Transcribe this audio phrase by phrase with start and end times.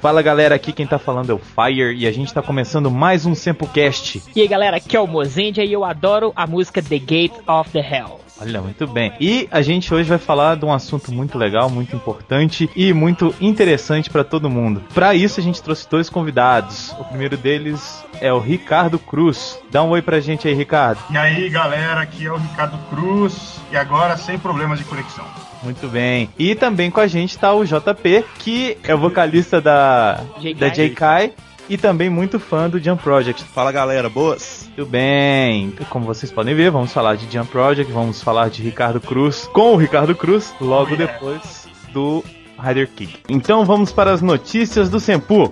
[0.00, 3.26] Fala galera, aqui quem tá falando é o Fire e a gente tá começando mais
[3.26, 4.22] um Sempocast.
[4.34, 7.70] E aí galera, aqui é o Mozendia e eu adoro a música The Gate of
[7.70, 8.20] the Hell.
[8.40, 9.12] Olha, muito bem.
[9.18, 13.34] E a gente hoje vai falar de um assunto muito legal, muito importante e muito
[13.40, 14.84] interessante para todo mundo.
[14.94, 16.94] Para isso a gente trouxe dois convidados.
[17.00, 19.58] O primeiro deles é o Ricardo Cruz.
[19.68, 21.00] Dá um oi pra gente aí, Ricardo.
[21.10, 25.26] E aí, galera, aqui é o Ricardo Cruz e agora sem problemas de conexão.
[25.62, 26.28] Muito bem.
[26.38, 30.54] E também com a gente tá o JP, que é o vocalista da J.K.
[30.54, 31.32] da J.K.
[31.68, 33.42] e também muito fã do Jump Project.
[33.44, 34.64] Fala galera, boas?
[34.66, 35.72] Muito bem.
[35.90, 39.72] Como vocês podem ver, vamos falar de Jump Project, vamos falar de Ricardo Cruz com
[39.74, 41.12] o Ricardo Cruz logo Oh, yeah.
[41.12, 42.24] depois do
[42.62, 43.18] Rider Kick.
[43.28, 45.50] Então vamos para as notícias do Sempu.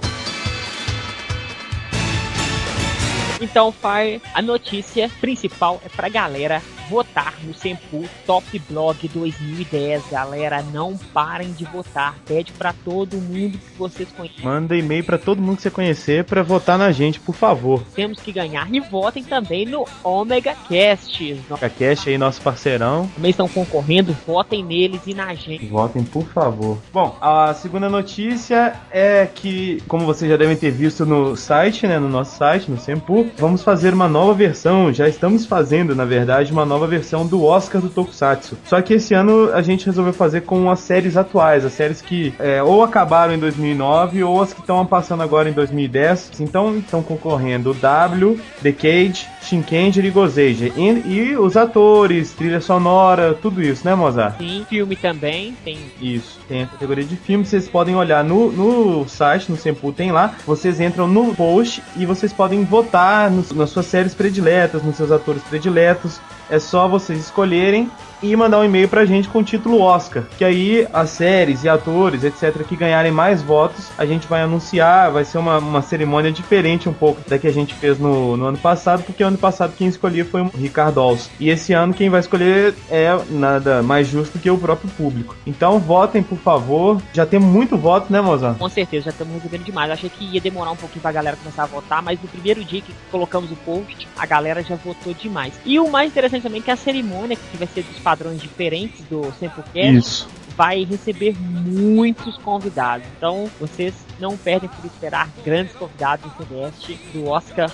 [3.41, 10.05] Então, Fire, a notícia principal é pra galera votar no Sempu Top Blog 2010.
[10.11, 12.15] Galera, não parem de votar.
[12.27, 14.45] Pede pra todo mundo que vocês conhecem.
[14.45, 17.83] Manda e-mail para todo mundo que você conhecer para votar na gente, por favor.
[17.95, 18.69] Temos que ganhar.
[18.73, 21.41] E votem também no Omega Cast.
[21.48, 23.09] Nós A Cash aí, nosso parceirão.
[23.14, 24.17] também estão concorrendo.
[24.27, 25.67] Votem neles e na gente.
[25.67, 26.79] Votem, por favor.
[26.92, 31.98] Bom, a segunda notícia é que, como vocês já devem ter visto no site, né,
[31.98, 36.53] no nosso site, no Sempu, vamos fazer uma nova versão, já estamos fazendo, na verdade,
[36.53, 38.58] uma nova versão do Oscar do Tokusatsu.
[38.66, 42.34] Só que esse ano a gente resolveu fazer com as séries atuais, as séries que
[42.41, 46.33] é, ou acabaram em 2009 ou as que estão passando agora em 2010.
[46.41, 50.72] Então, estão concorrendo o W, The Cage, Shinkenger e Gozeija.
[50.77, 54.38] E, e os atores, trilha sonora, tudo isso, né, Mozart?
[54.38, 55.55] Sim, filme também.
[55.64, 59.92] Tem Isso, tem a categoria de filme, vocês podem olhar no, no site, no Sempu
[59.92, 64.83] tem lá, vocês entram no post e vocês podem votar nos- nas suas séries prediletas,
[64.83, 66.20] nos seus atores prediletos.
[66.48, 67.91] É só vocês escolherem
[68.22, 70.25] e mandar um e-mail pra gente com o título Oscar.
[70.36, 75.11] Que aí as séries e atores, etc., que ganharem mais votos, a gente vai anunciar,
[75.11, 78.46] vai ser uma, uma cerimônia diferente um pouco da que a gente fez no, no
[78.46, 81.30] ano passado, porque ano passado quem escolhia foi o Ricardo Alves.
[81.39, 85.36] E esse ano quem vai escolher é nada mais justo que o próprio público.
[85.46, 87.01] Então votem, por favor.
[87.13, 88.58] Já tem muito voto, né, Mozart?
[88.58, 89.90] Com certeza, já estamos recebendo demais.
[89.90, 92.80] Achei que ia demorar um pouquinho pra galera começar a votar, mas no primeiro dia
[92.80, 95.55] que colocamos o post, a galera já votou demais.
[95.64, 99.05] E o mais interessante também é que a cerimônia, que vai ser dos padrões diferentes
[99.06, 100.28] do Sempocast, Isso.
[100.56, 103.05] vai receber muitos convidados.
[103.17, 107.68] Então, vocês não perdem por esperar grandes convidados no semestre do Oscar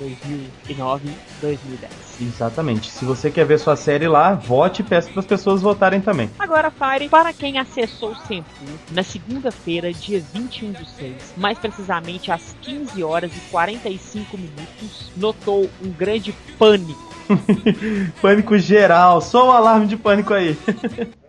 [0.00, 1.90] 2009-2010.
[2.22, 2.90] Exatamente.
[2.90, 6.30] Se você quer ver sua série lá, vote e peça para as pessoas votarem também.
[6.38, 8.48] Agora, Fire, para quem acessou o Sempu
[8.92, 15.68] na segunda-feira, dia 21 do 6, mais precisamente às 15 horas e 45 minutos, notou
[15.84, 17.05] um grande pânico.
[18.20, 19.20] Pânico geral.
[19.20, 20.56] Só o alarme de pânico aí.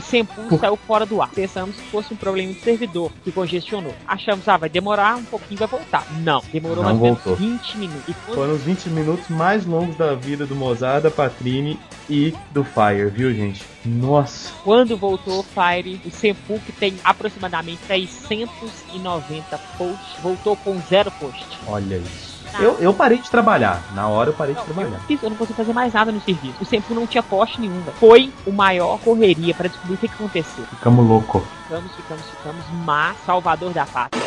[0.00, 1.28] O Sempu saiu fora do ar.
[1.28, 3.94] Pensamos que fosse um problema do servidor que congestionou.
[4.08, 6.06] Achamos, ah, vai demorar um pouquinho, vai voltar.
[6.22, 7.36] Não, demorou Não mais ou menos voltou.
[7.36, 8.08] 20 minutos.
[8.08, 11.78] E quando Foram os 20 minutos mais longos da vida do Mozart, da Patrine
[12.08, 13.62] e do Fire, viu, gente?
[13.84, 14.50] Nossa.
[14.64, 21.46] Quando voltou o Fire, o Sempu, que tem aproximadamente 690 posts, voltou com zero post.
[21.66, 22.29] Olha isso.
[22.58, 23.82] Eu, eu parei de trabalhar.
[23.94, 24.96] Na hora eu parei de Não, trabalhar.
[24.96, 26.56] eu, fiz- eu não consegui fazer mais nada no serviço.
[26.60, 27.80] O Sempu não tinha post nenhum.
[27.82, 27.96] velho.
[27.98, 30.64] Foi o maior correria para descobrir o que, que aconteceu.
[30.64, 31.40] Ficamos louco.
[31.64, 34.22] Ficamos, ficamos, ficamos, mas Salvador da Pátria.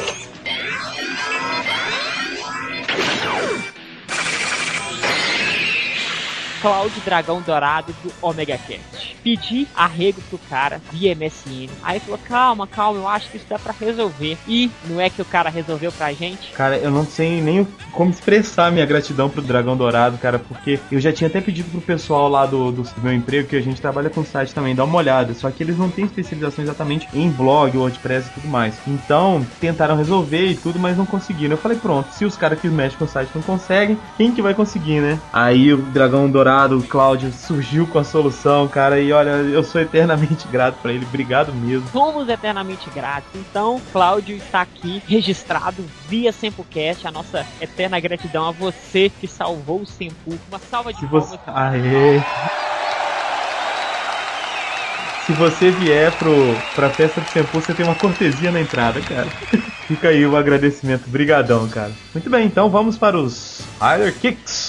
[6.63, 9.17] Cláudio Dragão Dourado do Omega Cast.
[9.21, 11.69] Pedi arrego pro cara via MSN.
[11.83, 14.37] Aí falou: calma, calma, eu acho que isso dá pra resolver.
[14.47, 16.53] E não é que o cara resolveu pra gente?
[16.53, 21.01] Cara, eu não sei nem como expressar minha gratidão pro Dragão Dourado, cara, porque eu
[21.01, 24.09] já tinha até pedido pro pessoal lá do, do meu emprego, que a gente trabalha
[24.09, 25.33] com site também, dar uma olhada.
[25.33, 28.79] Só que eles não têm especialização exatamente em blog, WordPress e tudo mais.
[28.87, 31.55] Então, tentaram resolver e tudo, mas não conseguiram.
[31.55, 34.41] Eu falei, pronto, se os caras que mexem com o site não conseguem, quem que
[34.41, 35.19] vai conseguir, né?
[35.33, 39.81] Aí o Dragão Dourado, o Cláudio, surgiu com a solução, cara, e olha, eu sou
[39.81, 41.05] eternamente grato pra ele.
[41.05, 41.87] Obrigado mesmo.
[41.91, 43.29] Somos eternamente gratos.
[43.35, 47.07] Então, Cláudio está aqui registrado via Sempocast.
[47.07, 50.37] A nossa eterna gratidão a você que salvou o Sempu.
[50.47, 51.29] Uma salva de Se palmas.
[51.29, 51.39] você.
[51.47, 52.21] Aê!
[55.25, 56.33] Se você vier pro,
[56.75, 59.27] pra festa do Sempu, você tem uma cortesia na entrada, cara.
[59.87, 61.09] Fica aí o agradecimento.
[61.09, 61.91] Brigadão, cara.
[62.13, 64.62] Muito bem, então vamos para os Rider Kicks.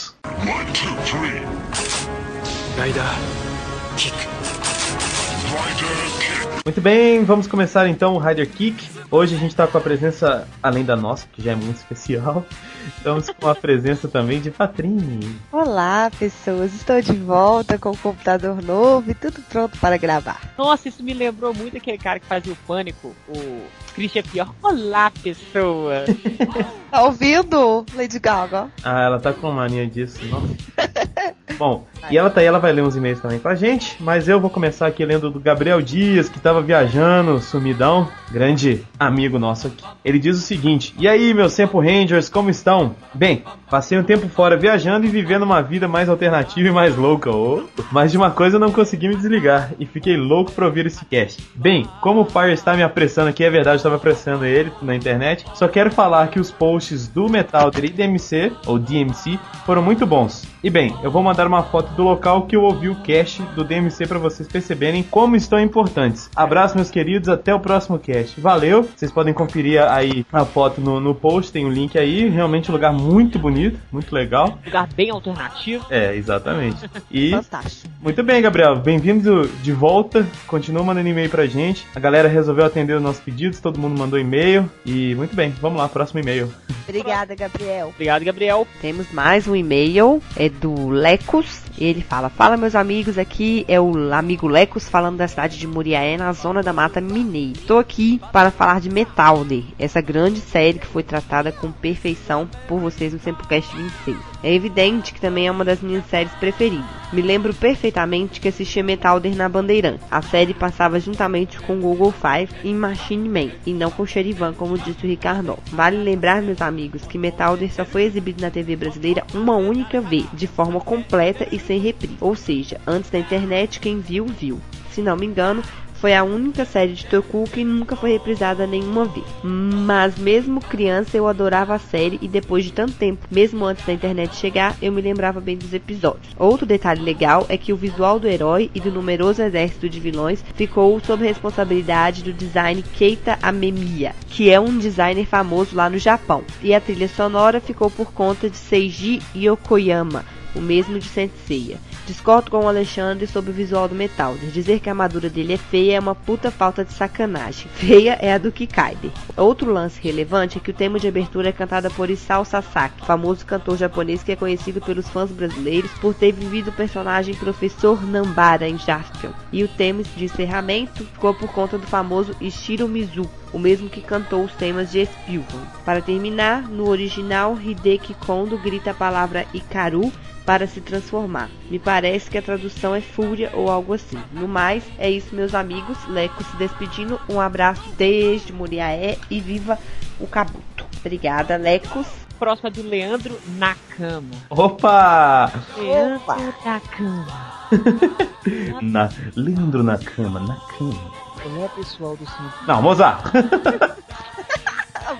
[6.66, 8.90] Muito bem, vamos começar então o Rider Kick.
[9.10, 12.44] Hoje a gente tá com a presença, além da nossa, que já é muito especial,
[12.98, 15.34] estamos com a presença também de Patrini.
[15.50, 16.74] Olá, pessoas.
[16.74, 20.42] Estou de volta com o computador novo e tudo pronto para gravar.
[20.58, 23.62] Nossa, isso me lembrou muito aquele cara que fazia o Pânico, o
[23.94, 24.54] Christian Pior.
[24.60, 26.08] Olá, pessoas.
[26.90, 28.68] tá ouvindo, Lady Gaga?
[28.82, 30.54] Ah, ela tá com mania disso, nossa.
[31.56, 34.40] Bom, e ela tá aí, ela vai ler uns e-mails também pra gente, mas eu
[34.40, 39.84] vou começar aqui lendo do Gabriel Dias, que tava viajando, sumidão, grande amigo nosso aqui.
[40.04, 42.94] Ele diz o seguinte: E aí, meus Tempo Rangers, como estão?
[43.14, 47.30] Bem, passei um tempo fora viajando e vivendo uma vida mais alternativa e mais louca.
[47.30, 47.62] Oh,
[47.92, 51.04] mas de uma coisa eu não consegui me desligar e fiquei louco pra ouvir esse
[51.04, 51.42] cast.
[51.54, 55.44] Bem, como o Fire está me apressando aqui, é verdade, estava apressando ele na internet.
[55.54, 60.53] Só quero falar que os posts do Metal e DMC, ou DMC, foram muito bons.
[60.64, 63.62] E bem, eu vou mandar uma foto do local que eu ouvi o cast do
[63.62, 66.30] DMC para vocês perceberem como estão importantes.
[66.34, 68.40] Abraço, meus queridos, até o próximo cast.
[68.40, 68.82] Valeu!
[68.82, 72.30] Vocês podem conferir aí a foto no, no post, tem o um link aí.
[72.30, 74.58] Realmente um lugar muito bonito, muito legal.
[74.64, 75.84] Lugar bem alternativo.
[75.90, 76.78] É, exatamente.
[77.10, 77.92] E Fantástico.
[78.00, 78.76] Muito bem, Gabriel.
[78.76, 80.26] Bem-vindo de volta.
[80.46, 81.86] Continua mandando e-mail pra gente.
[81.94, 84.70] A galera resolveu atender os nossos pedidos, todo mundo mandou e-mail.
[84.86, 86.50] E muito bem, vamos lá, próximo e-mail.
[86.88, 87.88] Obrigada, Gabriel.
[87.88, 88.66] Obrigado, Gabriel.
[88.80, 91.62] Temos mais um e-mail, é do Lecos.
[91.78, 96.16] Ele fala: Fala, meus amigos, aqui é o amigo Lecos falando da cidade de Muriaé,
[96.16, 97.58] na zona da Mata Mineira.
[97.58, 102.78] Estou aqui para falar de Metalder, essa grande série que foi tratada com perfeição por
[102.80, 104.16] vocês no Sempocast 26.
[104.42, 106.84] É evidente que também é uma das minhas séries preferidas.
[107.12, 110.04] Me lembro perfeitamente que assisti Metalder na Bandeirantes.
[110.10, 114.76] A série passava juntamente com Google Five e Machine Man, e não com Cherivan, como
[114.76, 115.56] disse o Ricardo.
[115.72, 120.26] Vale lembrar, meus amigos, que Metalder só foi exibido na TV brasileira uma única vez,
[120.32, 122.16] de forma completa e sem reprise.
[122.20, 124.60] Ou seja, antes da internet, quem viu, viu.
[124.90, 125.62] Se não me engano,
[126.04, 129.24] foi a única série de Toku que nunca foi reprisada nenhuma vez.
[129.42, 133.92] Mas mesmo criança eu adorava a série e depois de tanto tempo, mesmo antes da
[133.94, 136.34] internet chegar, eu me lembrava bem dos episódios.
[136.38, 140.44] Outro detalhe legal é que o visual do herói e do numeroso exército de vilões
[140.54, 146.44] ficou sob responsabilidade do design Keita Amemiya, que é um designer famoso lá no Japão.
[146.62, 150.22] E a trilha sonora ficou por conta de Seiji Yokoyama,
[150.54, 151.78] o mesmo de Senseiya.
[152.06, 154.34] Discordo com o Alexandre sobre o visual do Metal.
[154.52, 157.66] Dizer que a armadura dele é feia é uma puta falta de sacanagem.
[157.74, 159.10] Feia é a do Kikaider.
[159.36, 163.46] Outro lance relevante é que o tema de abertura é cantada por Isao Sasaki, famoso
[163.46, 168.68] cantor japonês que é conhecido pelos fãs brasileiros por ter vivido o personagem Professor Nambara
[168.68, 169.32] em Jaspion.
[169.52, 174.00] E o tema de encerramento ficou por conta do famoso Ishiro Mizu, o mesmo que
[174.00, 175.62] cantou os temas de Spilvan.
[175.84, 180.12] Para terminar, no original, Hideki Kondo grita a palavra Ikaru
[180.44, 181.48] para se transformar.
[181.70, 184.20] Me parece que a tradução é fúria ou algo assim.
[184.32, 185.96] No mais, é isso, meus amigos.
[186.08, 187.18] Leco se despedindo.
[187.28, 189.78] Um abraço desde Muriaé e viva
[190.18, 190.84] o Kabuto.
[190.98, 192.08] Obrigada, Lecos.
[192.38, 194.34] Próxima do Leandro Nakama.
[194.50, 195.52] Opa!
[195.78, 196.36] Leandro Opa.
[196.64, 197.54] Nakama.
[198.82, 201.23] Na, Leandro na cama, na cama.
[201.44, 202.64] Olá, pessoal do Cinco.
[202.66, 203.24] Não, Mozart!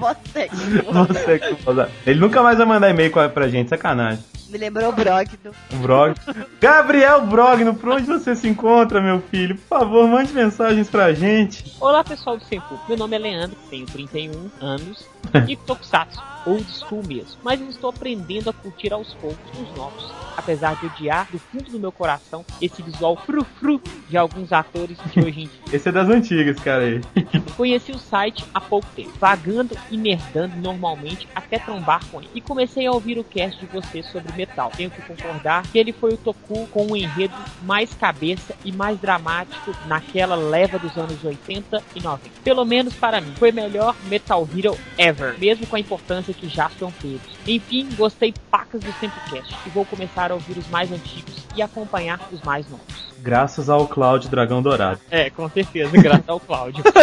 [0.01, 0.49] Você.
[0.91, 1.91] Você que Mozart.
[2.07, 4.25] Ele nunca mais vai mandar e-mail pra- gente, sacanagem.
[4.49, 5.51] Me lembrou o Brogdo.
[5.73, 6.15] O Brog.
[6.61, 9.57] Gabriel Brogno, por onde você se encontra, meu filho?
[9.57, 11.75] Por favor, mande mensagens pra gente.
[11.81, 12.79] Olá, pessoal do Senpu.
[12.89, 15.07] Meu nome é Leandro, tenho 31 anos
[15.49, 17.39] e Tokusatsu, old school mesmo.
[17.43, 20.13] Mas eu estou aprendendo a curtir aos poucos os novos.
[20.37, 25.21] Apesar de odiar do fundo do meu coração esse visual frufru de alguns atores de
[25.21, 25.61] hoje em dia.
[25.73, 27.01] Esse é das antigas, cara aí.
[27.57, 32.31] Conheci o site há pouco tempo, vagando e nerdando normalmente até trombar com ele.
[32.35, 34.71] E comecei a ouvir o cast de vocês sobre metal.
[34.77, 38.99] Tenho que concordar que ele foi o Toku com um enredo mais cabeça e mais
[39.01, 42.31] dramático naquela leva dos anos 80 e 90.
[42.43, 46.49] Pelo menos para mim, foi o melhor Metal Hero ever, mesmo com a importância que
[46.49, 47.21] Jaspion teve.
[47.47, 52.21] Enfim, gostei pacas do Sempocast e vou começar a ouvir os mais antigos e acompanhar
[52.33, 53.15] os mais novos.
[53.25, 55.01] Graças ao Cláudio Dragão Dourado.
[55.11, 56.85] É, com certeza, graças ao Cláudio.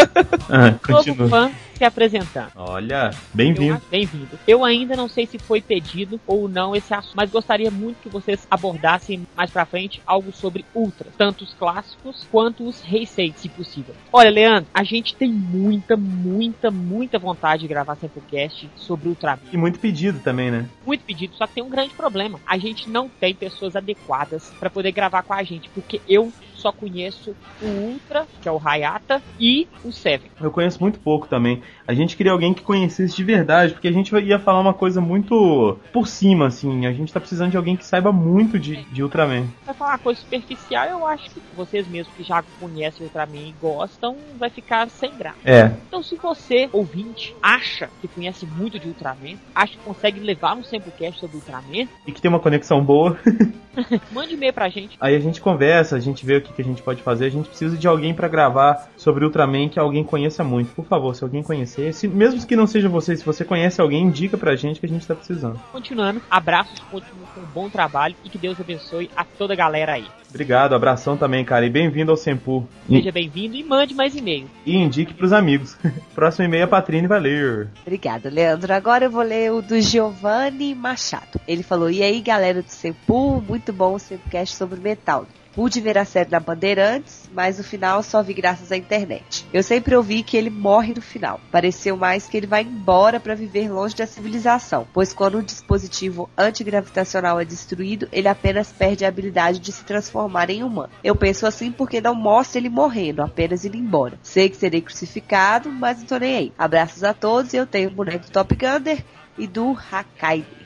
[0.54, 1.50] Ah, Novo fã
[1.82, 2.52] se apresentando.
[2.56, 3.82] Olha, bem-vindo.
[3.90, 4.38] Bem-vindo.
[4.46, 8.10] Eu ainda não sei se foi pedido ou não esse assunto, mas gostaria muito que
[8.10, 13.50] vocês abordassem mais pra frente algo sobre Ultra, tanto os clássicos quanto os Heisei, se
[13.50, 13.96] possível.
[14.14, 19.10] Olha, Leandro, a gente tem muita, muita, muita vontade de gravar Sempocast sobre
[19.52, 20.70] E muito pedido também, né?
[20.86, 22.40] Muito pedido, só que tem um grande problema.
[22.46, 26.72] A gente não tem pessoas adequadas pra poder gravar com a gente, porque eu só
[26.72, 30.30] conheço o Ultra, que é o Hayata, e o Seven.
[30.40, 31.62] Eu conheço muito pouco também.
[31.88, 35.02] A gente queria alguém que conhecesse de verdade, porque a gente ia falar uma coisa
[35.02, 36.86] muito por cima, assim.
[36.86, 39.48] A gente tá precisando de alguém que saiba muito de, de Ultraman.
[39.66, 43.56] Vai falar uma coisa superficial, eu acho que vocês mesmos que já conhecem Ultraman e
[43.60, 45.38] gostam, vai ficar sem graça.
[45.44, 45.72] É.
[45.88, 50.64] Então, se você, ouvinte, acha que conhece muito de Ultraman, acha que consegue levar um
[50.64, 53.18] Samplecast sobre Ultraman, E que tem uma conexão boa.
[54.12, 54.98] mande e-mail pra gente.
[55.00, 57.26] Aí a gente conversa, a gente vê o que, que a gente pode fazer.
[57.26, 60.74] A gente precisa de alguém pra gravar sobre Ultraman que alguém conheça muito.
[60.74, 64.04] Por favor, se alguém conhecer, se, mesmo que não seja você, se você conhece alguém,
[64.04, 65.60] indica pra gente que a gente tá precisando.
[65.72, 69.94] Continuando, abraços, continuem com um bom trabalho e que Deus abençoe a toda a galera
[69.94, 70.06] aí.
[70.32, 71.66] Obrigado, abração também, cara.
[71.66, 72.66] E bem-vindo ao Sempu.
[72.90, 74.48] Seja bem-vindo e mande mais e-mail.
[74.66, 75.78] e indique pros amigos.
[76.16, 77.68] Próximo e-mail é a Patrine vai ler.
[77.82, 78.74] Obrigada, Leandro.
[78.74, 81.40] Agora eu vou ler o do Giovanni Machado.
[81.48, 85.26] Ele falou: E aí, galera do Sempu, muito bom o Sempcast sobre metal.
[85.54, 89.46] Pude ver a série na Bandeirantes, mas no final só vi graças à internet.
[89.52, 91.42] Eu sempre ouvi que ele morre no final.
[91.52, 96.30] Pareceu mais que ele vai embora para viver longe da civilização, pois quando o dispositivo
[96.38, 100.94] antigravitacional é destruído, ele apenas perde a habilidade de se transformar em humano.
[101.04, 104.18] Eu penso assim porque não mostra ele morrendo, apenas indo embora.
[104.24, 106.54] Sei que serei crucificado, mas não tô nem aí.
[106.58, 109.04] Abraços a todos e eu tenho o boneco do Top Gunner
[109.38, 110.61] e do Hakaider.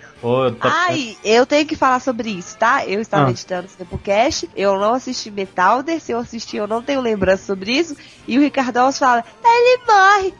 [0.59, 2.85] Tá- Ai, eu tenho que falar sobre isso, tá?
[2.85, 3.31] Eu estava Ah.
[3.31, 7.71] editando o Tempocast, eu não assisti Metalder, se eu assisti eu não tenho lembrança sobre
[7.71, 7.95] isso,
[8.27, 10.33] e o Ricardo Alves fala, ele morre,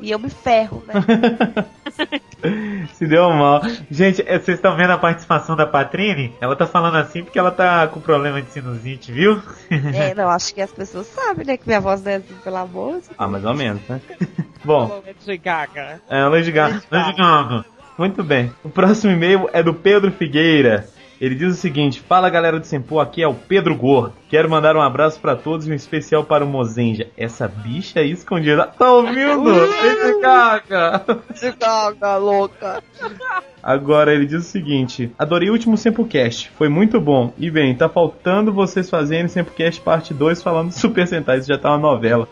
[0.00, 0.94] e eu me ferro, né?
[2.94, 3.62] Se deu mal.
[3.90, 6.34] Gente, é, vocês estão vendo a participação da Patrine?
[6.40, 9.40] Ela tá falando assim porque ela tá com problema de sinusite, viu?
[9.94, 12.56] é, não, acho que as pessoas sabem, né, que minha voz não é assim, pelo
[12.56, 14.00] amor Ah, mais ou menos, né?
[14.64, 16.00] Bom, Esse gaga.
[16.08, 16.82] é Lady Gaga.
[16.90, 17.64] Lady Gaga.
[17.98, 18.52] Muito bem.
[18.64, 20.86] O próximo e-mail é do Pedro Figueira.
[21.22, 24.12] Ele diz o seguinte: Fala galera do Sempo, aqui é o Pedro Gordo.
[24.28, 27.06] Quero mandar um abraço pra todos e um especial para o Mozenja.
[27.16, 28.66] Essa bicha aí escondida.
[28.66, 29.44] Tá ouvindo?
[29.44, 31.04] Lady Gaga.
[31.60, 32.82] Gaga, louca.
[33.62, 37.32] Agora ele diz o seguinte: Adorei o último Sempocast, foi muito bom.
[37.38, 41.70] E bem, tá faltando vocês fazerem Sempocast parte 2 falando Super Sentai, isso já tá
[41.70, 42.26] uma novela.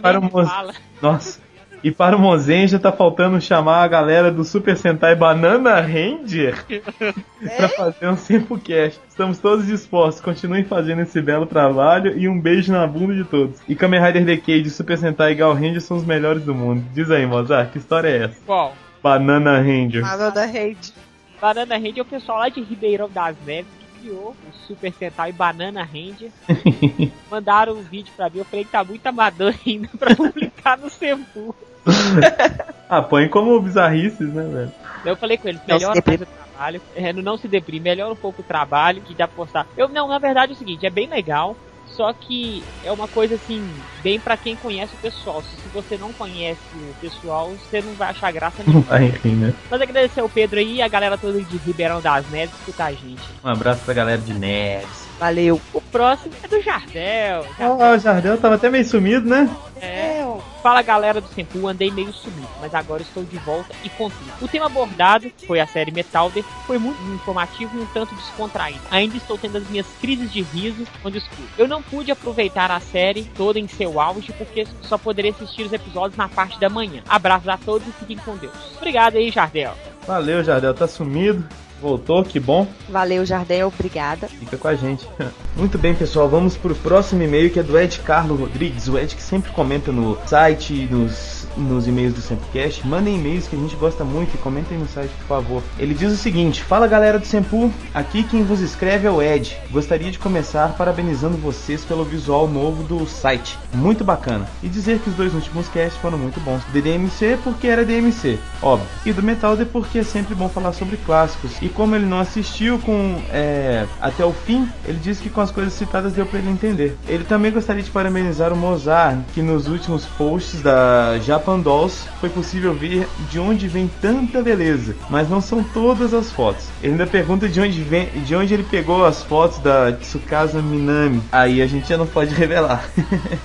[0.00, 0.72] Para o fala.
[1.02, 1.43] Nossa.
[1.84, 6.64] E para o Mozenja tá faltando chamar a galera do Super Sentai Banana Ranger
[7.58, 8.98] pra fazer um Sempocast.
[9.06, 13.60] Estamos todos dispostos, continuem fazendo esse belo trabalho e um beijo na bunda de todos.
[13.68, 16.82] E Kamen Rider Decade, Super Sentai e Gal Ranger são os melhores do mundo.
[16.94, 18.40] Diz aí, Mozart, que história é essa?
[18.46, 18.72] Qual?
[19.02, 20.02] Banana Ranger.
[20.32, 20.94] Da rede.
[21.38, 25.32] Banana Ranger é o pessoal lá de Ribeirão das Neves que criou o Super Sentai
[25.32, 26.30] Banana Ranger.
[27.30, 30.88] Mandaram o vídeo pra mim, eu falei que tá muito amador ainda pra publicar no
[30.88, 31.54] Sempu.
[32.88, 34.72] Ah, põe como bizarrices, né, velho?
[35.04, 36.18] Eu falei com eles, Não se melhora deprime.
[36.18, 39.36] mais o trabalho, é, não se deprime, melhora um pouco o trabalho que dá pra
[39.36, 39.66] postar.
[39.76, 43.36] Eu, não, na verdade é o seguinte, é bem legal, só que é uma coisa
[43.36, 43.68] assim,
[44.02, 45.42] bem pra quem conhece o pessoal.
[45.42, 48.84] Se, se você não conhece o pessoal, você não vai achar graça nenhuma.
[48.90, 49.54] Ah, enfim, né?
[49.70, 52.92] Mas agradecer ao Pedro aí e a galera toda de Ribeirão das Neves escutar a
[52.92, 53.22] gente.
[53.42, 55.08] Um abraço pra galera de Neves.
[55.18, 55.60] Valeu.
[55.72, 57.46] O próximo é do Jardel.
[57.58, 59.48] Ah, o Jardel tava até meio sumido, né?
[59.80, 60.24] É.
[60.64, 64.32] Fala galera do Sempu, andei meio sumido, mas agora estou de volta e com tudo.
[64.40, 68.80] O tema abordado foi a série Metalder, foi muito informativo e um tanto descontraído.
[68.90, 71.42] Ainda estou tendo as minhas crises de riso quando escuto.
[71.58, 75.72] Eu não pude aproveitar a série toda em seu auge porque só poderia assistir os
[75.74, 77.02] episódios na parte da manhã.
[77.06, 78.54] Abraços a todos e fiquem com Deus.
[78.78, 79.74] Obrigado aí, Jardel.
[80.06, 81.46] Valeu, Jardel, tá sumido.
[81.80, 82.66] Voltou, que bom.
[82.88, 84.28] Valeu, Jardel, obrigada.
[84.28, 85.06] Fica com a gente.
[85.56, 88.88] Muito bem, pessoal, vamos pro próximo e-mail que é do Ed Carlos Rodrigues.
[88.88, 92.86] O Ed que sempre comenta no site, nos, nos e-mails do Sempcast.
[92.86, 95.62] Mandem e-mails que a gente gosta muito e comentem no site, por favor.
[95.78, 99.56] Ele diz o seguinte: Fala galera do Sempu, aqui quem vos escreve é o Ed.
[99.70, 103.58] Gostaria de começar parabenizando vocês pelo visual novo do site.
[103.72, 104.48] Muito bacana.
[104.62, 106.62] E dizer que os dois últimos casts foram muito bons.
[106.64, 108.88] Do DMC porque era DMC, óbvio.
[109.04, 111.52] E do Metalder porque é sempre bom falar sobre clássicos.
[111.60, 115.50] E como ele não assistiu com é, até o fim, ele disse que com as
[115.50, 116.96] coisas citadas deu para ele entender.
[117.08, 122.28] Ele também gostaria de parabenizar o Mozart, que nos últimos posts da Japan Dolls foi
[122.28, 126.64] possível ver de onde vem tanta beleza, mas não são todas as fotos.
[126.82, 131.22] Ele ainda pergunta de onde vem, de onde ele pegou as fotos da Tsukasa Minami.
[131.30, 132.88] Aí a gente já não pode revelar.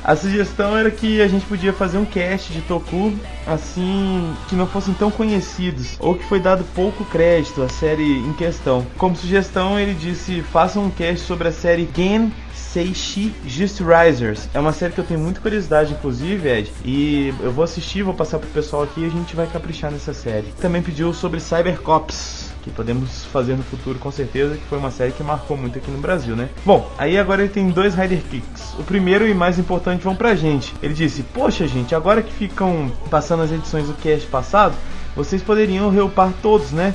[0.04, 3.14] a sugestão era que a gente podia fazer um cast de Toku
[3.46, 8.34] assim que não fossem tão conhecidos ou que foi dado pouco crédito à série em
[8.34, 8.86] questão.
[8.98, 12.32] Como sugestão, ele disse: façam um cast sobre a série Gen
[12.72, 14.48] Seishi Just Risers.
[14.54, 16.72] É uma série que eu tenho muita curiosidade, inclusive, Ed.
[16.86, 20.14] E eu vou assistir, vou passar pro pessoal aqui e a gente vai caprichar nessa
[20.14, 20.48] série.
[20.62, 22.50] Também pediu sobre Cybercops.
[22.62, 25.90] Que podemos fazer no futuro com certeza, que foi uma série que marcou muito aqui
[25.90, 26.50] no Brasil, né?
[26.66, 28.74] Bom, aí agora ele tem dois Rider Kicks.
[28.78, 30.76] O primeiro e mais importante vão pra gente.
[30.84, 34.76] Ele disse: Poxa, gente, agora que ficam passando as edições do cast passado,
[35.16, 36.94] vocês poderiam reupar todos, né?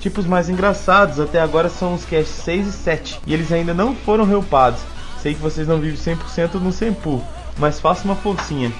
[0.00, 3.94] Tipos mais engraçados até agora são os casts 6 e 7, e eles ainda não
[3.94, 4.80] foram reupados.
[5.22, 7.22] Sei que vocês não vivem 100% no Senpu,
[7.58, 8.72] mas faça uma forcinha.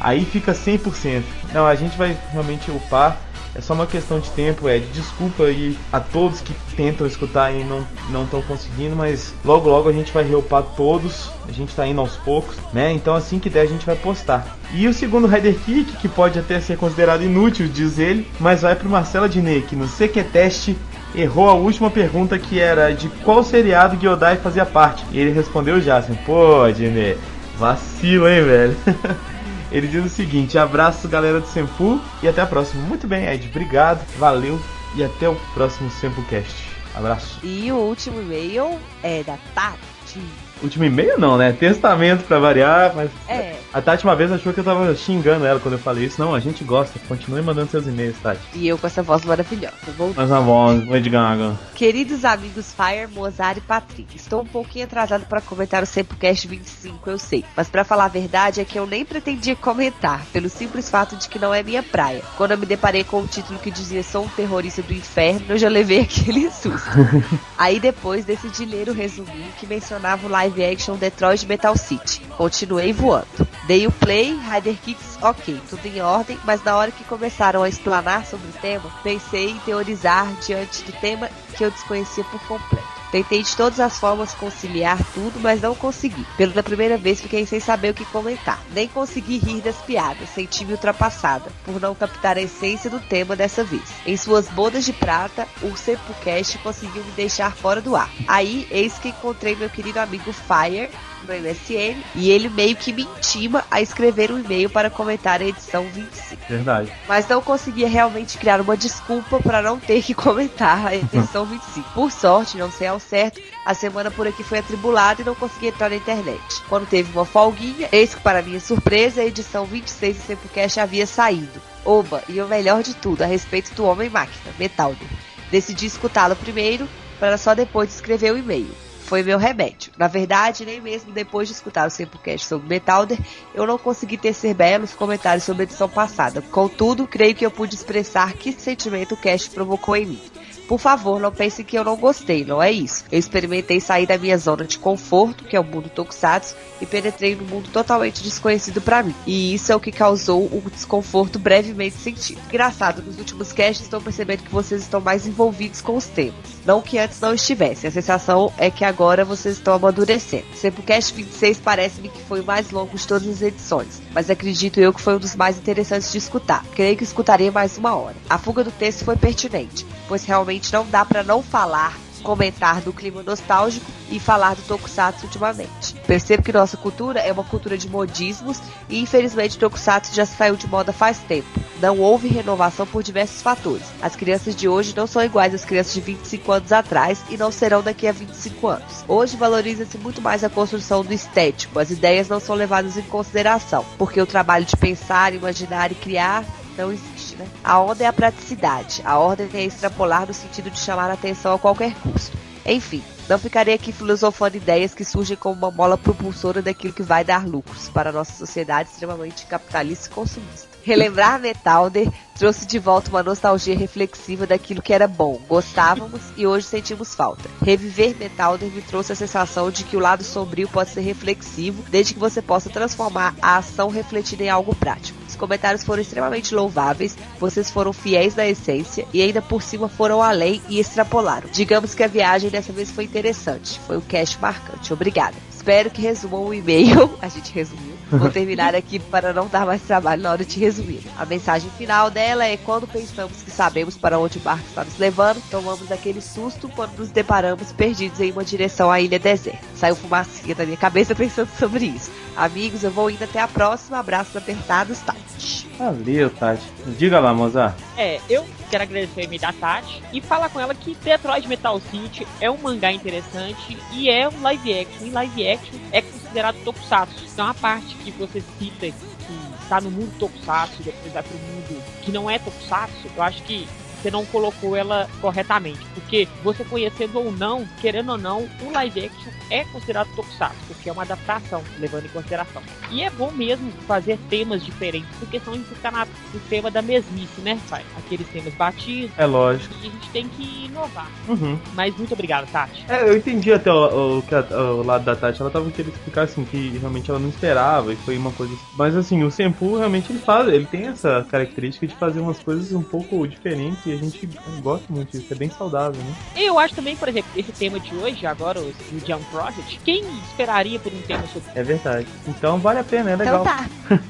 [0.00, 1.22] Aí fica 100%.
[1.52, 3.18] Não, a gente vai realmente upar
[3.56, 4.84] é só uma questão de tempo, Ed.
[4.92, 9.88] Desculpa aí a todos que tentam escutar e não não estão conseguindo, mas logo logo
[9.88, 11.30] a gente vai reupar todos.
[11.48, 12.92] A gente está indo aos poucos, né?
[12.92, 14.56] Então assim que der a gente vai postar.
[14.72, 18.74] E o segundo Rider Kick, que pode até ser considerado inútil, diz ele, mas vai
[18.74, 20.76] pro Marcela Diné, que no CQ Teste
[21.14, 25.04] errou a última pergunta que era de qual seriado Gyodai fazia parte.
[25.12, 27.16] E ele respondeu já assim, pô, Diné,
[27.58, 28.76] vacilo, hein, velho?
[29.74, 32.80] Ele diz o seguinte: abraço, galera do Sempu, e até a próxima.
[32.86, 33.48] Muito bem, Ed.
[33.48, 34.60] Obrigado, valeu
[34.94, 36.54] e até o próximo SempuCast.
[36.94, 37.40] Abraço.
[37.42, 40.22] E o último e-mail é da Tati.
[40.64, 41.52] Último e-mail não, né?
[41.52, 43.10] Testamento pra variar, mas.
[43.28, 43.54] É.
[43.70, 46.18] A Tati uma vez achou que eu tava xingando ela quando eu falei isso.
[46.18, 46.98] Não, a gente gosta.
[47.06, 48.40] Continue mandando seus e-mails, Tati.
[48.54, 49.74] E eu com essa voz maravilhosa.
[49.98, 50.14] Vou...
[50.14, 51.58] Mais uma voz, Lady Gaga.
[51.74, 57.10] Queridos amigos Fire, Mozart e Patrick, estou um pouquinho atrasado para comentar o Sempocast 25,
[57.10, 57.44] eu sei.
[57.54, 61.28] Mas para falar a verdade é que eu nem pretendia comentar, pelo simples fato de
[61.28, 62.22] que não é minha praia.
[62.36, 65.58] Quando eu me deparei com o título que dizia Sou um terrorista do inferno, eu
[65.58, 66.88] já levei aquele susto.
[67.58, 72.20] Aí depois decidi ler o resuminho que mencionava o live action Detroit Metal City.
[72.36, 73.48] Continuei voando.
[73.66, 77.68] Dei o play, Rider Kicks, ok, tudo em ordem, mas na hora que começaram a
[77.68, 82.93] explanar sobre o tema, pensei em teorizar diante do tema que eu desconhecia por completo.
[83.14, 86.26] Tentei de todas as formas conciliar tudo, mas não consegui.
[86.36, 88.60] Pela primeira vez fiquei sem saber o que comentar.
[88.72, 93.62] Nem consegui rir das piadas, senti-me ultrapassada, por não captar a essência do tema dessa
[93.62, 93.84] vez.
[94.04, 98.10] Em suas bodas de prata, o Sepulcast conseguiu me deixar fora do ar.
[98.26, 100.90] Aí, eis que encontrei meu querido amigo Fire,
[101.24, 105.44] no MSN e ele meio que me intima a escrever um e-mail para comentar a
[105.44, 106.42] edição 25.
[106.48, 106.92] Verdade.
[107.08, 111.90] Mas não conseguia realmente criar uma desculpa para não ter que comentar a edição 25.
[111.92, 115.68] Por sorte, não sei ao certo, a semana por aqui foi atribulada e não consegui
[115.68, 116.62] entrar na internet.
[116.68, 121.06] Quando teve uma folguinha, eis que para minha surpresa a edição 26 do Sempocast havia
[121.06, 121.62] saído.
[121.84, 125.04] Oba, e o melhor de tudo, a respeito do Homem-Máquina, Metaldo.
[125.50, 126.88] Decidi escutá-lo primeiro,
[127.20, 129.92] para só depois escrever o e-mail foi meu remédio.
[129.96, 133.18] Na verdade, nem mesmo depois de escutar o Sempocast sobre Metalder,
[133.54, 136.42] eu não consegui tecer belos comentários sobre a edição passada.
[136.42, 140.33] Contudo, creio que eu pude expressar que sentimento o cast provocou em mim.
[140.66, 143.04] Por favor, não pensem que eu não gostei, não é isso.
[143.12, 147.34] Eu experimentei sair da minha zona de conforto, que é o mundo Tokusatsu, e penetrei
[147.34, 149.14] num mundo totalmente desconhecido para mim.
[149.26, 152.40] E isso é o que causou um desconforto brevemente sentido.
[152.48, 156.34] Engraçado, nos últimos casts estou percebendo que vocês estão mais envolvidos com os temas.
[156.64, 160.46] Não que antes não estivessem, a sensação é que agora vocês estão amadurecendo.
[160.54, 164.30] Sempre o cast 26 parece-me que foi o mais longo de todas as edições, mas
[164.30, 166.64] acredito eu que foi um dos mais interessantes de escutar.
[166.74, 168.16] Creio que escutarei mais uma hora.
[168.30, 172.92] A fuga do texto foi pertinente, pois realmente não dá para não falar, comentar do
[172.92, 175.94] clima nostálgico e falar do Tokusatsu ultimamente.
[176.06, 180.56] Percebo que nossa cultura é uma cultura de modismos e infelizmente o Tokusatsu já saiu
[180.56, 181.48] de moda faz tempo.
[181.80, 183.84] Não houve renovação por diversos fatores.
[184.00, 187.52] As crianças de hoje não são iguais às crianças de 25 anos atrás e não
[187.52, 189.04] serão daqui a 25 anos.
[189.06, 193.84] Hoje valoriza-se muito mais a construção do estético, as ideias não são levadas em consideração,
[193.98, 196.44] porque o trabalho de pensar, imaginar e criar
[196.76, 197.46] não existe, né?
[197.62, 201.54] A onda é a praticidade, a ordem é extrapolar no sentido de chamar a atenção
[201.54, 202.36] a qualquer custo.
[202.66, 207.24] Enfim, não ficarei aqui filosofando ideias que surgem como uma mola propulsora daquilo que vai
[207.24, 210.73] dar lucros para a nossa sociedade extremamente capitalista e consumista.
[210.84, 216.66] Relembrar Metalder trouxe de volta uma nostalgia reflexiva daquilo que era bom, gostávamos e hoje
[216.66, 217.48] sentimos falta.
[217.62, 222.12] Reviver Metalder me trouxe a sensação de que o lado sombrio pode ser reflexivo, desde
[222.12, 225.18] que você possa transformar a ação refletida em algo prático.
[225.26, 230.22] Os comentários foram extremamente louváveis, vocês foram fiéis na essência e ainda por cima foram
[230.22, 231.48] além e extrapolaram.
[231.50, 234.92] Digamos que a viagem dessa vez foi interessante, foi um cast marcante.
[234.92, 235.36] Obrigada.
[235.50, 237.16] Espero que resumam o e-mail.
[237.22, 237.93] A gente resumiu.
[238.18, 241.00] Vou terminar aqui para não dar mais trabalho na hora de resumir.
[241.18, 244.98] A mensagem final dela é: quando pensamos que sabemos para onde o barco está nos
[244.98, 249.64] levando, tomamos aquele susto quando nos deparamos perdidos em uma direção à ilha deserta.
[249.74, 252.10] Saiu fumacinha da minha cabeça pensando sobre isso.
[252.36, 253.98] Amigos, eu vou indo até a próxima.
[253.98, 255.68] Abraços apertados, Tati.
[255.78, 256.64] Valeu, Tati.
[256.98, 257.76] Diga lá, Mozart.
[257.96, 261.80] É, eu quero agradecer a e da Tati e falar com ela que Detroit Metal
[261.90, 265.06] City é um mangá interessante e é um live action.
[265.06, 266.02] E live action é
[266.34, 267.24] considerado tokusatsu.
[267.32, 271.82] Então a parte que você cita que está no mundo tokusatsu depois vai pro mundo
[272.02, 273.68] que não é tokusatsu, eu acho que
[274.04, 275.80] você não colocou ela corretamente.
[275.94, 280.90] Porque você conhecendo ou não, querendo ou não, o live action é considerado tokusatsu, porque
[280.90, 282.62] é uma adaptação, levando em consideração.
[282.90, 286.70] E é bom mesmo fazer temas diferentes, porque senão a gente fica na, no tema
[286.70, 287.82] da mesmice, né, pai?
[287.96, 289.16] Aqueles temas batidos.
[289.16, 289.74] É lógico.
[289.82, 291.10] E a gente tem que inovar.
[291.26, 291.58] Uhum.
[291.74, 292.84] Mas muito obrigado, Tati.
[292.88, 295.40] É, eu entendi até o, o, a- o lado da Tati.
[295.40, 298.54] Ela tava querendo explicar assim que realmente ela não esperava e foi uma coisa.
[298.76, 302.72] Mas assim, o Senpu realmente ele faz, ele tem essa característica de fazer umas coisas
[302.72, 304.28] um pouco diferentes a gente
[304.62, 305.32] gosta muito disso.
[305.32, 306.14] É bem saudável, né?
[306.36, 308.72] Eu acho também, por exemplo, esse tema de hoje, agora o
[309.06, 312.06] Jump Project, quem esperaria por um tema sobre É verdade.
[312.26, 313.44] Então vale a pena, é Então legal.
[313.44, 313.68] tá.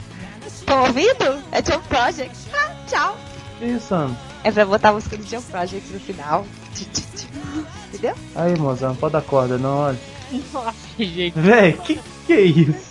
[0.67, 1.43] Tô ouvindo?
[1.53, 2.37] É Jump Project.
[2.55, 3.17] Ah, tchau.
[3.61, 3.95] Isso.
[4.43, 6.47] É pra botar a música do Jump Project no final.
[7.89, 8.15] Entendeu?
[8.35, 9.99] Aí, mozão, pode dar corda, não, olha.
[10.53, 11.39] Nossa, gente.
[11.39, 12.89] Véi, que que é isso?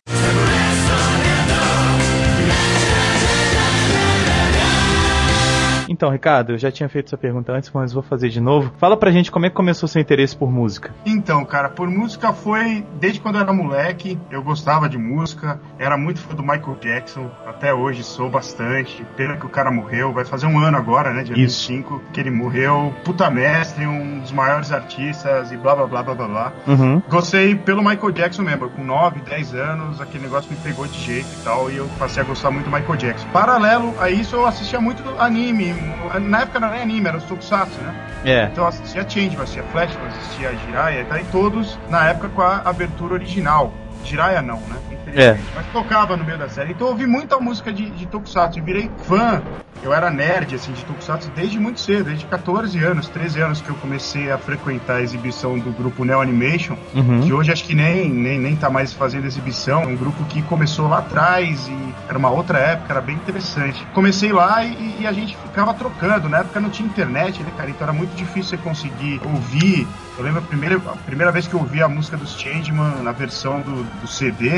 [6.04, 8.74] Então, Ricardo, eu já tinha feito essa pergunta antes, mas vou fazer de novo.
[8.78, 10.94] Fala pra gente como é que começou seu interesse por música.
[11.06, 15.98] Então, cara, por música foi desde quando eu era moleque, eu gostava de música, era
[15.98, 19.06] muito fã do Michael Jackson, até hoje sou bastante.
[19.16, 21.72] Pena que o cara morreu, vai fazer um ano agora, né, dia Isso.
[21.72, 22.94] 25, que ele morreu.
[23.06, 26.54] Puta mestre, um dos maiores artistas e blá blá blá blá blá blá.
[26.68, 27.02] Uhum.
[27.10, 31.30] Gostei pelo Michael Jackson mesmo, com 9, 10 anos, aquele negócio me pegou de jeito
[31.39, 33.26] e tal, e eu passei a gostar muito do Michael Jackson.
[33.30, 35.93] Paralelo a isso, eu assistia muito anime.
[36.22, 37.94] Na época não era nem anime, era os Tokusatsu, né?
[38.26, 38.44] É.
[38.52, 42.30] Então eu assistia Change, eu assistia Flash, eu assistia Jiraiya, e aí todos na época
[42.30, 43.74] com a abertura original.
[44.04, 44.76] Jiraiya não, né?
[44.92, 45.44] Infelizmente.
[45.56, 46.72] Mas tocava no meio da série.
[46.72, 49.42] Então eu ouvi muita música de, de Tokusatsu e virei fã.
[49.82, 53.70] Eu era nerd, assim, de Tokusatsu desde muito cedo, desde 14 anos, 13 anos que
[53.70, 57.20] eu comecei a frequentar a exibição do grupo Neo Animation, Uhum.
[57.20, 59.82] que hoje acho que nem, nem, nem tá mais fazendo exibição.
[59.84, 63.86] É um grupo que começou lá atrás e era uma outra época, era bem interessante.
[63.94, 66.30] Comecei lá e, e a gente ficava trocando.
[66.30, 67.70] Na época não tinha internet, né, cara?
[67.70, 69.86] Então era muito difícil você conseguir ouvir.
[70.18, 73.12] Eu lembro a primeira, a primeira vez que eu ouvi a música dos Changeman na
[73.12, 74.50] versão do, do CD,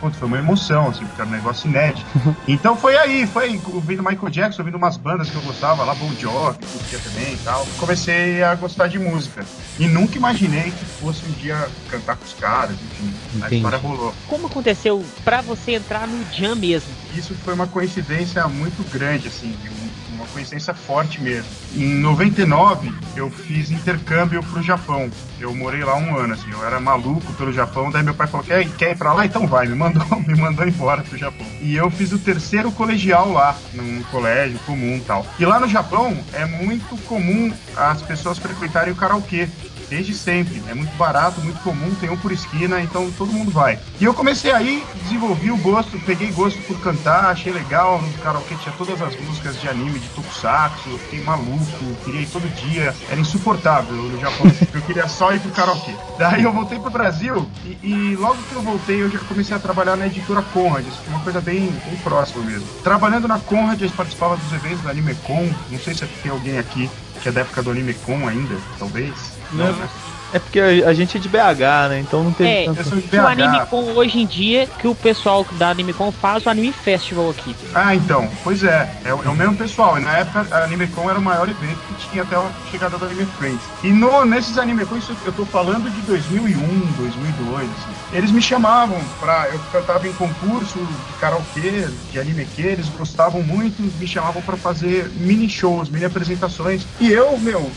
[0.00, 2.06] putz, foi uma emoção, assim, porque era um negócio inédito.
[2.48, 5.94] Então foi aí, foi aí, ouvindo Michael Jackson, ouvindo umas bandas que eu gostava, lá
[5.94, 7.64] Bon Jovi, curtia também e tal.
[7.78, 9.44] Comecei a gostar de música.
[9.78, 13.14] E nunca imaginei que fosse um dia cantar com os caras, enfim.
[13.34, 13.56] A Entendi.
[13.56, 14.12] história rolou.
[14.26, 16.92] Como aconteceu pra você entrar no Jam mesmo?
[17.16, 19.81] Isso foi uma coincidência muito grande, assim, um-
[20.22, 21.50] uma coincidência forte mesmo.
[21.74, 25.10] Em 99, eu fiz intercâmbio pro Japão.
[25.40, 28.46] Eu morei lá um ano, assim, eu era maluco pelo Japão, daí meu pai falou,
[28.46, 29.26] quer, quer ir pra lá?
[29.26, 31.46] Então vai, me mandou, me mandou embora pro Japão.
[31.60, 35.26] E eu fiz o terceiro colegial lá, num colégio comum e tal.
[35.38, 39.48] E lá no Japão, é muito comum as pessoas frequentarem o karaokê.
[39.92, 40.62] Desde sempre.
[40.68, 43.78] É muito barato, muito comum, tem um por esquina, então todo mundo vai.
[44.00, 48.00] E eu comecei aí, desenvolvi o gosto, peguei gosto por cantar, achei legal.
[48.00, 52.26] No karaokê tinha todas as músicas de anime, de tokusatsu, eu fiquei maluco, queria ir
[52.28, 52.94] todo dia.
[53.10, 55.94] Era insuportável no Japão, eu queria só ir pro karaokê.
[56.18, 59.60] Daí eu voltei pro Brasil e, e logo que eu voltei eu já comecei a
[59.60, 62.66] trabalhar na editora Conrad, foi uma coisa bem, bem próxima mesmo.
[62.82, 66.88] Trabalhando na Conrad, gente participava dos eventos da AnimeCon, não sei se tem alguém aqui
[67.22, 69.14] que é da época do AnimeCon ainda, talvez.
[69.52, 69.88] Não, né?
[70.32, 72.00] É porque a, gente é de BH, né?
[72.00, 72.82] Então não teve É, tanto.
[73.02, 73.26] Que o BH.
[73.28, 77.54] AnimeCon hoje em dia, que o pessoal da AnimeCon faz o Anime Festival aqui.
[77.74, 79.98] Ah, então, pois é, é, o- é o mesmo pessoal.
[79.98, 83.04] E na época a AnimeCon era o maior evento que tinha até a chegada do
[83.04, 83.60] Anime Friends.
[83.82, 86.56] E no, nesses AnimeCon, isso eu tô falando de 2001,
[86.96, 87.92] 2002, assim.
[88.12, 89.48] Eles me chamavam pra.
[89.52, 94.56] Eu cantava em concurso de karaokê, de anime que eles gostavam muito, me chamavam pra
[94.56, 96.86] fazer mini shows, mini apresentações.
[97.00, 97.70] E eu, meu,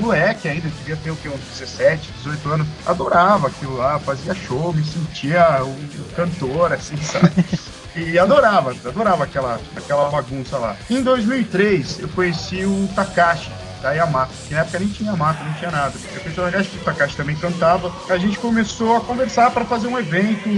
[0.00, 4.72] moleque ainda, devia ter o que, uns 17, 18 anos, adorava aquilo lá, fazia show,
[4.72, 7.32] me sentia um cantor, assim, sabe?
[7.96, 10.76] E adorava, adorava aquela, aquela bagunça lá.
[10.90, 13.52] Em 2003, eu conheci o Takashi,
[13.84, 15.92] da Yamato, que na época nem tinha Yamato, não tinha nada.
[16.14, 17.92] Eu conheci o Takashi, que o Takashi também cantava.
[18.08, 20.48] A gente começou a conversar para fazer um evento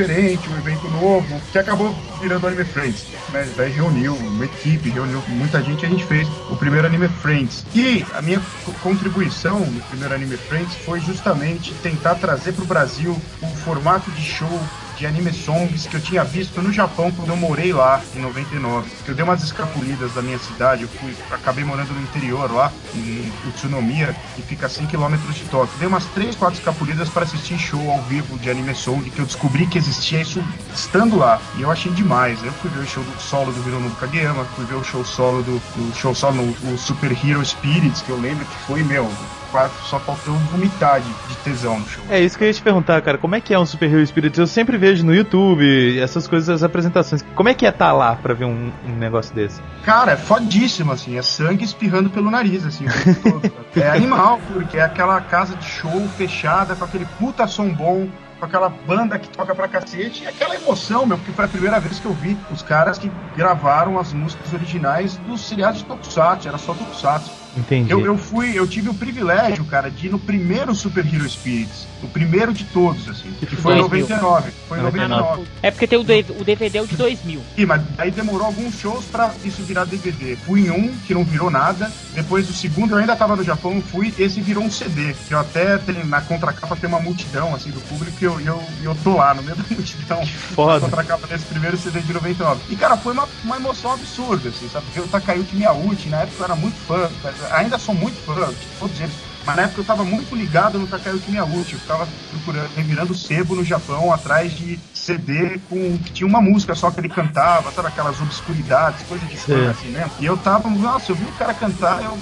[0.00, 3.06] diferente, um evento novo, que acabou virando Anime Friends.
[3.32, 3.48] Né?
[3.56, 7.64] Daí reuniu uma equipe, reuniu muita gente e a gente fez o primeiro Anime Friends.
[7.74, 12.66] E a minha co- contribuição no primeiro Anime Friends foi justamente tentar trazer para o
[12.66, 14.60] Brasil o formato de show
[14.96, 18.90] de anime songs que eu tinha visto no Japão quando eu morei lá em 99.
[19.06, 23.32] Eu dei umas escapulidas da minha cidade, eu fui, acabei morando no interior lá, em
[23.48, 25.78] Utsunomiya, que fica a 100 km de Tóquio.
[25.78, 29.26] Dei umas 3, 4 escapulidas para assistir show ao vivo de anime song, que eu
[29.26, 30.42] descobri que existia isso
[30.74, 31.40] estando lá.
[31.56, 32.42] E eu achei demais.
[32.42, 35.42] Eu fui ver o show do solo do Hironobu Kageyama, fui ver o show solo
[35.42, 39.10] do, do show solo no Super Hero Spirits, que eu lembro que foi, meu,
[39.56, 42.04] quase só faltou vomitar de, de tesão no show.
[42.10, 43.16] É isso que eu ia te perguntar, cara.
[43.16, 44.38] Como é que é um Super Hero Spirits?
[44.38, 47.24] Eu sempre vejo no YouTube essas coisas, as apresentações.
[47.34, 49.62] Como é que é estar lá pra ver um, um negócio desse?
[49.82, 53.56] Cara, é fodíssimo, assim, é sangue espirrando pelo nariz, assim, tempo todo.
[53.76, 58.46] É animal, porque é aquela casa de show fechada, com aquele puta som bom, com
[58.46, 62.00] aquela banda que toca pra cacete, e aquela emoção, meu, porque foi a primeira vez
[62.00, 66.56] que eu vi os caras que gravaram as músicas originais dos seriados de Tokusatsu, era
[66.56, 67.45] só Tokusatsu.
[67.56, 67.90] Entendi.
[67.90, 71.86] Eu, eu fui, eu tive o privilégio, cara, de ir no primeiro Super Hero Spirits.
[72.02, 73.32] O primeiro de todos, assim.
[73.40, 74.06] Que foi em 2000.
[74.08, 74.52] 99.
[74.68, 75.44] Foi em 99.
[75.62, 77.40] É porque tem o, o DVD é o de 2000.
[77.56, 80.36] Ih, mas aí demorou alguns shows pra isso virar DVD.
[80.36, 81.90] Fui em um, que não virou nada.
[82.14, 84.12] Depois do segundo, eu ainda tava no Japão, fui.
[84.18, 85.14] Esse virou um CD.
[85.26, 88.16] Que eu até tenho, na contracapa tem uma multidão, assim, do público.
[88.20, 90.20] E eu, eu, eu tô lá, no meio da multidão.
[90.20, 90.80] Na Foda.
[90.80, 92.60] contracapa desse primeiro CD de 99.
[92.68, 94.84] E, cara, foi uma, uma emoção absurda, assim, sabe?
[94.86, 97.08] Porque o Takayuki Miyauchi, na época eu era muito fã.
[97.52, 99.14] Ainda sou muito fã de todos eles.
[99.46, 101.74] Mas na época eu tava muito ligado no Takayuki Miyauchi.
[101.74, 106.74] Eu ficava procurando, revirando sebo no Japão atrás de CD com que tinha uma música
[106.74, 110.10] só que ele cantava, sabe aquelas obscuridades, coisa de fã assim mesmo.
[110.18, 112.18] E eu tava, nossa, eu vi o cara cantar, eu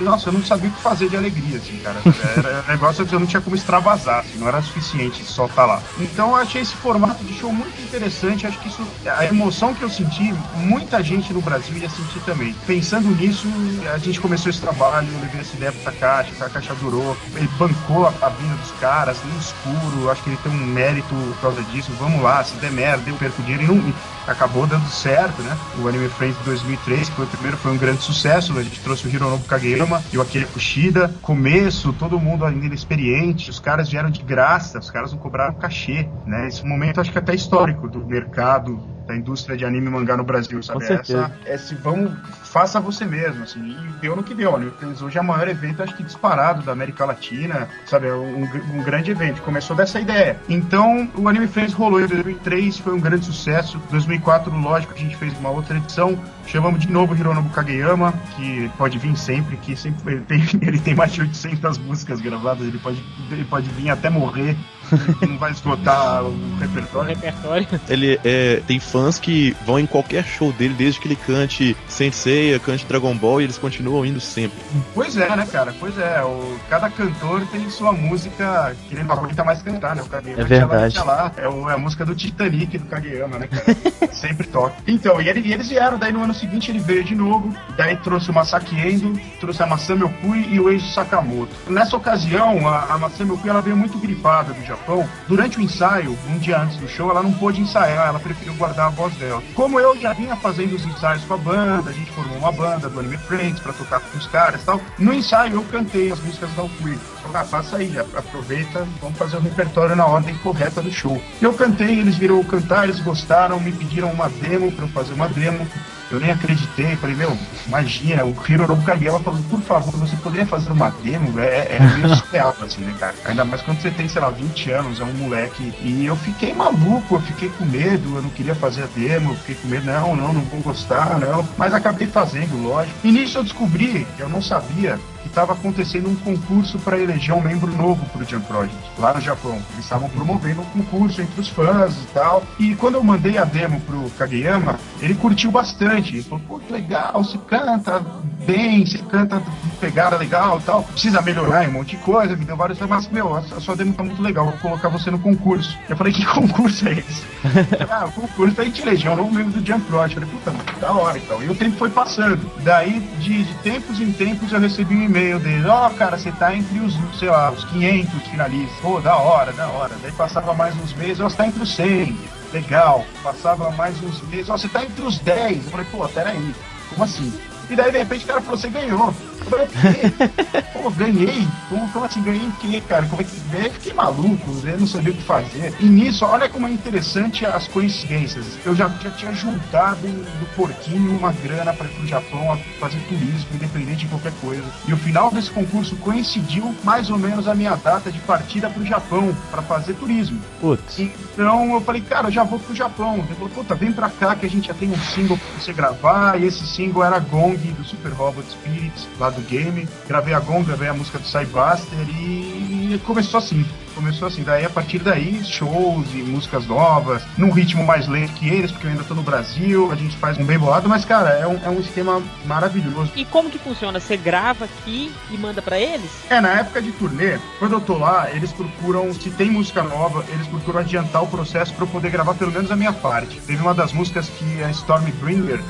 [0.00, 2.00] nossa, eu não sabia o que fazer de alegria, assim, cara.
[2.36, 5.82] Era negócio que eu não tinha como extravasar, assim, não era suficiente só estar lá.
[5.98, 9.82] Então eu achei esse formato de show muito interessante, acho que isso, a emoção que
[9.82, 12.54] eu senti, muita gente no Brasil ia sentir também.
[12.66, 13.48] Pensando nisso,
[13.92, 17.48] a gente começou esse trabalho, eu levei essa ideia pro Takashi, o Takashi adorou, ele
[17.58, 21.62] bancou a, a dos caras, no escuro, acho que ele tem um mérito por causa
[21.64, 23.94] disso, vamos lá, se der merda, eu perco dinheiro, e não,
[24.28, 25.56] acabou dando certo, né?
[25.82, 28.80] O Anime Friends de 2003, que foi o primeiro, foi um grande sucesso, a gente
[28.80, 33.88] trouxe o Hironobu Kageyama e o Akira Kushida, começo, todo mundo ainda experiente, os caras
[33.88, 36.48] vieram de graça, os caras não cobraram cachê, né?
[36.48, 40.22] Esse momento acho que até histórico do mercado da indústria de anime e mangá no
[40.22, 40.80] Brasil, sabe?
[40.80, 41.32] Com certeza.
[41.46, 42.12] Essa, esse vamos,
[42.44, 44.70] faça você mesmo, assim, e deu no que deu, né?
[45.00, 48.06] Hoje é o maior evento, acho que disparado da América Latina, sabe?
[48.06, 48.42] É um,
[48.74, 50.38] um grande evento, começou dessa ideia.
[50.46, 53.80] Então, o Anime Friends rolou em 2003, foi um grande sucesso.
[53.90, 58.98] 2004, lógico, a gente fez uma outra edição, chamamos de novo Hironobu Kageyama, que pode
[58.98, 63.02] vir sempre, que sempre ele tem, ele tem mais de 800 músicas gravadas, ele pode,
[63.30, 64.54] ele pode vir até morrer,
[65.26, 67.08] não vai esgotar o O repertório.
[67.14, 67.66] repertório.
[67.88, 72.58] Ele é, tem fãs que vão em qualquer show dele, desde que ele cante Sensei,
[72.60, 74.58] cante Dragon Ball, e eles continuam indo sempre.
[74.94, 75.74] Pois é, né, cara?
[75.78, 80.02] Pois é, o, cada cantor tem sua música que ele não aguenta mais cantar, né?
[80.02, 80.98] O Kageyama É verdade.
[80.98, 81.32] lá.
[81.36, 83.76] É, o- é a música do Titanic do Kageyama, né, cara?
[84.12, 84.74] Sempre toca.
[84.86, 87.96] Então, e, ele- e eles vieram, daí no ano seguinte ele veio de novo, daí
[87.96, 91.52] trouxe o Masaki Endo, trouxe a Masami Okui e o Eiji Sakamoto.
[91.68, 94.77] Nessa ocasião, a, a Masami Okui ela veio muito gripada do Japão.
[95.26, 98.86] Durante o ensaio, um dia antes do show, ela não pôde ensaiar, ela preferiu guardar
[98.86, 99.42] a voz dela.
[99.54, 102.88] Como eu já vinha fazendo os ensaios com a banda, a gente formou uma banda
[102.88, 106.20] do Anime Friends pra tocar com os caras e tal, no ensaio eu cantei as
[106.20, 106.98] músicas da Okui.
[107.22, 111.20] Falei, ah, passa aí, aproveita, vamos fazer o repertório na ordem correta do show.
[111.42, 115.28] Eu cantei, eles viram cantar, eles gostaram, me pediram uma demo pra eu fazer uma
[115.28, 115.66] demo.
[116.10, 120.72] Eu nem acreditei, falei, meu, imagina, o Hironobu Kageyama falou, por favor, você poderia fazer
[120.72, 121.38] uma demo?
[121.38, 123.14] É, é meio surreal, assim, né, cara?
[123.24, 125.72] Ainda mais quando você tem, sei lá, 20 anos, é um moleque.
[125.82, 129.36] E eu fiquei maluco, eu fiquei com medo, eu não queria fazer a demo, eu
[129.36, 131.46] fiquei com medo, não, não, não vou gostar, não.
[131.56, 132.98] Mas acabei fazendo, lógico.
[133.04, 137.40] E nisso eu descobri, eu não sabia, que estava acontecendo um concurso para eleger um
[137.40, 139.54] membro novo pro Jump Project, lá no Japão.
[139.72, 142.42] Eles estavam promovendo um concurso entre os fãs e tal.
[142.58, 146.14] E quando eu mandei a demo pro Kageyama, ele curtiu bastante.
[146.14, 148.00] Ele falou, pô, que legal, você canta
[148.48, 149.42] bem, você canta
[149.78, 150.82] pegada legal e tal.
[150.82, 153.92] Precisa melhorar em um monte de coisa, me deu vários mas meu, a sua demo
[153.92, 155.78] tá muito legal, vou colocar você no concurso.
[155.86, 157.22] Eu falei, que concurso é esse?
[157.90, 160.22] ah, o concurso da gente eleger um novo membro do Jump Project.
[160.22, 161.42] Eu falei, puta, da hora então.
[161.42, 162.50] E o tempo foi passando.
[162.62, 166.54] Daí, de, de tempos em tempos, eu recebi um e-mail dele, ó, cara, você tá
[166.54, 168.80] entre os, sei lá, os 500 finalistas.
[168.80, 169.94] Pô, da hora, da hora.
[170.00, 172.16] Daí passava mais uns meses, ó, você tá entre os 100.
[172.52, 173.04] Legal.
[173.22, 175.66] Passava mais uns meses, ó, você tá entre os 10.
[175.66, 176.54] Eu falei, pô, peraí,
[176.88, 177.30] como assim?
[177.70, 179.14] E daí, de repente, o cara falou, você ganhou.
[179.40, 179.68] Eu falei?
[180.72, 181.46] Pô, ganhei?
[181.68, 183.06] Como, como assim, ganhei o quê, cara?
[183.06, 183.38] Como é que...
[183.52, 185.74] Eu fiquei maluco, eu não sabia o que fazer.
[185.80, 188.58] E nisso, olha como é interessante as coincidências.
[188.64, 192.98] Eu já, já tinha juntado do porquinho uma grana para ir pro Japão a fazer
[193.08, 194.64] turismo, independente de qualquer coisa.
[194.86, 198.84] E o final desse concurso coincidiu mais ou menos a minha data de partida pro
[198.84, 200.40] Japão para fazer turismo.
[200.60, 200.98] Putz.
[200.98, 203.16] Então eu falei, cara, eu já vou pro Japão.
[203.16, 205.72] Ele falou, puta, vem pra cá que a gente já tem um single pra você
[205.72, 206.40] gravar.
[206.40, 209.88] E esse single era Gong do Super Robot Spirits, lá do game.
[210.06, 213.64] Gravei a Gong, gravei a música do Cybuster e começou assim.
[213.94, 218.48] Começou assim, daí a partir daí, shows e músicas novas, num ritmo mais lento que
[218.48, 221.30] eles, porque eu ainda tô no Brasil, a gente faz um bem bolado, mas cara,
[221.30, 223.10] é um, é um esquema maravilhoso.
[223.16, 223.98] E como que funciona?
[223.98, 226.10] Você grava aqui e manda pra eles?
[226.30, 230.24] É, na época de turnê, quando eu tô lá, eles procuram, se tem música nova,
[230.28, 233.40] eles procuram adiantar o processo pra eu poder gravar pelo menos a minha parte.
[233.40, 235.60] Teve uma das músicas que é Stormbringer,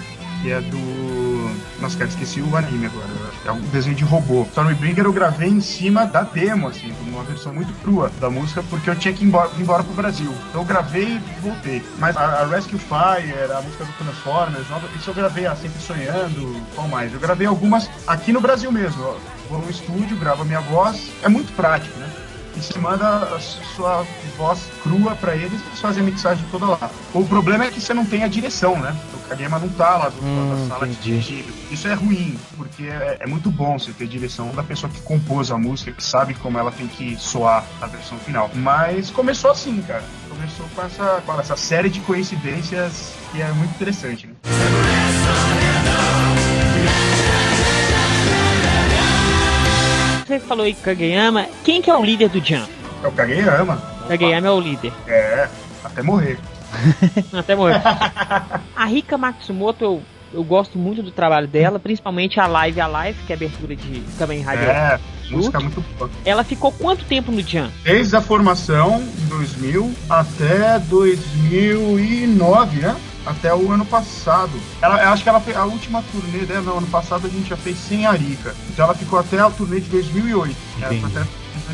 [0.42, 1.27] que é do.
[1.80, 3.06] Nossa, cara, esqueci o anime agora.
[3.44, 4.42] É um desenho de robô.
[4.42, 8.90] Stormbringer eu gravei em cima da demo, assim, uma versão muito crua da música, porque
[8.90, 10.34] eu tinha que ir embora, ir embora pro Brasil.
[10.48, 11.82] Então eu gravei e voltei.
[11.98, 16.60] Mas a, a Rescue Fire, a música do Transformers, isso eu gravei a Sempre Sonhando,
[16.74, 17.12] qual mais?
[17.12, 19.02] Eu gravei algumas aqui no Brasil mesmo.
[19.04, 19.16] ó.
[19.48, 21.10] Vou no estúdio, gravo a minha voz.
[21.22, 22.10] É muito prático, né?
[22.58, 24.04] E você manda a sua
[24.36, 26.90] voz crua pra eles e eles fazem a mixagem toda lá.
[27.14, 28.96] O problema é que você não tem a direção, né?
[29.14, 31.44] O Kagema não tá lá do, Hum, da sala entendi.
[31.70, 35.50] Isso é ruim, porque é, é muito bom você ter direção da pessoa que compôs
[35.50, 38.50] a música, que sabe como ela tem que soar a versão final.
[38.54, 40.02] Mas começou assim, cara.
[40.28, 44.27] Começou com essa, com essa série de coincidências que é muito interessante,
[50.38, 51.46] Você falou aí Kageyama.
[51.64, 52.70] Quem que é o líder do Jump?
[53.02, 53.76] É o Kageyama.
[54.06, 54.92] Kageyama é o líder.
[55.06, 55.48] É,
[55.82, 56.38] até morrer.
[57.32, 57.80] Até morrer.
[58.76, 60.02] a Rika Matsumoto, eu,
[60.34, 63.74] eu gosto muito do trabalho dela, principalmente a Live a Live, que é a abertura
[63.74, 64.68] de Kamen Rider.
[64.68, 66.10] É, música muito boa.
[66.26, 67.72] Ela ficou quanto tempo no Jump?
[67.82, 72.94] Desde a formação, em 2000, até 2009, né?
[73.28, 74.58] Até o ano passado.
[74.80, 77.50] Ela, eu acho que ela fez a última turnê dela, não, ano passado a gente
[77.50, 78.54] já fez sem a Rika.
[78.70, 80.56] Então ela ficou até a turnê de 2008.
[80.80, 81.18] Ela Entendi.
[81.18, 81.28] até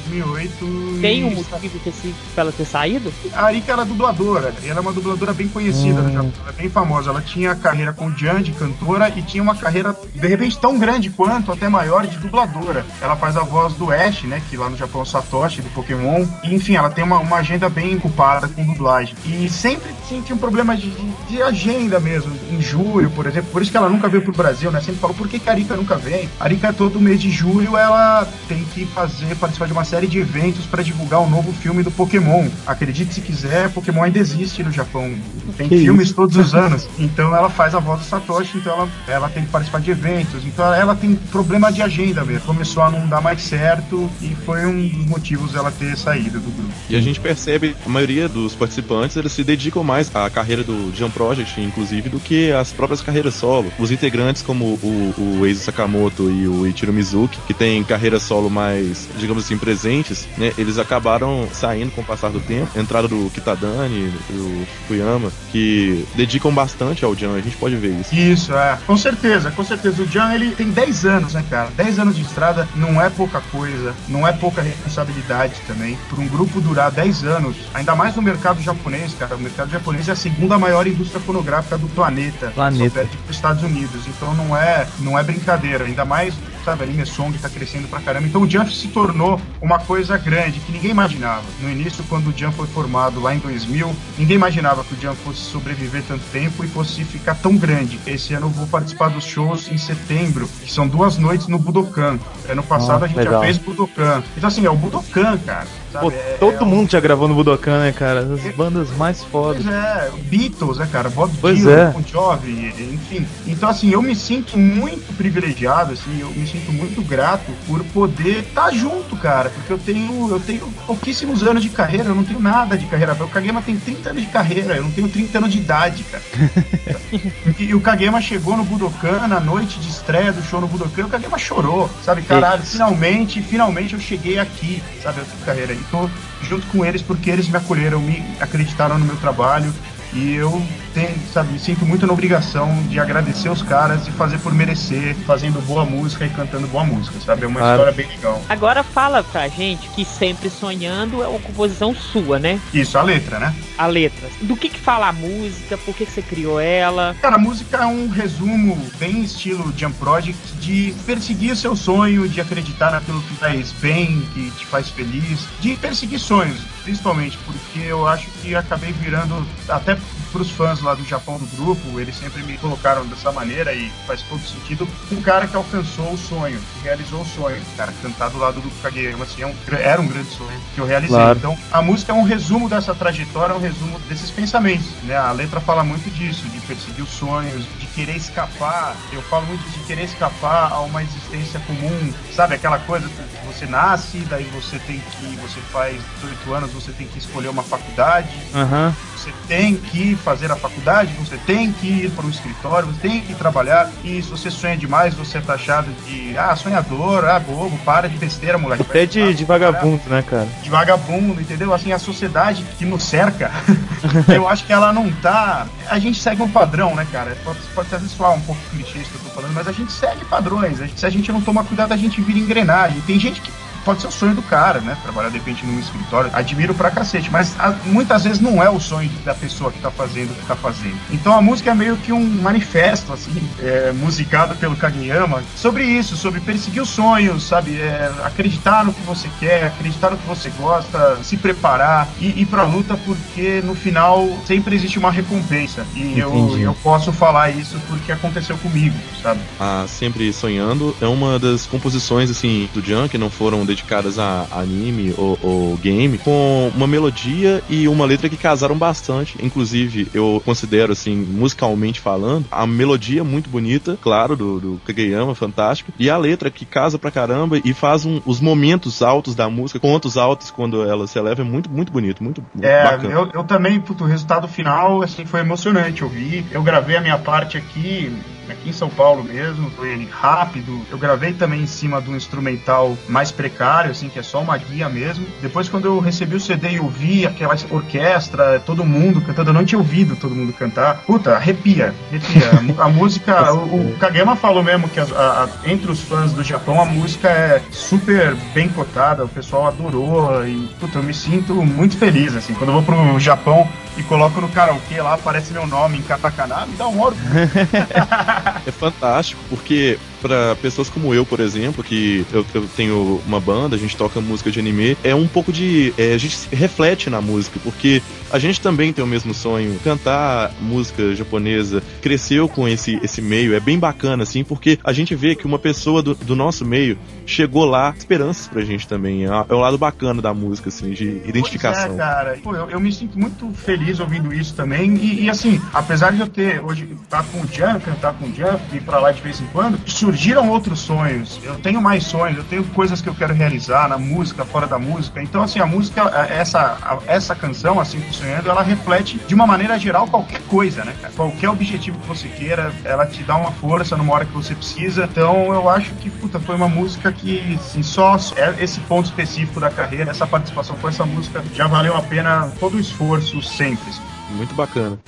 [0.09, 0.99] 2008.
[1.01, 3.13] Tem e- um motivo que se- pra ela ter saído?
[3.33, 6.53] A Arika era dubladora, e ela é uma dubladora bem conhecida no Japão, ela é
[6.53, 7.11] bem famosa.
[7.11, 11.11] Ela tinha carreira com Jan de cantora e tinha uma carreira, de repente, tão grande
[11.11, 12.85] quanto, até maior, de dubladora.
[13.01, 15.71] Ela faz a voz do Ash, né, que lá no Japão é o Satoshi, do
[15.71, 16.25] Pokémon.
[16.43, 19.15] E, enfim, ela tem uma, uma agenda bem ocupada com dublagem.
[19.25, 23.51] E sempre sim, tinha um problema de, de- de agenda mesmo, em julho, por exemplo.
[23.51, 24.81] Por isso que ela nunca veio pro Brasil, né?
[24.81, 26.29] Sempre falou, por que, que a Arika nunca vem?
[26.39, 30.19] A Arika, todo mês de julho, ela tem que fazer, participar de uma série de
[30.19, 32.49] eventos para divulgar o novo filme do Pokémon.
[32.67, 35.15] Acredite se quiser, Pokémon ainda existe no Japão.
[35.57, 36.89] Tem Que filmes todos os anos.
[36.99, 40.45] Então ela faz a voz do Satoshi, então ela, ela tem que participar de eventos.
[40.45, 42.47] Então ela tem problema de agenda mesmo.
[42.47, 46.51] Começou a não dar mais certo e foi um dos motivos dela ter saído do
[46.51, 46.73] grupo.
[46.89, 50.93] E a gente percebe, a maioria dos participantes, eles se dedicam mais à carreira do
[50.95, 53.73] Jump Project, inclusive, do que às próprias carreiras solo.
[53.79, 58.51] Os integrantes, como o, o Eizo Sakamoto e o Ichiro Mizuki, que têm carreira solo
[58.51, 62.69] mais, digamos assim, presentes, né, eles acabaram saindo com o passar do tempo.
[62.79, 68.15] Entrada do Kitadani, do Fukuyama, que dedicam bastante ao Jump, a gente pode ver isso.
[68.15, 68.79] Isso, é.
[68.87, 70.03] Com certeza, com certeza.
[70.03, 71.69] O Jan, ele tem 10 anos, né, cara?
[71.77, 75.99] 10 anos de estrada não é pouca coisa, não é pouca responsabilidade também.
[76.09, 79.37] Por um grupo durar 10 anos, ainda mais no mercado japonês, cara.
[79.37, 82.53] O mercado japonês é a segunda maior indústria fonográfica do planeta.
[82.55, 82.89] Planeta.
[82.89, 84.07] Só perde pros Estados Unidos.
[84.07, 85.85] Então não é, não é brincadeira.
[85.85, 88.27] Ainda mais, sabe, anime song tá crescendo pra caramba.
[88.27, 91.43] Então o Jump se tornou uma coisa grande que ninguém imaginava.
[91.61, 95.17] No início, quando o Jump foi formado lá em 2000, ninguém imaginava que o Jump
[95.23, 98.01] fosse sobreviver tanto tempo e fosse ficar tão grande.
[98.07, 102.19] Esse ano eu vou participar dos shows em setembro, que são duas noites no Budokan.
[102.49, 103.35] Ano passado Ó, a gente legal.
[103.35, 104.23] já fez Budokan.
[104.37, 105.67] Então assim, é o Budokan, cara.
[106.01, 108.21] Pô, É- todo é mundo já gravou no Budokan, né, cara?
[108.21, 109.63] As bandas mais fodas.
[109.63, 111.09] Pois é, Beatles, né, cara?
[111.11, 111.91] Bob Pois Dylan, é.
[111.91, 113.27] Bon Jovi, enfim.
[113.47, 118.41] Então, assim, eu me sinto muito privilegiado, assim, eu me sinto muito grato por poder
[118.41, 122.41] estar junto, cara, porque eu tenho, eu tenho pouquíssimos anos de carreira, eu não tenho
[122.41, 123.15] nada de carreira.
[123.15, 126.23] O Kagema tem 30 anos de carreira, eu não tenho 30 anos de idade, cara.
[127.59, 131.07] e, e o Kagema chegou no Budokan, na noite de estreia do show no Budokan,
[131.07, 132.23] o Kagema chorou, sabe?
[132.23, 135.21] Caralho, finalmente, finalmente eu cheguei aqui, sabe?
[135.21, 135.73] Eu tenho carreira.
[135.73, 136.09] E tô
[136.43, 139.73] junto com eles porque eles me acolheram, me acreditaram no meu trabalho.
[140.15, 144.39] E eu tenho, sabe, me sinto muito na obrigação de agradecer os caras e fazer
[144.39, 147.43] por merecer, fazendo boa música e cantando boa música, sabe?
[147.43, 147.81] É uma Claro.
[147.83, 148.41] história bem legal.
[148.49, 152.61] Agora fala pra gente que Sempre Sonhando é uma composição sua, né?
[152.73, 153.53] Isso, a letra, né?
[153.77, 154.29] A letra.
[154.43, 157.17] Do que que fala a música, por que que você criou ela?
[157.21, 162.41] Cara, a música é um resumo bem estilo Jump Project de perseguir seu sonho, de
[162.41, 168.07] acreditar naquilo que faz bem, que te faz feliz, de perseguir sonhos, principalmente porque eu
[168.07, 169.97] acho que acabei virando, até
[170.35, 174.21] pros fãs lá do Japão do grupo, eles sempre me colocaram dessa maneira e faz
[174.23, 174.87] todo sentido.
[175.13, 177.63] Um cara que alcançou o sonho, que realizou o sonho.
[177.77, 180.87] Cara, cantar do lado do Kageyama, assim, é um, era um grande sonho que eu
[180.87, 181.15] realizei.
[181.15, 181.39] Claro.
[181.39, 185.17] Então, a música é um resumo dessa trajetória, é um resumo desses pensamentos, né?
[185.17, 188.97] A letra fala muito disso, de perseguir os sonhos, de querer escapar.
[189.13, 192.57] Eu falo muito de querer escapar a uma existência comum, sabe?
[192.57, 197.07] Aquela coisa que você nasce, daí você tem que, você faz 18 anos, você tem
[197.07, 198.93] que escolher uma faculdade, Aham.
[199.17, 203.21] você tem que fazer a faculdade, você tem que ir para o escritório, você tem
[203.21, 203.91] que trabalhar.
[204.03, 208.17] E se você sonha demais, você é taxado de ah, sonhador, ah, bobo, para de
[208.17, 208.83] besteira, moleque.
[208.83, 210.49] Até de, de vai trabalhar." vagabundo, né, cara?
[210.63, 211.75] de vagabundo, entendeu?
[211.75, 213.51] Assim, a sociedade que nos cerca,
[214.35, 215.67] eu acho que ela não tá.
[215.89, 217.37] A gente segue um padrão, né, cara?
[217.45, 219.73] Pode, pode às vezes falar um pouco clichê isso que eu tô falando, mas a
[219.73, 220.79] gente segue padrões.
[220.97, 223.01] Se a gente não tomar cuidado, a gente vira engrenagem.
[223.03, 223.53] Tem gente que.
[223.85, 224.97] Pode ser o sonho do cara, né?
[225.03, 226.31] Trabalhar de repente num escritório.
[226.33, 229.91] Admiro pra cacete, mas a- muitas vezes não é o sonho da pessoa que tá
[229.91, 230.97] fazendo o que tá fazendo.
[231.11, 236.17] Então a música é meio que um manifesto, assim, é, musicado pelo Kageyama, sobre isso,
[236.17, 237.77] sobre perseguir os sonhos, sabe?
[237.79, 242.47] É, acreditar no que você quer, acreditar no que você gosta, se preparar e ir
[242.47, 245.87] pra luta, porque no final sempre existe uma recompensa.
[245.95, 246.63] E eu, Entendi.
[246.63, 249.41] eu posso falar isso porque aconteceu comigo, sabe?
[249.61, 255.13] A Sempre Sonhando é uma das composições assim do que não foram dedicadas a anime
[255.17, 259.37] ou, ou game, com uma melodia e uma letra que casaram bastante.
[259.43, 265.93] Inclusive, eu considero assim, musicalmente falando, a melodia muito bonita, claro, do, do Kageyama, fantástico,
[265.99, 269.81] e a letra que casa pra caramba e faz um- os momentos altos da música,
[269.81, 273.13] pontos altos quando ela se eleva, é muito, muito bonito, muito, muito É, bacana.
[273.13, 276.03] eu, eu também, puto, o resultado final, assim, foi emocionante.
[276.03, 278.15] Eu vi, eu gravei a minha parte aqui,
[278.49, 280.81] aqui em São Paulo mesmo, foi rápido.
[280.91, 284.89] Eu gravei também em cima do instrumental mais precário, assim, que é só uma guia
[284.89, 285.27] mesmo.
[285.43, 289.55] Depois, quando eu recebi o CD e eu vi aquela orquestra, todo mundo cantando, eu
[289.55, 290.99] não tinha ouvido todo mundo cantar.
[291.07, 292.51] Puta, arrepia, arrepia.
[292.79, 296.81] A música, o, o Kagema falou mesmo que a- a- entre os fãs do Japão
[296.81, 301.97] a música é super bem cotada, o pessoal adorou e, puta, eu me sinto muito
[301.97, 302.55] feliz, assim.
[302.55, 306.67] Quando eu vou pro Japão e coloco no karaokê lá, aparece meu nome em katakana,
[306.67, 307.15] me dá um orgulho.
[308.67, 313.77] É fantástico, porque para pessoas como eu, por exemplo, que eu, eu tenho uma banda,
[313.77, 315.93] a gente toca música de anime, é um pouco de.
[315.99, 318.01] é, a gente reflete na música, porque
[318.31, 319.79] a gente também tem o mesmo sonho.
[319.85, 325.15] Cantar música japonesa, cresceu com esse, esse meio, é bem bacana, assim, porque a gente
[325.15, 329.25] vê que uma pessoa do, do nosso meio chegou lá, esperanças pra gente também.
[329.25, 331.89] É, é o lado bacana da música, assim, de identificação.
[331.89, 332.39] Pois é, cara.
[332.43, 334.95] Pô, eu, eu me sinto muito feliz ouvindo isso também.
[334.97, 338.33] E, e, assim, apesar de eu ter hoje estar com o Jan, cantar com o
[338.35, 341.41] Jan, ir pra lá de vez em quando, surgiram outros sonhos.
[341.43, 344.79] Eu tenho mais sonhos, eu tenho coisas que eu quero realizar na música, fora da
[344.79, 345.23] música.
[345.23, 349.79] Então, assim, a música, essa, a- essa canção, assim, sonhando, ela reflete de uma maneira
[349.79, 351.13] geral qualquer coisa, né, cara?
[351.15, 355.05] Qualquer objetivo que você queira, ela te dá uma força numa hora que você precisa.
[355.05, 359.61] Então, eu acho que, puta, foi uma música que, assim, só é esse ponto específico
[359.61, 363.91] da carreira, essa participação com essa música, já valeu a pena todo o esforço sempre.
[363.91, 364.03] assim.
[364.31, 364.99] Muito bacana.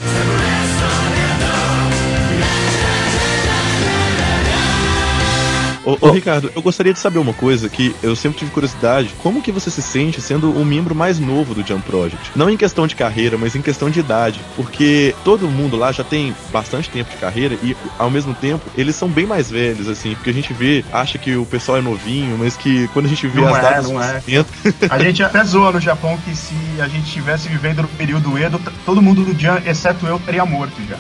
[5.86, 9.14] Ô, ô, Ricardo, eu gostaria de saber uma coisa que eu sempre tive curiosidade.
[9.18, 12.32] Como que você se sente sendo o membro mais novo do Jump Project?
[12.34, 14.40] Não em questão de carreira, mas em questão de idade.
[14.56, 18.96] Porque todo mundo lá já tem bastante tempo de carreira e, ao mesmo tempo, eles
[18.96, 20.16] são bem mais velhos, assim.
[20.16, 23.28] Porque a gente vê, acha que o pessoal é novinho, mas que quando a gente
[23.28, 24.20] vê Não as é, datas não é.
[24.20, 24.48] 70,
[24.90, 28.60] A gente até zoa no Japão que se a gente estivesse vivendo no período Edo,
[28.84, 30.96] todo mundo do Jan, exceto eu, teria morto já.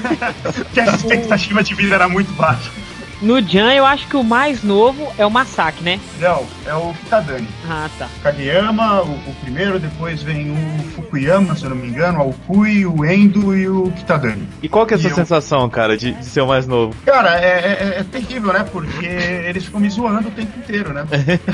[0.64, 2.70] Porque a expectativa de vida era muito baixa.
[3.22, 6.00] No Jan, eu acho que o mais novo é o Masaki, né?
[6.18, 7.46] Não, é o Kitadani.
[7.70, 8.08] Ah, tá.
[8.20, 12.84] Kageyama, o, o primeiro, depois vem o Fukuyama, se eu não me engano, o Okui,
[12.84, 14.48] o Endo e o Kitadani.
[14.60, 16.66] E qual que é a E sua eu- sensação, cara, de, de ser o mais
[16.66, 16.96] novo?
[17.06, 18.66] Cara, é, é- é terrível, né?
[18.72, 21.04] Porque eles ficam me zoando o tempo inteiro, né?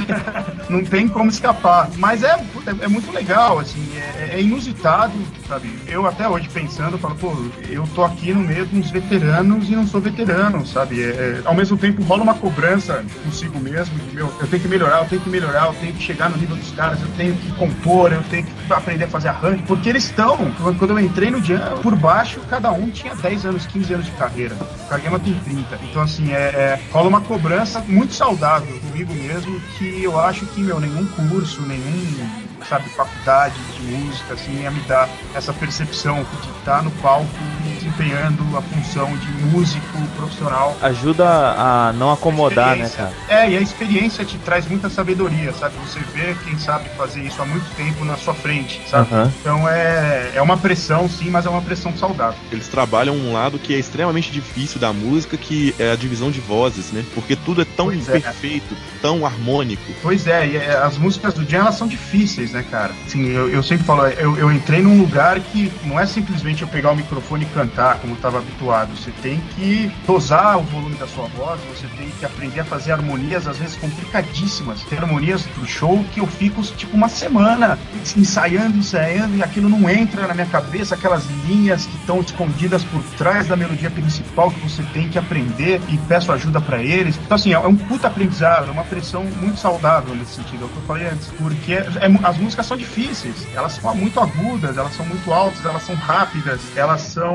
[0.71, 1.91] Não tem como escapar.
[1.97, 5.13] Mas é, puta, é muito legal, assim, é, é inusitado,
[5.49, 5.71] sabe?
[5.87, 7.33] Eu até hoje pensando, falo, pô,
[7.69, 11.03] eu tô aqui no meio uns veteranos e não sou veterano, sabe?
[11.03, 14.69] É, é, ao mesmo tempo rola uma cobrança consigo mesmo, de, meu, eu tenho que
[14.69, 17.35] melhorar, eu tenho que melhorar, eu tenho que chegar no nível dos caras, eu tenho
[17.35, 21.05] que compor, eu tenho que aprender a fazer arranjo, porque eles estão, quando quando eu
[21.05, 24.55] entrei no Jam, por baixo, cada um tinha 10 anos, 15 anos de carreira.
[24.55, 25.79] O Kagema tem 30.
[25.83, 30.63] Então, assim, é, é, rola uma cobrança muito saudável comigo mesmo, que eu acho que,
[30.63, 36.51] meu, nenhum curso, nenhum sabe, faculdade de música, assim, ia me dar essa percepção de
[36.59, 37.27] estar no palco
[37.65, 40.77] desempenhando a função de músico profissional.
[40.83, 43.13] Ajuda a não acomodar, né, cara?
[43.29, 45.75] É, e a experiência te traz muita sabedoria, sabe?
[45.87, 49.13] Você vê quem sabe fazer isso há muito tempo na sua frente, sabe?
[49.13, 49.33] Aham.
[49.41, 52.39] Então é, é uma pressão, sim, mas é uma pressão saudável.
[52.51, 56.41] Eles trabalham um lado que é extremamente difícil da música, que é a divisão de
[56.41, 57.05] vozes, né?
[57.15, 58.21] Porque tudo é tão Pois é.
[58.21, 59.93] perfeito, tão harmônico.
[60.03, 62.93] Pois é, e é, as músicas do Jam elas são difíceis, né, cara?
[63.07, 66.69] Assim, eu, eu sempre falo, eu, eu entrei num lugar que não é simplesmente eu
[66.69, 68.91] pegar o microfone e cantar como eu estava habituado.
[68.97, 72.93] Você tem que dosar o volume da sua voz, você tem que aprender a fazer
[72.93, 74.83] harmonias, às vezes complicadíssimas.
[74.85, 77.79] Tem harmonias pro show que eu fico tipo uma semana
[78.17, 83.03] ensaiando, ensaiando, e aquilo não entra na minha cabeça, aquelas linhas que estão escondidas por
[83.17, 87.19] trás da melodia principal que você tem que aprender e peço ajuda pra eles.
[87.25, 90.69] Então, assim, é um puta aprendizado, é uma pressão muito saudável nesse sentido, é o
[90.69, 94.95] que eu falei antes, porque é as músicas são difíceis, elas são muito agudas, elas
[94.95, 97.35] são muito altas, elas são rápidas, elas são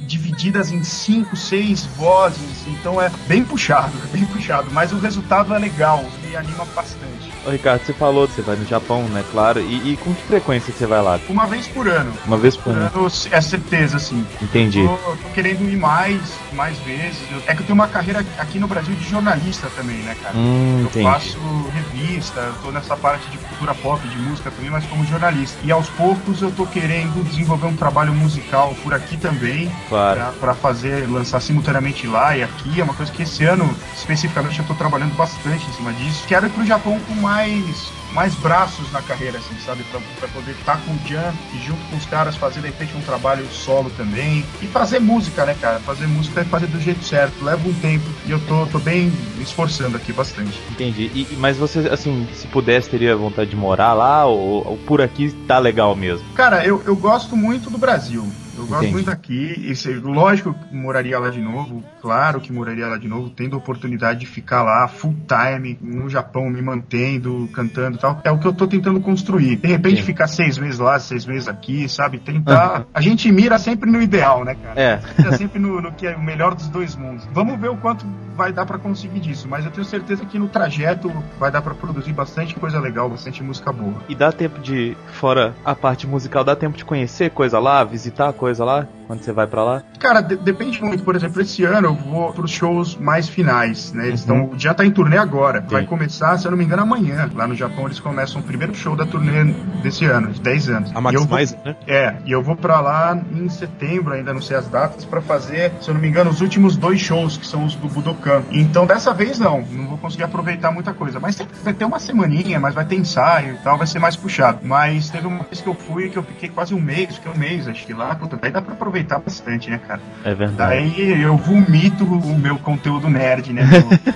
[0.00, 5.54] divididas em cinco, seis vozes, então é bem puxado, é bem puxado, mas o resultado
[5.54, 7.19] é legal, me anima bastante.
[7.46, 9.24] Ô, Ricardo, você falou que você vai no Japão, né?
[9.32, 9.60] Claro.
[9.60, 11.18] E, e com que frequência você vai lá?
[11.28, 12.12] Uma vez por ano.
[12.26, 12.90] Uma vez por Por ano.
[12.94, 14.26] ano é certeza, assim.
[14.42, 14.82] Entendi.
[14.86, 16.20] Tô, tô querendo ir mais,
[16.52, 17.18] mais vezes.
[17.32, 20.36] Eu- é que eu tenho uma carreira aqui no Brasil de jornalista também, né, cara?
[20.36, 21.04] Hum, Eu entendi.
[21.06, 21.38] faço
[21.72, 25.58] revista, eu tô nessa parte de cultura pop, de música também, mas como jornalista.
[25.64, 30.20] E aos poucos eu tô querendo desenvolver um trabalho musical por aqui também, Claro.
[30.20, 32.80] pra, pra fazer, lançar simultaneamente lá e aqui.
[32.80, 36.24] É uma coisa que esse ano, especificamente, eu tô trabalhando bastante em cima disso.
[36.28, 39.84] Quero ir pro Japão com mais mais braços na carreira, assim, sabe?
[39.84, 42.96] Pra, pra poder estar com o Jan e junto com os caras fazer, de repente,
[42.96, 44.44] um trabalho solo também.
[44.60, 45.78] E fazer música, né, cara?
[45.78, 47.44] Fazer música e fazer do jeito certo.
[47.44, 50.60] Leva um tempo e eu tô, tô bem me esforçando aqui bastante.
[50.72, 51.08] Entendi.
[51.14, 55.30] E- mas você, assim, se pudesse, teria vontade de morar lá ou, ou por aqui
[55.46, 56.26] tá legal mesmo?
[56.34, 58.32] Cara, eu, eu gosto muito do Brasil.
[58.70, 58.92] Gosto Entendi.
[58.92, 59.54] muito daqui.
[59.58, 61.82] E, lógico que moraria lá de novo.
[62.00, 66.08] Claro que moraria lá de novo, tendo a oportunidade de ficar lá full time no
[66.08, 68.20] Japão, me mantendo, cantando e tal.
[68.24, 69.56] É o que eu tô tentando construir.
[69.56, 70.02] De repente Sim.
[70.02, 72.18] ficar seis meses lá, seis meses aqui, sabe?
[72.18, 72.86] Tentar.
[72.94, 74.80] A gente mira sempre no ideal, né, cara?
[74.80, 75.00] É.
[75.18, 77.26] Mira sempre no, no que é o melhor dos dois mundos.
[77.32, 78.06] Vamos ver o quanto
[78.36, 79.46] vai dar pra conseguir disso.
[79.48, 83.42] Mas eu tenho certeza que no trajeto vai dar pra produzir bastante coisa legal, bastante
[83.42, 83.96] música boa.
[84.08, 88.32] E dá tempo de, fora a parte musical, dá tempo de conhecer coisa lá, visitar
[88.32, 89.82] coisa lá, quando você vai pra lá?
[89.98, 91.02] Cara, de- depende muito.
[91.02, 94.06] Por exemplo, esse ano eu vou pros shows mais finais, né?
[94.08, 94.44] Eles Uhum.
[94.44, 95.64] estão já tá em turnê agora.
[95.68, 95.88] Vai Sim.
[95.88, 97.28] começar, se eu não me engano, amanhã.
[97.34, 99.44] Lá no Japão eles começam o primeiro show da turnê
[99.82, 100.90] desse ano, de 10 anos.
[100.94, 101.76] A Max Mais, né?
[101.86, 105.72] É, e eu vou pra lá em setembro, ainda não sei as datas, pra fazer,
[105.80, 108.42] se eu não me engano, os últimos dois shows, que são os do Budokan.
[108.50, 111.18] Então dessa vez não, não vou conseguir aproveitar muita coisa.
[111.20, 114.16] Mas tem- vai ter uma semaninha, mas vai ter ensaio e tal, vai ser mais
[114.16, 114.60] puxado.
[114.62, 117.36] Mas teve uma vez que eu fui que eu fiquei quase um mês, fiquei um
[117.38, 120.00] mês, acho que lá, puta, daí dá pra aproveitar bastante, né, cara?
[120.24, 120.70] É verdade.
[120.70, 123.62] Daí eu vomito o meu conteúdo nerd, né?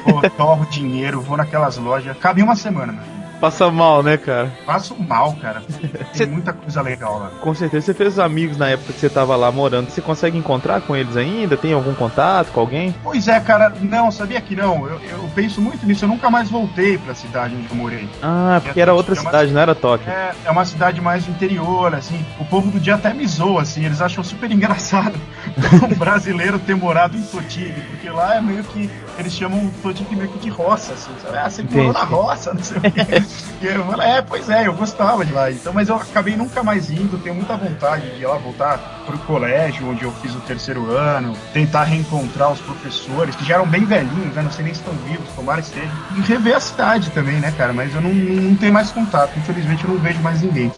[0.07, 2.17] Eu, eu torro dinheiro, vou naquelas lojas.
[2.19, 3.24] Cabe uma semana, filho.
[3.45, 4.51] Passa mal, né, cara?
[4.65, 5.63] Faço mal, cara.
[6.17, 7.31] Tem muita coisa legal lá.
[7.43, 9.91] Com certeza você fez amigos na época que você tava lá morando.
[9.91, 11.55] Você consegue encontrar com eles ainda?
[11.55, 12.95] Tem algum contato com alguém?
[13.03, 14.89] Pois é, cara, não, sabia que não.
[14.89, 18.09] Eu, eu penso muito nisso, eu nunca mais voltei pra cidade onde eu morei.
[18.23, 20.11] Ah, porque era outra É uma- cidade, não era Tóquio.
[20.11, 22.25] É, é uma cidade mais interior, assim.
[22.41, 23.85] O povo do dia até me zoa, assim.
[23.85, 25.21] Eles acham super engraçado
[25.85, 28.89] um brasileiro ter morado em Totig, porque lá é meio que.
[29.19, 31.13] Eles chamam Totig meio que de roça, assim.
[31.23, 31.39] Sabe?
[31.39, 33.23] Ah, você morou na roça, não sei o quê.
[33.63, 35.51] e eu falo, é, pois é, eu gostava de lá.
[35.51, 39.19] Então, mas eu acabei nunca mais indo, tenho muita vontade de ir lá voltar pro
[39.19, 43.85] colégio, onde eu fiz o terceiro ano, tentar reencontrar os professores, que já eram bem
[43.85, 44.43] velhinhos, né?
[44.43, 45.93] Não sei nem se estão vivos, tomara que estejam.
[46.17, 47.73] E rever a cidade também, né, cara?
[47.73, 49.39] Mas eu não, não tenho mais contato.
[49.39, 50.73] Infelizmente eu não vejo mais ninguém.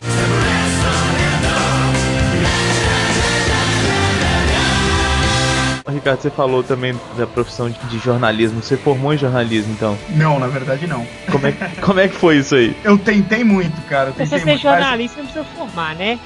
[5.89, 8.61] Ricardo, você falou também da profissão de, jornalismo.
[8.63, 9.97] Você formou em jornalismo, então.
[10.11, 11.07] Não, na verdade não.
[11.31, 12.77] Como é, que- como é que foi isso aí?
[12.83, 14.11] Eu tentei muito, cara.
[14.11, 16.19] Eu Pra tentei você ser muito, mas- jornalista, não precisa formar, né?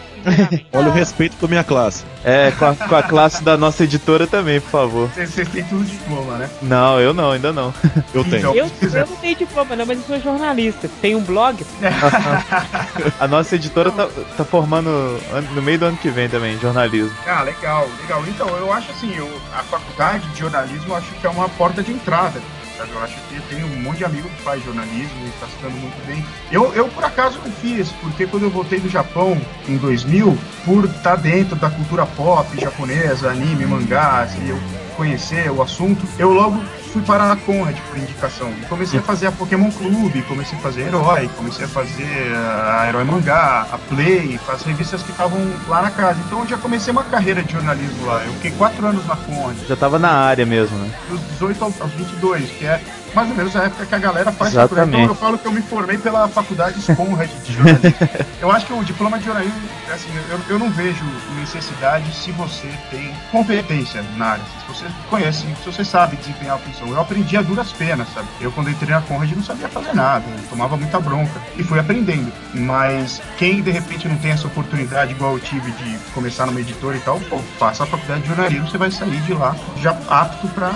[0.72, 2.04] Olha o respeito com a minha classe.
[2.24, 5.08] É, com a, com a classe da nossa editora também, por favor.
[5.14, 6.50] Vocês vocês têm tudo diploma, né?
[6.62, 7.72] Não, eu não, ainda não.
[8.12, 8.36] Eu tenho.
[8.38, 10.88] Então, Eu, eu não tenho diploma, não, mas eu sou jornalista.
[11.00, 11.64] Tem um blog.
[13.18, 14.88] A nossa editora tá, tá formando
[15.32, 17.12] an- no meio do ano que vem também, jornalismo.
[17.26, 18.22] Ah, legal, legal.
[18.26, 21.82] Então, eu acho assim, eu, a faculdade de jornalismo eu acho que é uma porta
[21.82, 22.40] de entrada.
[22.80, 22.92] Sabe?
[22.92, 25.56] Eu acho que eu tenho um monte de amigo que faz jornalismo e está se
[25.62, 26.24] dando muito bem.
[26.50, 30.84] Eu, eu, por acaso, não fiz, porque quando eu voltei do Japão em 2000, por
[30.84, 34.58] estar dentro da cultura pop japonesa, anime, mangá, assim, eu
[34.96, 36.62] conhecer o assunto, eu logo
[36.92, 38.52] fui parar na Conrad por indicação.
[38.68, 43.04] Comecei a fazer a Pokémon Clube, comecei a fazer Herói, comecei a fazer a Herói
[43.04, 45.38] Mangá, a Play, as revistas que estavam
[45.68, 46.18] lá na casa.
[46.26, 48.22] Então eu já comecei uma carreira de jornalismo lá.
[48.24, 50.90] Eu fiquei quatro anos na Conrad, Já tava na área mesmo, né?
[51.08, 52.80] dos 18 aos aos 22, que é
[53.14, 54.68] mais ou menos a época que a galera faz Exatamente.
[54.68, 55.02] faculdade.
[55.02, 57.94] Então eu falo que eu me formei pela faculdade Conrad de jornalismo.
[58.40, 59.60] eu acho que o diploma de jornalismo,
[59.92, 61.04] assim, eu, eu não vejo
[61.38, 64.44] necessidade se você tem competência na área.
[64.44, 66.88] Se você conhece, se você sabe desempenhar a função.
[66.88, 68.28] Eu aprendi a duras penas, sabe?
[68.40, 71.78] Eu quando entrei na Conrad não sabia fazer nada, eu tomava muita bronca e fui
[71.78, 72.32] aprendendo.
[72.54, 76.96] Mas quem de repente não tem essa oportunidade igual eu tive de começar numa editora
[76.96, 80.48] e tal, pô, faça a faculdade de jornalismo, você vai sair de lá já apto
[80.48, 80.70] para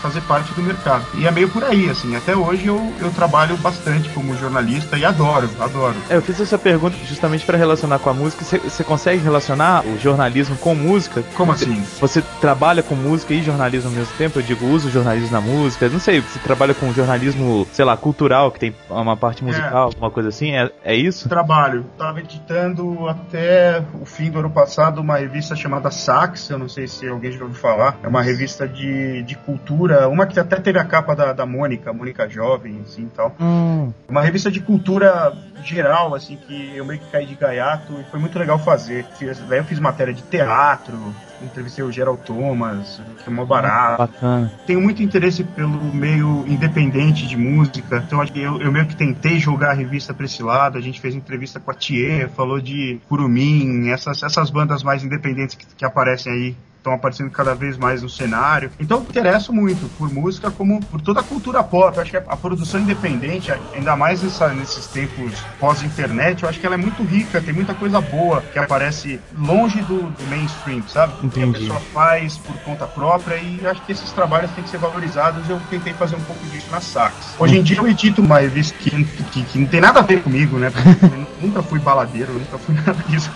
[0.00, 1.04] fazer parte do mercado.
[1.14, 2.14] E é meio por aí, assim.
[2.16, 5.94] Até hoje eu, eu trabalho bastante como jornalista e adoro, adoro.
[6.08, 8.44] É, eu fiz essa pergunta justamente pra relacionar com a música.
[8.44, 11.22] Você- consegue relacionar o jornalismo com música?
[11.34, 11.80] Como assim?
[12.00, 14.38] Você trabalha com música e jornalismo ao mesmo tempo?
[14.38, 15.88] Eu digo, usa o jornalismo na música.
[15.88, 20.10] Não sei, você trabalha com jornalismo, sei lá, cultural, que tem uma parte musical, alguma
[20.10, 20.52] coisa assim?
[20.56, 21.28] É, é isso?
[21.28, 21.86] Trabalho.
[21.92, 26.86] Estava editando até o fim do ano passado uma revista chamada Sax, eu não sei
[26.88, 27.96] se alguém já ouviu falar.
[28.02, 31.92] É uma revista de, de cultura, uma que até teve a capa da, da Mônica,
[31.92, 33.34] Mônica Jovem, assim e tal.
[33.40, 35.32] Hum, Uma revista de cultura
[35.64, 39.04] geral, assim, que eu meio que caí de gaiato e foi muito legal fazer.
[39.18, 40.96] Fiz- Daí eu fiz matéria de teatro,
[41.42, 43.98] entrevistei o Gerald Thomas, que é mó barato.
[43.98, 44.50] bacana.
[44.66, 48.96] Tenho muito interesse pelo meio independente de música, então acho que eu, eu meio que
[48.96, 50.78] tentei jogar a revista pra esse lado.
[50.78, 55.54] A gente fez entrevista com a Thier, falou de Curumim, essas, essas bandas mais independentes
[55.56, 56.56] que, que aparecem aí.
[56.80, 58.70] Estão aparecendo cada vez mais no cenário.
[58.80, 61.94] Então interesso muito por música, como por toda a cultura pop.
[61.94, 66.64] Eu acho que a produção independente, ainda mais nessa- nesses tempos pós-internet, eu acho que
[66.64, 71.12] ela é muito rica, tem muita coisa boa que aparece longe do, do mainstream, sabe?
[71.18, 71.58] Que a Entendi.
[71.60, 75.48] pessoa faz por conta própria e acho que esses trabalhos têm que ser valorizados.
[75.50, 77.34] Eu tentei fazer um pouco disso na Sax.
[77.38, 80.22] Hoje em dia eu edito uma revista que, que, que não tem nada a ver
[80.22, 80.72] comigo, né?
[81.40, 83.30] Nunca fui baladeiro, nunca fui nada disso.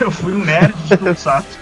[0.00, 1.58] Eu fui um nerd de Tokusatsu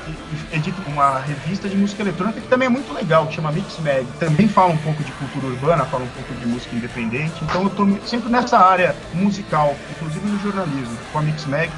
[0.53, 3.79] e edito uma revista de música eletrônica que também é muito legal, que chama Mix
[3.81, 4.07] Mag.
[4.19, 7.35] Também fala um pouco de cultura urbana, fala um pouco de música independente.
[7.43, 10.97] Então eu tô sempre nessa área musical, inclusive no jornalismo.
[11.13, 11.71] Com a Mix Mag,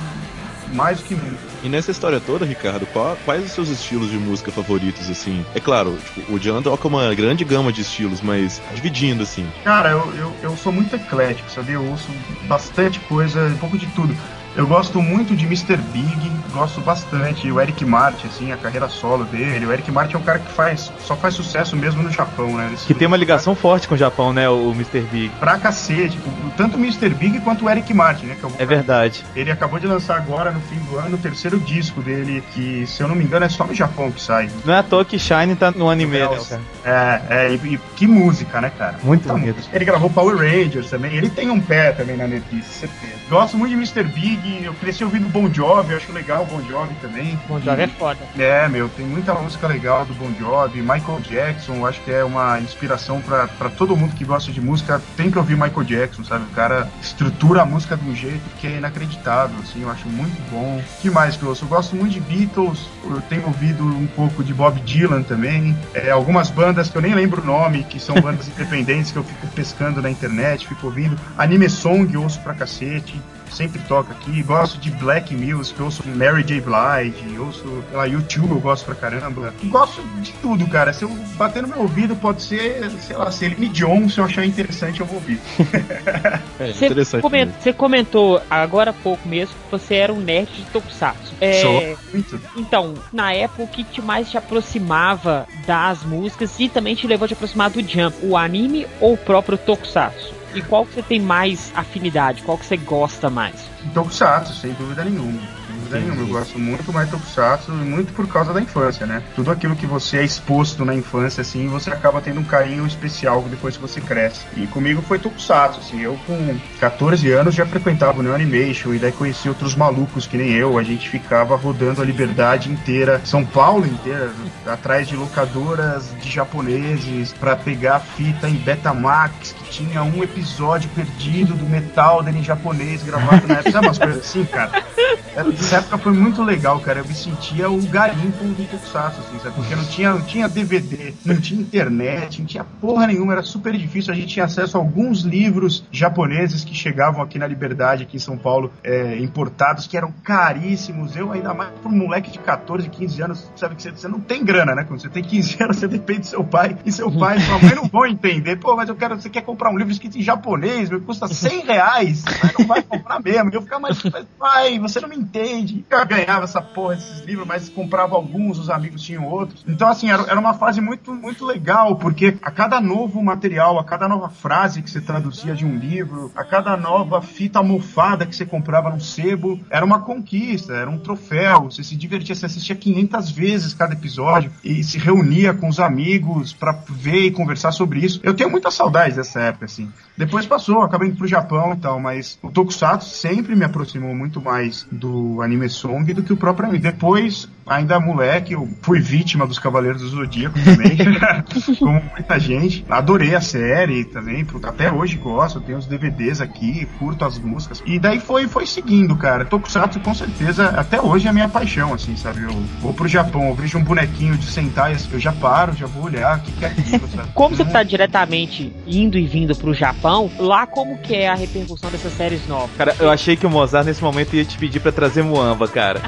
[0.73, 1.51] mais do que nunca.
[1.63, 5.45] E nessa história toda, Ricardo, qual- quais os seus estilos de música favoritos, assim?
[5.55, 9.47] É claro, tipo, o John toca uma grande gama de estilos, mas dividindo, assim.
[9.65, 11.75] Cara, eu, eu, eu sou muito eclético, sabia?
[11.75, 12.09] Eu ouço
[12.49, 14.17] bastante coisa, um pouco de tudo.
[14.57, 15.77] Eu gosto muito de Mr.
[15.77, 17.51] Big, gosto bastante.
[17.51, 19.65] O Eric Martin, assim, a carreira solo dele.
[19.65, 22.71] O Eric Martin é um cara que faz, só faz sucesso mesmo no Japão, né?
[22.75, 25.01] Esse- Que tem uma ligação forte com o Japão, né, o Mr.
[25.03, 25.29] Big.
[25.39, 27.11] Pra cacete, tipo, tanto o Mr.
[27.11, 28.37] Big quanto o Eric Martin, né?
[28.43, 29.25] Vou É verdade.
[29.37, 33.03] Ele acabou de lançar agora, no fim do ano, o terceiro disco dele, que, se
[33.03, 34.51] eu não me engano, é só no Japão que sai.
[34.65, 36.61] Não é à toa que Shine tá no anime, né, cara?
[36.85, 38.99] É, é, e, e que música, né, cara?
[39.03, 39.69] Muito Muita bonito.
[39.73, 43.13] Ele gravou Power Rangers também, ele tem um pé também na Netflix, certeza.
[43.31, 44.03] Gosto muito de Mr.
[44.03, 47.39] Big, eu cresci ouvindo Bon Jovi, eu acho legal o Bon Jovi também.
[47.49, 48.21] Bom Jovi é foda.
[48.39, 52.25] É, meu, tem muita música legal do Bon Jovi, Michael Jackson, eu acho que é
[52.25, 56.25] uma inspiração pra pra todo mundo que gosta de música, tem que ouvir Michael Jackson,
[56.25, 56.45] sabe?
[56.45, 60.41] O cara estrutura a música de um jeito que é inacreditável, assim, eu acho muito
[60.51, 60.79] bom.
[60.79, 61.65] O que mais que eu ouço?
[61.65, 66.11] Eu gosto muito de Beatles, eu tenho ouvido um pouco de Bob Dylan também, é,
[66.11, 69.47] algumas bandas que eu nem lembro o nome, que são bandas independentes que eu fico
[69.49, 71.19] pescando na internet, fico ouvindo.
[71.37, 73.21] Anime Song eu ouço pra cacete
[73.53, 74.43] sempre toca aqui.
[74.43, 76.61] Gosto de black music, ouço Mary J.
[76.61, 79.53] Blige, ouço, sei lá, YouTube, eu gosto pra caramba.
[79.65, 80.93] Gosto de tudo, cara.
[80.93, 84.45] Se eu bater no meu ouvido, pode ser, sei lá, Celine Dion, se eu achar
[84.45, 85.41] interessante, eu vou ouvir.
[86.59, 87.23] É, Você interessante.
[87.59, 91.33] você comentou agora há pouco mesmo que você era um nerd de Tokusatsu.
[91.41, 92.41] É, Sou muito.
[92.55, 97.25] Então, na época, o que te mais te aproximava das músicas e também te levou
[97.25, 98.15] a te aproximar do Jump?
[98.23, 100.40] O anime ou o próprio Tokusatsu?
[100.55, 102.43] E qual que você tem mais afinidade?
[102.43, 103.55] Qual que você gosta mais?
[103.95, 105.60] Tokusatsu, sem dúvida nenhuma.
[105.99, 106.23] Nenhuma.
[106.23, 109.23] Eu gosto muito mais Tokusatsu, e muito por causa da infância, né?
[109.35, 113.43] Tudo aquilo que você é exposto na infância, assim, você acaba tendo um carinho especial
[113.51, 114.47] depois que você cresce.
[114.57, 116.01] E comigo foi Tokusatsu, assim.
[116.01, 120.37] Eu, com 14 anos, já frequentava o Neo Animation, e daí conheci outros malucos que
[120.37, 120.79] nem eu.
[120.79, 124.31] A gente ficava rodando a liberdade inteira, São Paulo inteira,
[124.67, 131.55] atrás de locadoras de japoneses, pra pegar fita em Betamax, que tinha um episódio perdido
[131.55, 133.71] do Metal dele em japonês, gravado na época.
[133.71, 134.83] Sabe umas coisas assim, cara?
[135.35, 137.01] Essa época foi muito legal, cara.
[137.01, 139.55] Eu me sentia o garimpo do Tokusatsu, assim, sabe?
[139.57, 143.77] Porque não tinha, não tinha DVD, não tinha internet, não tinha porra nenhuma, era super
[143.77, 144.13] difícil.
[144.13, 148.21] A gente tinha acesso a alguns livros japoneses que chegavam aqui na Liberdade, aqui em
[148.21, 151.17] São Paulo, é, importados, que eram caríssimos.
[151.17, 154.21] Eu, ainda mais para um moleque de 14, 15 anos, sabe que você, você, não
[154.21, 154.85] tem grana, né?
[154.85, 157.59] Quando você tem 15 anos, você depende do seu pai, e seu pai e sua
[157.59, 158.57] mãe não vão entender.
[158.57, 161.65] Pô, mas eu quero, você quer comprar um livro escrito em japonês, meu, custa 100
[161.65, 163.51] reais, mas não vai comprar mesmo.
[163.53, 164.03] Eu ficava mais,
[164.39, 165.70] pai, você não me entende.
[165.89, 169.65] Eu ganhava essa porra, esses livros, mas comprava alguns, os amigos tinham outros.
[169.67, 173.85] Então, assim, era, era uma fase muito, muito legal, porque a cada novo material, a
[173.85, 178.35] cada nova frase que você traduzia de um livro, a cada nova fita almofada que
[178.35, 181.65] você comprava no sebo, era uma conquista, era um troféu.
[181.65, 186.53] Você se divertia, você assistia 500 vezes cada episódio e se reunia com os amigos
[186.53, 188.21] para ver e conversar sobre isso.
[188.23, 189.91] Eu tenho muita saudade dessa época, assim.
[190.21, 194.39] Depois passou, acabei indo pro Japão e tal, mas o Tokusatsu sempre me aproximou muito
[194.39, 196.79] mais do anime song do que o próprio anime.
[196.79, 200.99] Depois, ainda moleque, eu fui vítima dos Cavaleiros do Zodíaco também,
[201.79, 202.85] como muita gente.
[202.91, 207.81] Adorei a série também, até hoje gosto, tenho os DVDs aqui, curto as músicas.
[207.87, 209.45] E daí foi, foi seguindo, cara.
[209.45, 212.43] Tokusatsu com certeza, até hoje é a minha paixão, assim, sabe?
[212.43, 216.05] Eu vou pro Japão, eu vejo um bonequinho de sentar, eu já paro, já vou
[216.05, 217.29] olhar, o que, que é aquilo, sabe?
[217.35, 221.89] Como você tá diretamente indo e vindo pro Japão, lá como que é a repercussão
[221.91, 222.71] dessas séries novas?
[222.77, 226.01] Cara, eu achei que o Mozart nesse momento ia te pedir pra trazer Muamba, cara.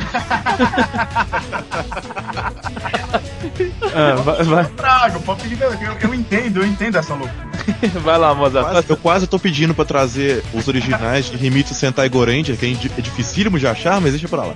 [3.95, 4.65] Ah, vai, vai.
[4.65, 7.53] Eu trago, pode pedir, eu, eu entendo, eu entendo essa loucura.
[8.03, 8.71] Vai lá, Mozart.
[8.71, 13.01] Quase, eu quase tô pedindo pra trazer os originais de Himitsu Sentai Gorendia, que é
[13.01, 14.55] dificílimo de achar, mas deixa pra lá.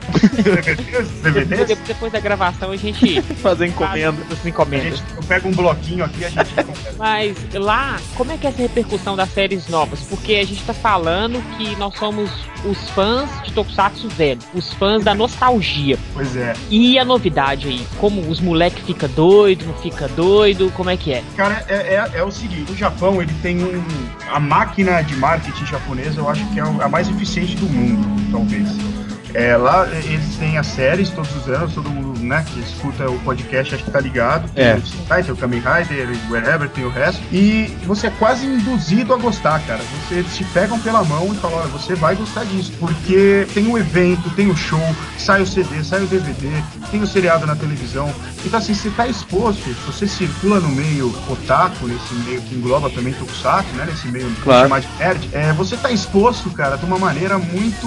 [1.48, 4.18] depois, depois da gravação a gente fazer encomenda.
[4.28, 5.02] Faz encomendas.
[5.16, 6.54] eu pego um bloquinho aqui a gente
[6.98, 10.00] Mas lá, como é que é essa repercussão das séries novas?
[10.00, 12.30] Porque a gente tá falando que nós somos
[12.64, 15.98] os fãs de Tokusatsu velho, os fãs da nostalgia.
[16.12, 16.54] Pois é.
[16.70, 17.86] E a novidade aí?
[17.98, 20.70] Como os moleques fica doido, não fica doido?
[20.72, 21.22] Como é que é?
[21.36, 23.82] Cara, é, é, é o seguinte, o Japão ele tem um
[24.30, 28.95] a máquina de marketing japonesa, eu acho que é a mais eficiente do mundo, talvez.
[29.34, 33.18] É, lá eles têm as séries todos os anos, todo mundo né, que escuta o
[33.20, 34.50] podcast acho que tá ligado.
[34.52, 34.74] Tem é.
[34.74, 37.22] o Sentai, tem o Kamen Rider, o Wherever, tem o resto.
[37.32, 39.80] E você é quase induzido a gostar, cara.
[40.08, 42.72] Você te pegam pela mão e falam, olha, você vai gostar disso.
[42.78, 46.48] Porque tem o evento, tem o show, sai o CD, sai o DVD,
[46.90, 48.12] tem o seriado na televisão.
[48.44, 52.90] Então assim, você tá exposto, se você circula no meio otaku, nesse meio que engloba
[52.90, 53.86] também Tokusatsu, né?
[53.86, 54.68] Nesse meio claro.
[54.68, 57.86] chamar de nerd, é, você tá exposto, cara, de uma maneira muito.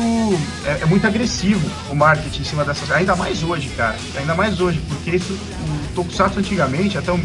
[0.66, 1.06] É, é muito
[1.40, 2.92] agressivo o marketing em cima dessas.
[2.92, 3.96] Ainda mais hoje, cara.
[4.18, 7.20] Ainda mais hoje, porque isso, o Tokusatsu antigamente, até um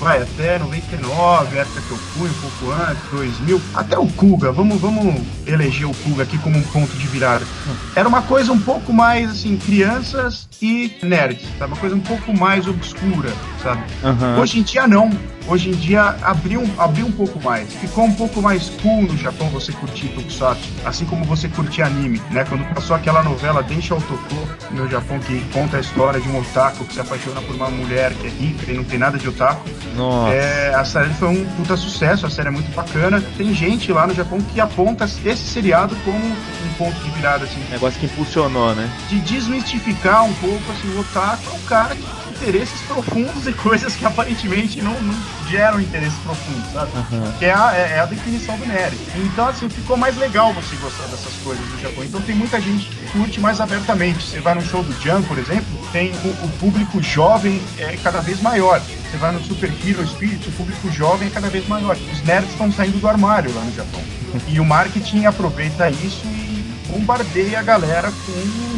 [0.00, 4.80] vai até 99, época que eu fui, um pouco antes, 2000, até o Kuga, vamos,
[4.80, 7.46] vamos eleger o Kuga aqui como um ponto de virada.
[7.94, 11.72] Era uma coisa um pouco mais, assim, crianças e nerds, sabe?
[11.72, 13.32] Uma coisa um pouco mais obscura,
[13.62, 13.82] sabe?
[14.02, 14.40] Uhum.
[14.40, 15.10] Hoje em dia não.
[15.46, 17.70] Hoje em dia abriu, abriu um pouco mais.
[17.74, 22.20] Ficou um pouco mais cool no Japão você curtir Tokusatsu, assim como você curtir anime,
[22.30, 22.44] né?
[22.48, 26.84] Quando passou aquela novela Deixa Otoko no Japão que conta a história de um otaku
[26.84, 29.68] que se apaixona por uma mulher que é rica e não tem nada de otaku.
[29.94, 30.32] Nossa.
[30.32, 33.22] É, a série foi um puta sucesso, a série é muito bacana.
[33.36, 37.62] Tem gente lá no Japão que aponta esse seriado como um ponto de virada, assim.
[37.70, 38.90] Negócio que impulsionou, né?
[39.08, 43.94] De desmistificar um pouco, assim, o otaku é um cara que interesses profundos e coisas
[43.94, 45.14] que aparentemente não, não
[45.48, 46.90] geram interesses profundos, sabe?
[46.96, 47.32] Uhum.
[47.38, 48.96] Que é a, é, é a definição do nerd.
[49.16, 52.04] Então, assim, ficou mais legal você gostar dessas coisas do Japão.
[52.04, 54.24] Então tem muita gente que curte mais abertamente.
[54.24, 58.20] Você vai no show do Jam, por exemplo, tem o, o público jovem é cada
[58.20, 58.80] vez maior.
[58.80, 61.96] Você vai no Super Hero Spirit, o público jovem é cada vez maior.
[61.96, 64.02] Os nerds estão saindo do armário lá no Japão.
[64.48, 68.73] E o marketing aproveita isso e bombardeia a galera com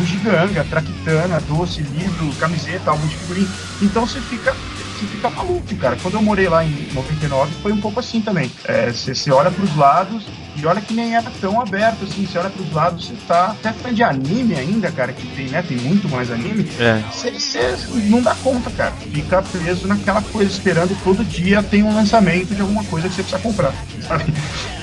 [0.00, 3.48] bugiganga, traquitana, doce, livro, camiseta, álbum de figurinha.
[3.82, 5.96] Então você fica você fica maluco, cara.
[6.02, 8.50] Quando eu morei lá em 99, foi um pouco assim também.
[8.64, 10.24] É, você, você olha pros lados
[10.60, 12.26] e olha que nem era tão aberto assim.
[12.26, 15.62] Você olha pros lados, você tá até fã de anime ainda, cara, que tem, né?
[15.62, 16.68] Tem muito mais anime.
[16.78, 17.02] É.
[17.10, 17.76] Você, você
[18.08, 18.92] não dá conta, cara.
[18.92, 23.22] Fica preso naquela coisa, esperando todo dia tem um lançamento de alguma coisa que você
[23.22, 23.72] precisa comprar,
[24.06, 24.32] sabe?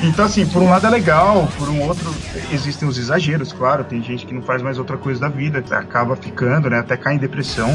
[0.01, 2.13] Então, assim, por um lado é legal, por um outro,
[2.51, 3.83] existem os exageros, claro.
[3.83, 6.79] Tem gente que não faz mais outra coisa da vida, acaba ficando, né?
[6.79, 7.69] Até cai em depressão.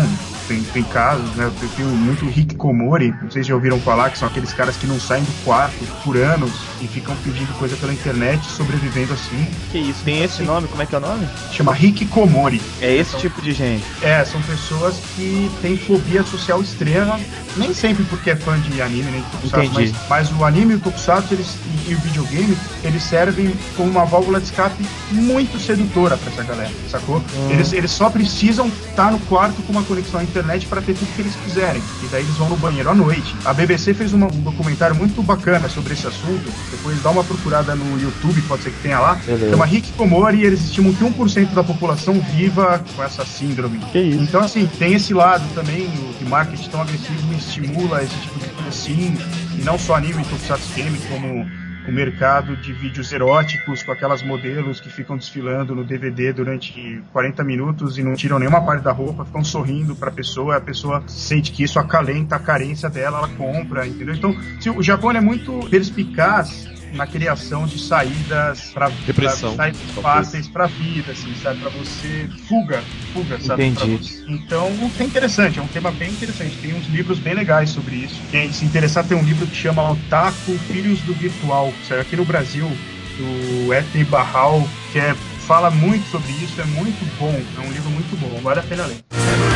[0.49, 1.51] Tem, tem casos, né?
[1.61, 4.77] Eu tenho muito Rick Komori, não sei se já ouviram falar, que são aqueles caras
[4.77, 9.47] que não saem do quarto por anos e ficam pedindo coisa pela internet, sobrevivendo assim.
[9.71, 10.69] Que isso, tem esse nome?
[10.69, 11.27] Como é que é o nome?
[11.53, 12.61] Chama Rick Komori.
[12.81, 13.85] É esse tipo de gente.
[14.03, 17.19] É, são pessoas que têm fobia social extrema,
[17.57, 20.05] nem sempre porque é fã de anime, nem de Tokusatsu, mas, Entendi.
[20.09, 21.55] mas o anime e o Tokusatsu eles,
[21.87, 26.43] e, e o videogame, eles servem como uma válvula de escape muito sedutora para essa
[26.43, 27.23] galera, sacou?
[27.51, 31.15] Eles, eles só precisam estar no quarto com uma conexão à internet para ter tudo
[31.15, 31.83] que eles quiserem.
[32.03, 33.35] E daí eles vão no banheiro à noite.
[33.45, 36.51] A BBC fez uma- um documentário muito bacana sobre esse assunto.
[36.71, 39.15] Depois dá uma procurada no YouTube, pode ser que tenha lá.
[39.15, 39.51] Beleza.
[39.51, 43.79] Chama Rick Komori e eles estimam que 1% da população viva com essa síndrome.
[43.93, 44.23] Que isso.
[44.23, 48.49] Então, assim, tem esse lado também, o de marketing tão agressivo estimula esse tipo de
[48.49, 49.15] coisa assim,
[49.59, 51.47] e não só a nível Tokusatsu Game, como
[51.87, 57.43] o mercado de vídeos eróticos com aquelas modelos que ficam desfilando no DVD durante 40
[57.43, 61.03] minutos e não tiram nenhuma parte da roupa, ficam sorrindo para a pessoa, a pessoa
[61.07, 64.15] sente que isso acalenta a carência dela, ela compra, entendeu?
[64.15, 70.03] Então, se o Japão é muito perspicaz na criação de saídas para Depressão, saídas talvez.
[70.03, 72.83] fáceis para vida, assim, sabe, para você fuga,
[73.13, 73.71] fuga, sabe?
[73.73, 74.25] pra Entendi.
[74.29, 74.69] Então,
[74.99, 76.57] é interessante, é um tema bem interessante.
[76.59, 78.21] Tem uns livros bem legais sobre isso.
[78.31, 82.25] Quem se interessar tem um livro que chama Otaku Filhos do Virtual, saiu aqui no
[82.25, 82.71] Brasil,
[83.17, 85.15] do Ethne Barral, que é,
[85.47, 88.87] fala muito sobre isso, é muito bom, é um livro muito bom, vale a pena
[88.87, 89.52] ler.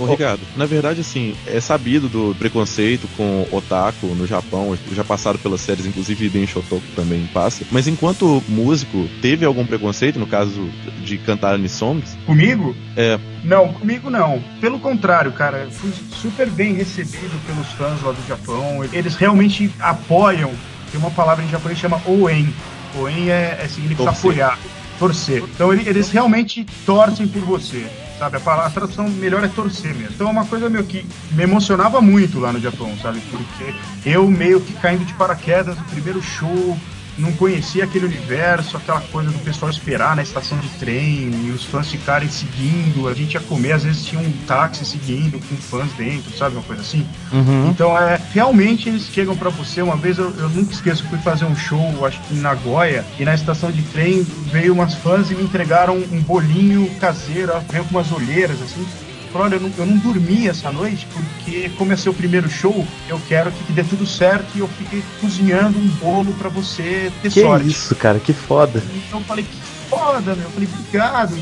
[0.00, 5.38] Ô, Ricardo, na verdade, assim, é sabido do preconceito com otaku no Japão, já passaram
[5.38, 7.64] pelas séries, inclusive Ben Shotoku também passa.
[7.70, 10.68] Mas enquanto músico, teve algum preconceito, no caso
[11.04, 12.16] de cantar anisongs?
[12.26, 12.74] Comigo?
[12.96, 13.18] É.
[13.44, 14.42] Não, comigo não.
[14.60, 18.84] Pelo contrário, cara, eu fui super bem recebido pelos fãs lá do Japão.
[18.92, 20.50] Eles realmente apoiam.
[20.90, 22.52] Tem uma palavra em japonês que chama Oen.
[22.98, 24.18] Oen é, é significa Torcer.
[24.30, 24.58] apoiar,
[24.98, 25.42] torcer.
[25.54, 27.86] Então ele- eles realmente torcem por você.
[28.20, 30.12] Sabe, a, a tradução melhor é torcer mesmo.
[30.14, 33.18] Então é uma coisa meio que me emocionava muito lá no Japão, sabe?
[33.30, 36.76] Porque eu meio que caindo de paraquedas no primeiro show,
[37.20, 41.64] não conhecia aquele universo, aquela coisa do pessoal esperar na estação de trem e os
[41.64, 43.08] fãs ficarem seguindo.
[43.08, 46.56] A gente ia comer, às vezes tinha um táxi seguindo com fãs dentro, sabe?
[46.56, 47.06] Uma coisa assim.
[47.32, 47.70] Uhum.
[47.70, 49.82] Então, é, realmente eles chegam pra você.
[49.82, 53.24] Uma vez eu, eu nunca esqueço, fui fazer um show, acho que em Nagoya, e
[53.24, 57.90] na estação de trem veio umas fãs e me entregaram um bolinho caseiro, veio com
[57.90, 58.86] umas olheiras assim.
[59.32, 63.20] Olha, eu não, eu não dormi essa noite porque, como é seu primeiro show, eu
[63.28, 67.30] quero que, que dê tudo certo e eu fiquei cozinhando um bolo pra você ter
[67.30, 67.68] Que sorte.
[67.68, 68.82] isso, cara, que foda.
[68.94, 69.56] Então eu falei, que
[69.88, 70.44] foda, meu.
[70.44, 71.34] Eu falei, obrigado.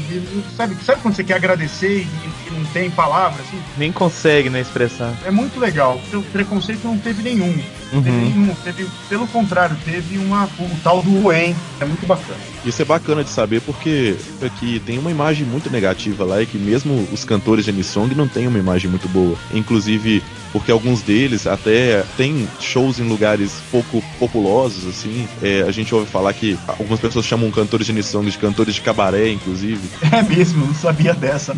[0.56, 3.60] Sabe, sabe quando você quer agradecer e, e não tem palavras, assim?
[3.76, 5.14] Nem consegue, né, expressar.
[5.24, 6.00] É muito legal.
[6.12, 7.58] O preconceito não teve nenhum.
[7.90, 8.20] Teve Uhum.
[8.20, 8.54] nenhum.
[8.62, 11.54] Teve, pelo contrário, teve uma, o tal do UEM.
[11.80, 12.38] É muito bacana.
[12.64, 16.58] Isso é bacana de saber porque aqui tem uma imagem muito negativa lá e que
[16.58, 19.36] mesmo os cantores de anisong não têm uma imagem muito boa.
[19.54, 20.22] Inclusive
[20.52, 25.28] porque alguns deles até têm shows em lugares pouco populosos, assim.
[25.42, 28.80] É, a gente ouve falar que algumas pessoas chamam cantores de anisong de cantores de
[28.80, 29.80] cabaré, inclusive.
[30.10, 31.54] É mesmo, não sabia dessa.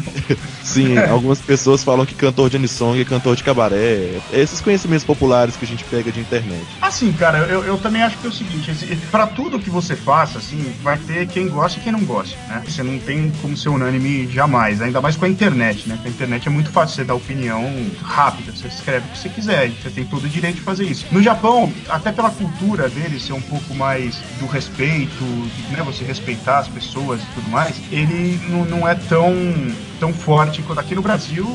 [0.63, 4.21] Sim, algumas pessoas falam que cantor de anisong é cantor de cabaré.
[4.33, 6.67] É esses conhecimentos populares que a gente pega de internet.
[6.81, 8.71] Assim, cara, eu, eu também acho que é o seguinte:
[9.11, 12.63] pra tudo que você faça, assim, vai ter quem gosta e quem não gosta, né?
[12.67, 15.99] Você não tem como ser unânime jamais, ainda mais com a internet, né?
[16.01, 17.65] Com a internet é muito fácil você dar opinião
[18.03, 21.07] rápida, você escreve o que você quiser, você tem todo o direito de fazer isso.
[21.11, 25.25] No Japão, até pela cultura deles ser um pouco mais do respeito,
[25.71, 29.35] né, você respeitar as pessoas e tudo mais, ele não, não é tão,
[29.99, 31.47] tão forte quanto aqui no Brasil.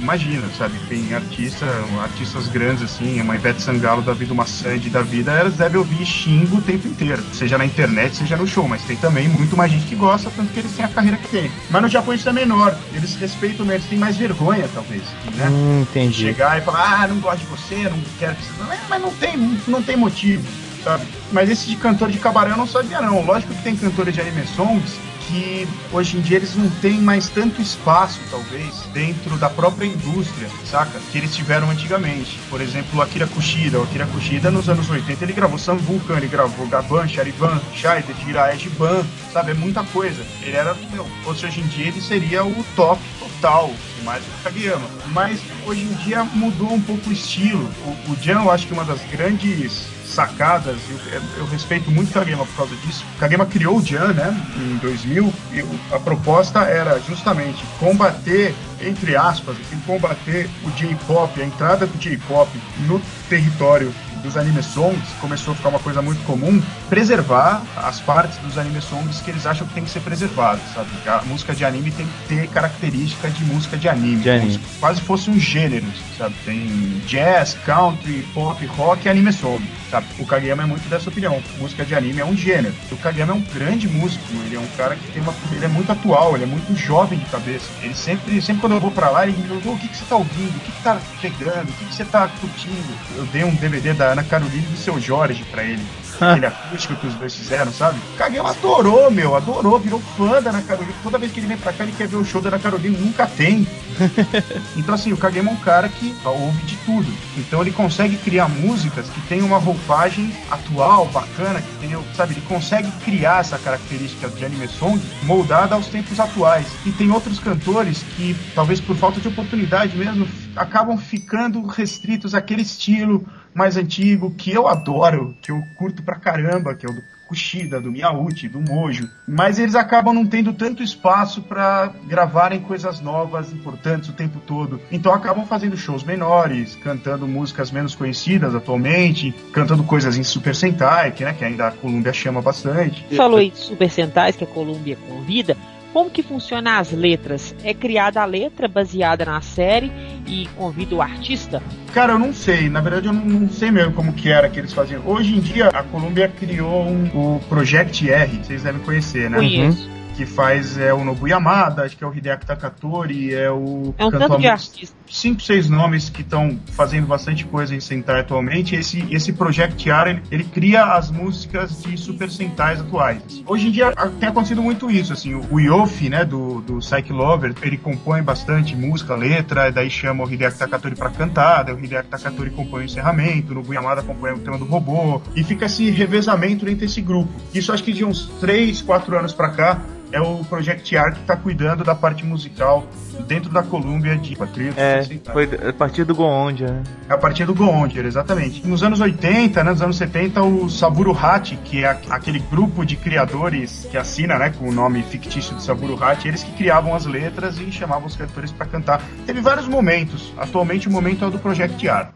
[0.00, 0.78] Imagina, sabe?
[0.88, 1.66] Tem artista,
[2.02, 6.04] artistas grandes assim, uma Ivete Sangalo da vida, uma Sandy da vida, elas devem ouvir
[6.06, 9.70] xingo o tempo inteiro, seja na internet, seja no show, mas tem também muito mais
[9.70, 11.50] gente que gosta, tanto que eles têm a carreira que tem.
[11.70, 15.02] Mas no Japão isso é menor, eles respeitam, eles têm mais vergonha, talvez,
[15.36, 15.48] né?
[15.50, 16.24] Hum, entendi.
[16.24, 18.52] chegar e falar, ah, não gosto de você, não quero que você.
[18.66, 19.36] Mas- Mas não tem,
[19.68, 20.42] não tem motivo,
[20.82, 21.04] sabe?
[21.30, 23.24] Mas esse de cantor de cabaré eu não sabia, não.
[23.24, 24.94] Lógico que tem cantores de anime songs
[25.30, 30.48] que hoje em dia eles não têm mais tanto espaço, talvez, dentro da própria indústria,
[30.64, 30.98] saca?
[31.12, 32.38] Que eles tiveram antigamente.
[32.50, 33.78] Por exemplo, o Akira Kushida.
[33.78, 38.14] O Akira Kushida, nos anos 80, ele gravou Sam Vulcan, ele gravou Gaban, Charivan, Scheider,
[38.24, 39.52] Jiraiya, Ban, sabe?
[39.52, 40.22] É muita coisa.
[40.42, 43.70] Ele era, meu, fosse hoje em dia, ele seria o top total,
[44.04, 44.88] mais do que o Kageyama.
[45.12, 47.70] Mas hoje em dia mudou um pouco o estilo.
[47.86, 52.12] O, o Jan, eu acho que uma das grandes sacadas, eu, eu respeito muito o
[52.12, 53.04] Kageyama por causa disso.
[53.16, 59.16] O Kageyama criou o Jan, né, em 2000, e a proposta era justamente combater, entre
[59.16, 62.50] aspas, assim, combater o J-pop, a entrada do J-pop
[62.86, 63.92] no território
[64.22, 68.80] dos anime songs começou a ficar uma coisa muito comum, preservar as partes dos anime
[68.80, 70.88] songs que eles acham que tem que ser preservadas, sabe?
[71.06, 74.60] A música de anime tem que ter característica de música de anime, De anime.
[74.78, 75.86] quase fosse um gênero,
[76.18, 76.34] sabe?
[76.44, 76.66] Tem
[77.06, 80.06] jazz, country, pop, rock e anime song, sabe?
[80.18, 81.40] O Kageyama é muito dessa opinião.
[81.58, 82.74] Música de anime é um gênero.
[82.90, 85.68] O Kageyama é um grande músico, ele é um cara que tem uma, ele é
[85.68, 87.66] muito atual, ele é muito jovem de cabeça.
[87.82, 90.04] Ele sempre, sempre quando eu vou pra lá, ele me pergunta, o que, que você
[90.08, 92.94] tá ouvindo, o que, que tá pegando, o que, que você tá curtindo.
[93.16, 95.82] Eu dei um DVD da Ana Carolina e do seu Jorge pra ele.
[96.20, 97.98] Aquele acústico que os dois fizeram, sabe?
[98.14, 100.92] O Kageyama adorou, meu, adorou, virou fã da Ana Carolina.
[101.02, 102.98] Toda vez que ele vem pra cá, ele quer ver o show da Ana Carolina,
[102.98, 103.66] nunca tem.
[104.76, 107.12] Então, assim, o Kageyama é um cara que ouve de tudo.
[107.36, 112.40] Então, ele consegue criar músicas que tem uma roupagem atual, bacana, que tem, sabe, ele
[112.42, 116.66] consegue criar essa característica de anime song moldada aos tempos atuais.
[116.86, 122.62] E tem outros cantores que, talvez por falta de oportunidade mesmo, acabam ficando restritos àquele
[122.62, 127.02] estilo mais antigo que eu adoro, que eu curto pra caramba, que é o do
[127.30, 133.00] Kushida, do Miyauchi, do Mojo, mas eles acabam não tendo tanto espaço para gravarem coisas
[133.00, 134.80] novas, importantes o tempo todo.
[134.90, 141.12] Então acabam fazendo shows menores, cantando músicas menos conhecidas atualmente, cantando coisas em Super Sentai,
[141.12, 143.04] que, né, que ainda a Columbia chama bastante.
[143.14, 145.56] Falou de Super Sentais que a Columbia convida.
[145.92, 147.54] Como que funciona as letras?
[147.64, 149.90] É criada a letra baseada na série
[150.26, 151.60] e convida o artista?
[151.92, 152.68] Cara, eu não sei.
[152.68, 155.02] Na verdade, eu não, não sei mesmo como que era que eles faziam.
[155.04, 159.38] Hoje em dia, a Columbia criou um, o Project R, vocês devem conhecer, né?
[159.38, 159.99] Conheço.
[160.16, 163.94] Que faz é o Nobu Yamada, acho que é o Hideaki Takatori, é o...
[163.96, 164.94] É um tanto de mu- artista.
[165.08, 168.74] cinco, seis nomes que estão fazendo bastante coisa em Sentai atualmente.
[168.74, 173.22] Esse, esse Project R, ele, ele cria as músicas de Super Sentais atuais.
[173.46, 177.14] Hoje em dia tem acontecido muito isso, assim, o, o Yofi, né, do, do Psyche
[177.14, 181.82] Lover, ele compõe bastante música, letra, daí chama o Hideaki Takatori pra cantar, daí o
[181.82, 185.88] Hideaki Takatori compõe o encerramento, no Yamada compõe o tema do robô, e fica esse
[185.90, 187.32] revezamento entre esse grupo.
[187.54, 189.80] Isso acho que de uns três, quatro anos pra cá,
[190.12, 192.86] é o Project R que tá cuidando da parte musical
[193.26, 194.80] dentro da Columbia de Patrícia.
[194.80, 195.02] É,
[195.32, 196.82] foi a partir do Goondia, né?
[197.08, 198.66] A partir do Goondir, exatamente.
[198.66, 202.96] Nos anos 80, né, nos anos 70, o Saburo Hati, que é aquele grupo de
[202.96, 207.06] criadores que assina, né, com o nome fictício de Saburo Hati, eles que criavam as
[207.06, 209.02] letras e chamavam os cantores para cantar.
[209.26, 210.32] Teve vários momentos.
[210.36, 212.08] Atualmente o momento é o do Project R.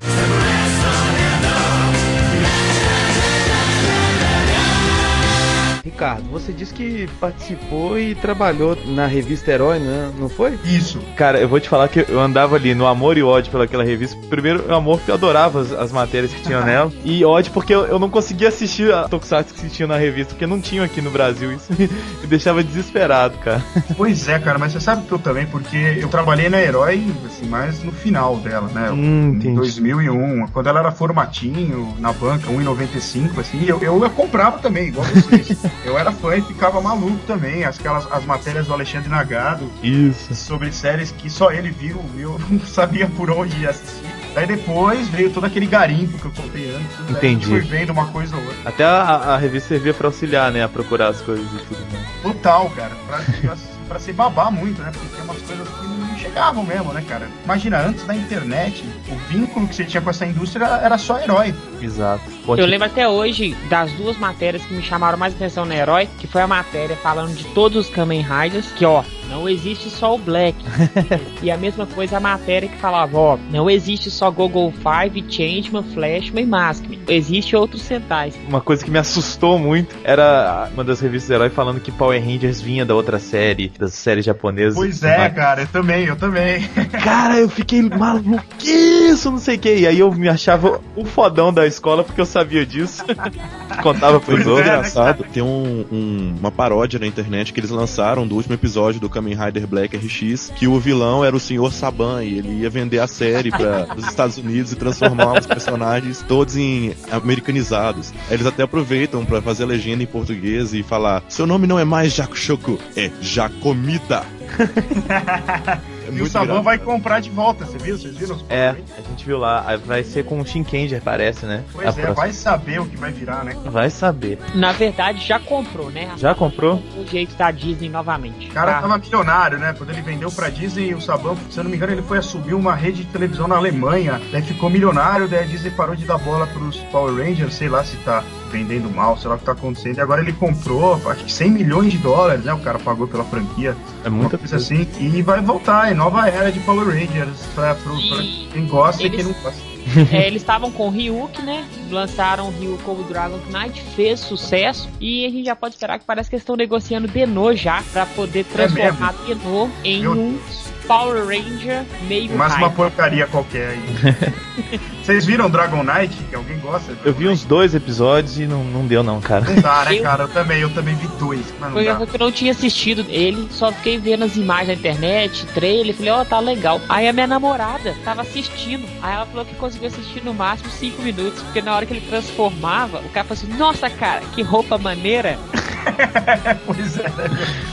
[5.94, 10.12] Ricardo, você disse que participou e trabalhou na revista Herói, né?
[10.18, 10.58] não foi?
[10.64, 10.98] Isso.
[11.16, 14.18] Cara, eu vou te falar que eu andava ali no amor e ódio pelaquela revista.
[14.28, 16.92] Primeiro, o amor porque eu adorava as, as matérias que tinham nela.
[17.04, 20.48] E ódio porque eu, eu não conseguia assistir a Tokusatsu que tinha na revista, porque
[20.48, 21.52] não tinham aqui no Brasil.
[21.52, 23.62] Isso me, me deixava desesperado, cara.
[23.96, 27.46] Pois é, cara, mas você sabe que eu também, porque eu trabalhei na Herói, assim,
[27.46, 28.90] mais no final dela, né?
[28.90, 29.54] Hum, em entendi.
[29.54, 35.06] 2001, quando ela era formatinho, na banca, 1,95, assim, eu, eu, eu comprava também, igual
[35.06, 35.62] vocês.
[35.84, 40.34] eu era fã e ficava maluco também, aquelas as matérias do Alexandre Nagado Isso.
[40.34, 44.04] sobre séries que só ele viu, eu não sabia por onde ia assistir.
[44.34, 47.46] Daí depois veio todo aquele garimpo que eu contei antes, gente Entendi.
[47.46, 48.68] foi vendo uma coisa ou outra.
[48.68, 50.64] Até a, a revista servia pra auxiliar, né?
[50.64, 52.04] A procurar as coisas e tudo mais.
[52.20, 52.90] Total, cara.
[53.06, 53.56] Pra,
[53.86, 54.90] pra se babar muito, né?
[54.92, 55.93] Porque tem umas coisas que
[56.24, 57.28] chegavam mesmo, né, cara?
[57.44, 61.54] Imagina, antes da internet, o vínculo que você tinha com essa indústria era só herói.
[61.82, 62.24] Exato.
[62.46, 66.08] Pode- Eu lembro até hoje das duas matérias que me chamaram mais atenção no Herói,
[66.18, 69.02] que foi a matéria falando de todos os Kamen Riders, que ó,
[69.34, 70.56] não existe só o Black.
[71.42, 75.82] e a mesma coisa a matéria que falava, ó, não existe só Google Five, Changeman,
[75.92, 76.98] Flashman e Maskman.
[77.08, 78.34] Existe outros Sentais.
[78.48, 82.22] Uma coisa que me assustou muito era uma das revistas do herói falando que Power
[82.24, 84.74] Rangers vinha da outra série, das séries japonesas.
[84.76, 86.62] Pois é, cara, eu também, eu também.
[87.02, 89.74] Cara, eu fiquei maluquiço, não sei o que.
[89.76, 93.04] E aí eu me achava o fodão da escola porque eu sabia disso.
[93.82, 94.68] Contava pros Pois outros.
[94.68, 99.00] é, Engraçado, tem um- um- uma paródia na internet que eles lançaram do último episódio
[99.00, 101.72] do Kamen Rider Black RX, que o vilão era o Sr.
[101.72, 106.24] Saban e ele ia vender a série para os Estados Unidos e transformar os personagens
[106.26, 108.12] todos em americanizados.
[108.30, 111.84] Eles até aproveitam para fazer a legenda em português e falar: seu nome não é
[111.84, 114.24] mais Jakushoku, é Jacomita.
[116.08, 117.96] É e o Saban vai comprar de volta, você viu?
[117.96, 118.36] Vocês viram?
[118.36, 119.64] os É, a gente viu lá.
[119.66, 121.62] Aí Vai ser com o Shinkenger, parece, né?
[121.72, 122.14] Pois A é, próxima.
[122.14, 123.54] vai saber o que vai virar, né?
[123.66, 124.38] Vai saber.
[124.54, 126.10] Na verdade, já comprou, né?
[126.16, 126.82] Já comprou?
[126.96, 128.48] O jeito da Disney novamente.
[128.48, 128.80] O cara Tá.
[128.82, 129.74] tava milionário, né?
[129.76, 132.54] Quando ele vendeu pra Disney, o Saban, se eu não me engano, ele foi assumir
[132.54, 134.20] uma rede de televisão na Alemanha.
[134.32, 137.84] Daí ficou milionário, daí a Disney parou de dar bola pros Power Rangers, sei lá
[137.84, 139.98] se tá vendendo mal, sei lá o que tá acontecendo.
[139.98, 142.52] E agora ele comprou, acho que 100 milhões de dólares, né?
[142.52, 143.76] O cara pagou pela franquia.
[144.04, 144.86] É muita coisa assim.
[144.98, 149.02] E vai voltar, é nova era de Power Rangers pra, pro, pra E quem gosta
[149.02, 149.74] e eles- quem não gosta.
[150.12, 151.68] É, eles estavam com o Ryuk, né?
[151.90, 154.88] Lançaram o Ryuk como Dragon Knight, fez sucesso.
[154.98, 158.06] E a gente já pode esperar que parece que eles estão negociando Denô já, pra
[158.06, 160.38] poder transformar Denô em Meu um
[160.86, 164.80] Power Ranger meio Mais uma porcaria qualquer aí.
[165.04, 166.14] Vocês viram Dragon Knight?
[166.30, 166.96] Que alguém gosta?
[167.04, 169.44] Eu vi uns dois episódios e não, não deu não, cara.
[169.44, 170.22] Não dá, né, Eu- cara?
[170.24, 171.96] Eu também, eu também vi dois, mas não Foi dá.
[171.96, 175.94] uma que eu não tinha assistido ele, só fiquei vendo as imagens na internet, trailer,
[175.94, 176.80] falei, ó, tá legal.
[176.88, 181.02] Aí a minha namorada tava assistindo, aí ela falou que conseguiu assistir no máximo 5
[181.02, 184.78] minutos, porque na hora que ele transformava, o cara falou assim, nossa cara, que roupa
[184.78, 185.38] maneira.
[186.66, 187.04] Pois é?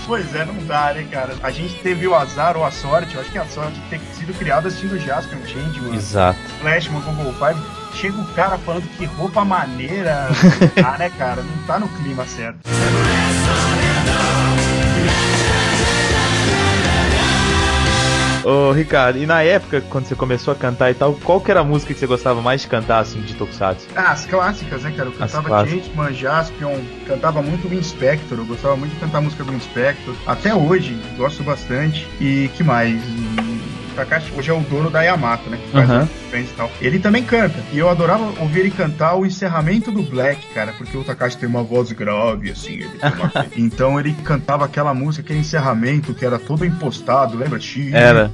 [0.05, 1.35] Pois é, não dá, né, cara?
[1.41, 3.99] A gente teve o azar ou a sorte, eu acho que a sorte de ter
[4.13, 6.39] sido criado assistindo Jasper Changeman, Exato.
[6.61, 7.59] Flashman, Google Five.
[7.93, 10.27] Chega o cara falando que roupa maneira.
[10.83, 11.41] Ah, né, cara?
[11.41, 12.59] Não tá no clima certo.
[18.43, 21.59] Ô, Ricardo, e na época, quando você começou a cantar e tal, qual que era
[21.59, 23.87] a música que você gostava mais de cantar, assim, de Tokusatsu?
[23.95, 25.09] Ah, as clássicas, né, cara?
[25.09, 25.67] Eu cantava.
[25.67, 30.15] Changeman, Jaspion, cantava muito o Inspector, eu gostava muito de cantar a música do Inspector.
[30.25, 32.07] Até hoje, gosto bastante.
[32.19, 32.99] E que mais?
[33.95, 35.57] Takashi hoje é o dono da Yamato, né?
[35.63, 35.87] Que faz
[36.29, 36.71] friends e tal.
[36.81, 37.55] Ele também canta.
[37.71, 41.47] E eu adorava ouvir ele cantar o encerramento do Black, cara, porque o Takashi tem
[41.49, 42.73] uma voz grave, assim.
[42.73, 47.59] Ele tem uma- então ele cantava aquela música, aquele encerramento que era todo impostado, lembra?
[47.93, 48.31] Era.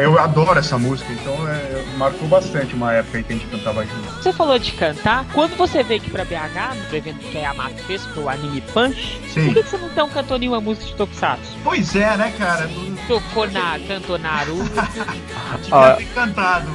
[0.00, 3.84] Eu adoro essa música, então é, marcou bastante uma época aí que a gente cantava
[3.84, 4.22] junto.
[4.22, 7.82] Você falou de cantar, quando você veio aqui pra BH, no evento que a Yamato
[7.84, 9.46] fez pro Anime Punch, Sim.
[9.46, 11.52] por que você não então cantou nenhuma música de Tokusatsu?
[11.62, 12.66] Pois é, né, cara?
[13.08, 13.20] Não-
[13.52, 14.70] Na, cantou Naruto,
[15.62, 16.70] Devia ter cantado.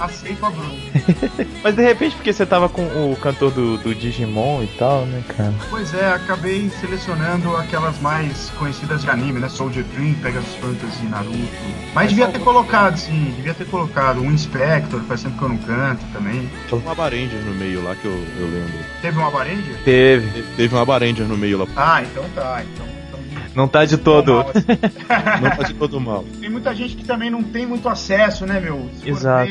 [0.00, 0.78] Aceito a Bruno.
[1.64, 5.22] Mas de repente, porque você tava com o cantor do, do Digimon e tal, né,
[5.36, 5.52] cara?
[5.70, 9.48] Pois é, acabei selecionando aquelas mais conhecidas de anime, né?
[9.48, 11.36] Soldier Dream, Pegasus Fantasy, Naruto.
[11.94, 15.58] Mas devia ter colocado, sim, devia ter colocado um Inspector, faz tempo que eu não
[15.58, 16.48] canto também.
[16.68, 18.78] Tinha uma Baranger no meio lá que eu, eu lembro.
[19.02, 19.76] Teve uma Baranger?
[19.84, 20.42] Teve.
[20.42, 21.66] Te- Teve uma Baranger no meio lá.
[21.76, 22.62] Ah, então tá.
[22.72, 22.93] Então
[23.54, 24.32] Não tá de todo.
[24.32, 25.42] mal, assim.
[25.42, 26.24] Não tá de todo mal.
[26.40, 28.88] Tem muita gente que também não tem muito acesso, né, meu?
[29.04, 29.50] Exato.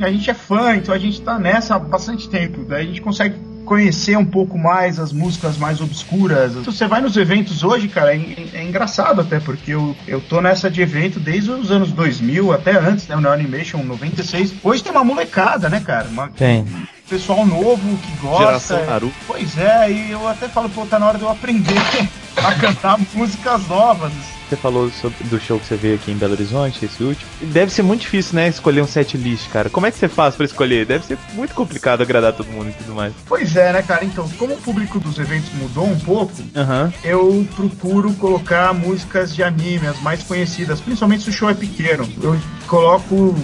[0.00, 2.64] a gente é fã, então a gente tá nessa há bastante tempo.
[2.64, 6.52] Daí a gente consegue conhecer um pouco mais as músicas mais obscuras.
[6.52, 8.20] Se você vai nos eventos hoje, cara, é,
[8.52, 12.72] é engraçado até, porque eu, eu tô nessa de evento desde os anos 2000, até
[12.72, 14.54] antes, né, no Animation 96.
[14.62, 16.08] Hoje tem uma molecada, né, cara?
[16.08, 16.66] Uma, Tem.
[17.08, 18.44] Pessoal novo que gosta.
[18.44, 19.14] Geração Naruto.
[19.26, 21.74] Pois é, e eu até falo, pô, tá na hora de eu aprender
[22.36, 24.12] a cantar músicas novas.
[24.48, 27.28] Você falou sobre, do show que você veio aqui em Belo Horizonte, esse último.
[27.40, 29.70] Deve ser muito difícil, né, escolher um set list, cara.
[29.70, 30.84] Como é que você faz pra escolher?
[30.84, 33.14] Deve ser muito complicado agradar todo mundo e tudo mais.
[33.26, 34.04] Pois é, né, cara?
[34.04, 36.92] Então, como o público dos eventos mudou um pouco, Aham.
[37.02, 42.08] eu procuro colocar músicas de anime, as mais conhecidas, principalmente se o show é pequeno.
[42.22, 43.34] Eu coloco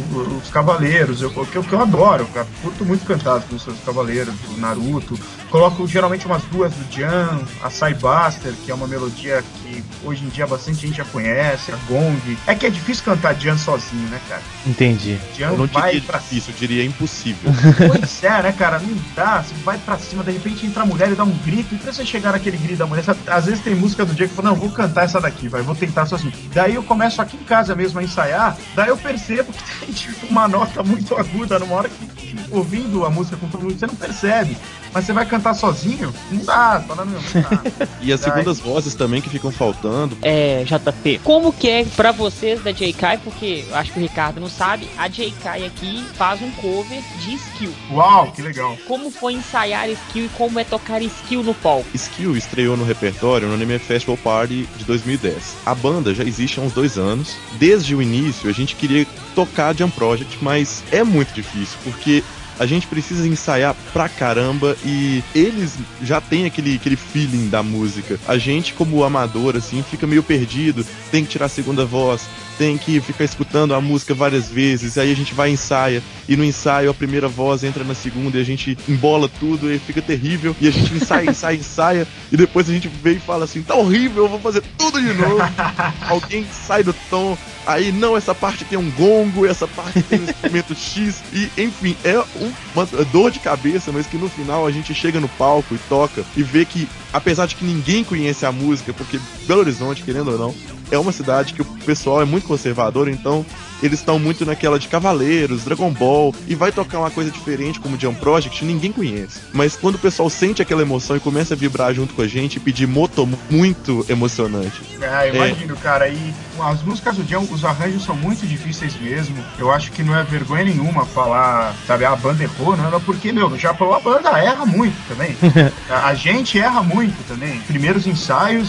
[0.42, 3.84] os Cavaleiros, eu, que, eu, que eu adoro, eu curto muito cantar as músicas dos
[3.84, 5.18] Cavaleiros, do Naruto.
[5.50, 10.28] Coloco geralmente umas duas do Jan, a Cybuster, que é uma melodia que hoje em
[10.28, 12.38] dia bastante gente já conhece, a Gong.
[12.46, 14.42] É que é difícil cantar Jan sozinho, né, cara?
[14.64, 15.18] Entendi.
[15.36, 17.52] Jan Eu não vai diria pra difícil, eu diria impossível.
[17.88, 18.78] Pois é, né, cara?
[18.78, 19.42] Não dá.
[19.42, 21.74] Você vai pra cima, de repente entra a mulher e dá um grito.
[21.74, 24.34] E pra você chegar naquele grito da mulher, às vezes tem música do dia que
[24.34, 26.32] fala, não, vou cantar essa daqui, vai, vou tentar sozinho.
[26.54, 30.26] Daí eu começo aqui em casa mesmo a ensaiar, daí eu percebo que tem tipo,
[30.26, 33.96] uma nota muito aguda numa hora que, ouvindo a música com todo mundo, você não
[33.96, 34.56] percebe.
[34.92, 36.12] Mas você vai cantar sozinho?
[36.30, 37.62] Não dá, fala, não, dá.
[38.00, 38.30] E as Ai.
[38.30, 40.16] segundas vozes também que ficam faltando.
[40.22, 44.40] é, JP, como que é pra vocês da JK, porque eu acho que o Ricardo
[44.40, 47.72] não sabe, a JK aqui faz um cover de skill.
[47.92, 48.76] Uau, que legal.
[48.86, 51.86] Como foi ensaiar skill e como é tocar skill no palco?
[51.94, 55.56] Skill estreou no repertório no Anime Festival Party de 2010.
[55.66, 57.36] A banda já existe há uns dois anos.
[57.52, 62.24] Desde o início a gente queria tocar Jump Project, mas é muito difícil, porque
[62.60, 68.20] a gente precisa ensaiar pra caramba e eles já têm aquele, aquele feeling da música.
[68.28, 72.28] A gente, como amador, assim, fica meio perdido, tem que tirar a segunda voz,
[72.60, 76.36] tem que ficar escutando a música várias vezes, aí a gente vai e ensaia, e
[76.36, 80.02] no ensaio a primeira voz entra na segunda e a gente embola tudo e fica
[80.02, 83.62] terrível, e a gente ensaia, ensaia, ensaia, e depois a gente vem e fala assim,
[83.62, 85.38] tá horrível, eu vou fazer tudo de novo.
[86.06, 87.34] Alguém sai do tom,
[87.66, 91.96] aí não, essa parte tem um gongo, essa parte tem um instrumento X, e enfim,
[92.04, 95.74] é um- uma dor de cabeça, mas que no final a gente chega no palco
[95.74, 100.02] e toca e vê que, apesar de que ninguém conhece a música, porque Belo Horizonte,
[100.02, 100.54] querendo ou não,
[100.90, 103.44] é uma cidade que o pessoal é muito conservador, então
[103.82, 107.98] eles estão muito naquela de Cavaleiros, Dragon Ball, e vai tocar uma coisa diferente como
[107.98, 109.40] Jump Project, ninguém conhece.
[109.52, 112.56] Mas quando o pessoal sente aquela emoção e começa a vibrar junto com a gente
[112.56, 114.82] e pedir moto, muito emocionante.
[115.02, 116.08] Ah, imagino, cara.
[116.08, 119.36] E as músicas do Jam, os arranjos são muito difíceis mesmo.
[119.58, 123.32] Eu acho que não é vergonha nenhuma falar, sabe, a banda errou, não é porque,
[123.32, 125.36] meu, no Japão a banda erra muito também.
[125.88, 127.60] a, a gente erra muito também.
[127.60, 128.68] Primeiros ensaios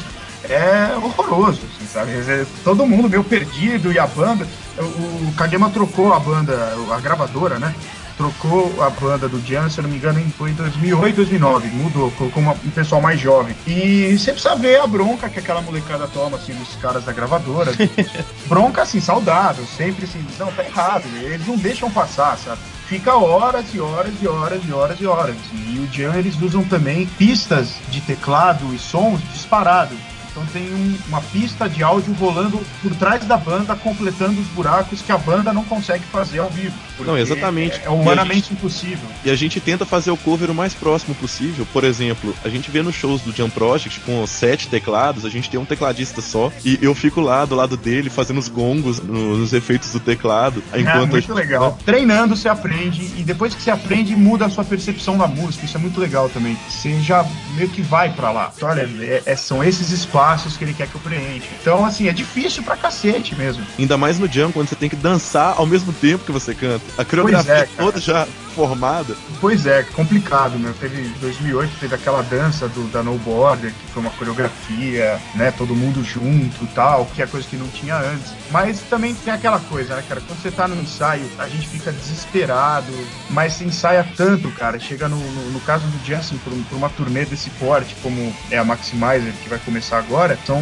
[0.49, 2.11] é horroroso, assim, sabe?
[2.11, 4.47] É Todo mundo meio perdido e a banda.
[4.77, 7.73] O, Kagema trocou a banda, a gravadora, né?
[8.17, 11.67] Trocou a banda do Jan, se eu não me engano, foi em 2008, 2009.
[11.69, 13.55] Mudou, colocou uma- um pessoal mais jovem.
[13.65, 17.71] E você precisa ver a bronca que aquela molecada toma, assim, dos caras da gravadora.
[18.47, 19.65] bronca, assim, saudável.
[19.65, 21.03] Sempre assim, não, tá errado.
[21.21, 22.59] Eles não deixam passar, sabe?
[22.87, 25.35] Fica horas e horas e horas e horas e horas.
[25.35, 25.75] assim.
[25.75, 29.97] E o Jan, eles usam também pistas de teclado e sons disparados.
[30.31, 35.01] Então tem um- uma pista de áudio rolando por trás da banda, completando os buracos
[35.01, 36.73] que a banda não consegue fazer ao vivo.
[36.99, 37.81] Não, exatamente.
[37.81, 39.09] É, é humanamente impossível.
[39.25, 41.67] E a gente tenta fazer o cover o mais próximo possível.
[41.73, 45.49] Por exemplo, a gente vê nos shows do Jump Project com sete teclados, a gente
[45.49, 49.37] tem um tecladista só, e eu fico lá do lado dele fazendo os gongos no-
[49.37, 50.63] nos efeitos do teclado.
[50.71, 51.77] É Enquanto a muito gente- legal.
[51.85, 55.65] Treinando você aprende e depois que você aprende muda a sua percepção da música.
[55.65, 56.57] Isso é muito legal também.
[56.69, 57.25] Você já
[57.55, 58.53] meio que vai pra lá.
[58.61, 60.20] Olha, é- é- são esses espaços
[60.57, 61.47] que ele quer que eu preencha.
[61.59, 63.65] Então, assim, é difícil pra cacete mesmo.
[63.77, 66.83] Ainda mais no Jump, quando você tem que dançar ao mesmo tempo que você canta.
[66.97, 69.15] A coreografia é, toda já formada.
[69.39, 70.73] Pois é, complicado, meu.
[70.73, 75.51] Teve 2008, teve aquela dança do, da No Border, que foi uma coreografia, né?
[75.51, 78.33] Todo mundo junto e tal, que é coisa que não tinha antes.
[78.49, 80.21] Mas também tem aquela coisa, né, cara?
[80.21, 82.91] Quando você tá no ensaio, a gente fica desesperado,
[83.29, 84.79] mas se ensaia tanto, cara.
[84.79, 88.57] Chega no, no, no caso do Jansen, por, por uma turnê desse porte, como é
[88.57, 90.10] a Maximizer, que vai começar agora,
[90.45, 90.61] são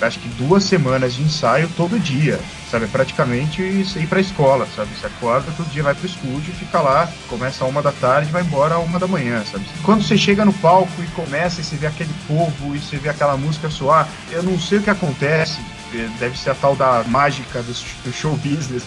[0.00, 2.38] acho que duas semanas de ensaio todo dia
[2.74, 2.88] sabe?
[2.88, 4.90] Praticamente ir pra escola, sabe?
[4.98, 8.42] Você acorda, todo dia vai pro estúdio, fica lá, começa a uma da tarde, vai
[8.42, 9.64] embora a uma da manhã, sabe?
[9.84, 13.08] Quando você chega no palco e começa e você vê aquele povo e você vê
[13.08, 15.60] aquela música soar, eu não sei o que acontece.
[16.18, 18.84] Deve ser a tal da mágica do, do show business.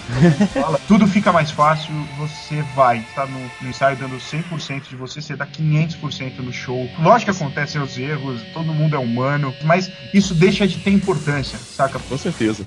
[0.53, 0.79] fala.
[0.87, 5.35] Tudo fica mais fácil, você vai, tá no, no ensaio dando 100% de você, você
[5.35, 6.89] dá 500% no show.
[6.99, 11.57] Lógico que acontecem os erros, todo mundo é humano, mas isso deixa de ter importância,
[11.75, 11.99] saca?
[11.99, 12.65] Com certeza.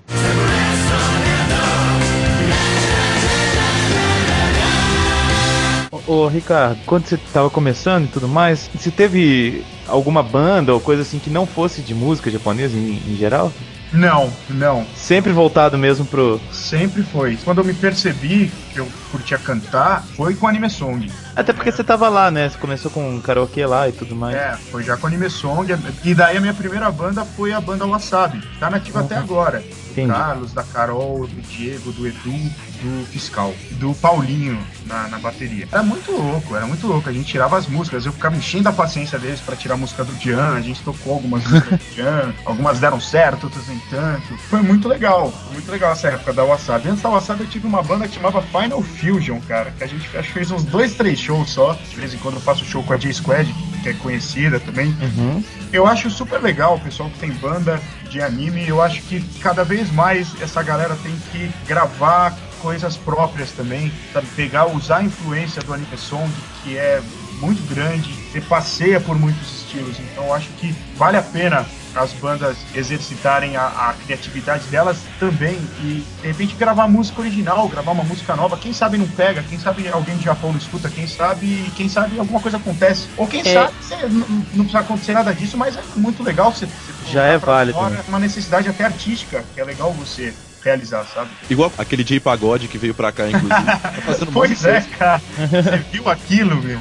[5.91, 10.81] Ô, ô, Ricardo, quando você tava começando e tudo mais, você teve alguma banda ou
[10.81, 13.53] coisa assim que não fosse de música japonesa em, em geral?
[13.93, 14.87] Não, não.
[14.95, 16.41] Sempre voltado mesmo pro.
[16.53, 17.37] Sempre foi.
[17.45, 21.11] Quando eu me percebi que eu curtia cantar, foi com anime song.
[21.35, 22.49] Até porque você tava lá, né?
[22.49, 24.37] Você começou com karaokê lá e tudo mais.
[24.37, 25.75] É, foi já com anime song.
[26.05, 28.41] E daí a minha primeira banda foi a banda Wasabi.
[28.59, 29.61] Tá nativa até agora.
[29.61, 30.07] Do.
[30.07, 32.51] Carlos, da Carol, do Diego, do Edu,
[32.82, 35.69] do Fiscal, do Paulinho na, na bateria.
[35.70, 37.09] Era muito louco, era muito louco.
[37.09, 40.05] A gente tirava as músicas, eu ficava enchendo a paciência deles pra tirar a música
[40.05, 40.55] do Dian.
[40.55, 44.36] A gente tocou algumas músicas do Dian, algumas deram certo, outras nem tanto.
[44.48, 46.89] Foi muito legal, foi muito legal essa época da Wasabi.
[46.89, 50.16] Antes da Wasabi eu tive uma banda que chamava Final Fusion, cara, que a gente
[50.16, 51.74] acho que fez uns dois, três shows só.
[51.74, 53.52] De vez em quando eu faço show com a J-Squad,
[53.82, 54.89] que é conhecida também.
[55.01, 55.43] Uhum.
[55.73, 58.66] Eu acho super legal o pessoal que tem banda de anime.
[58.66, 64.27] Eu acho que cada vez mais essa galera tem que gravar coisas próprias também, sabe?
[64.37, 66.31] Pegar, usar a influência do anime song,
[66.62, 67.01] que é
[67.41, 69.97] muito grande, você passeia por muitos estilos.
[69.99, 76.05] Então acho que vale a pena as bandas exercitarem a, a criatividade delas também e
[76.20, 78.57] de repente gravar música original, gravar uma música nova.
[78.57, 82.19] Quem sabe não pega, quem sabe alguém de Japão não escuta, quem sabe, quem sabe
[82.19, 83.09] alguma coisa acontece.
[83.16, 83.53] Ou quem É.
[83.53, 86.66] sabe cê, não precisa acontecer nada disso, mas é muito legal você.
[86.66, 88.05] você Já é válido, fora né?
[88.07, 90.32] Uma necessidade até artística, que é legal você
[90.62, 91.31] realizar, sabe?
[91.49, 93.51] Igual aquele J Pagode que veio pra cá, inclusive.
[93.65, 95.20] tá fazendo Pois é, cara.
[95.37, 96.81] Você viu aquilo, meu?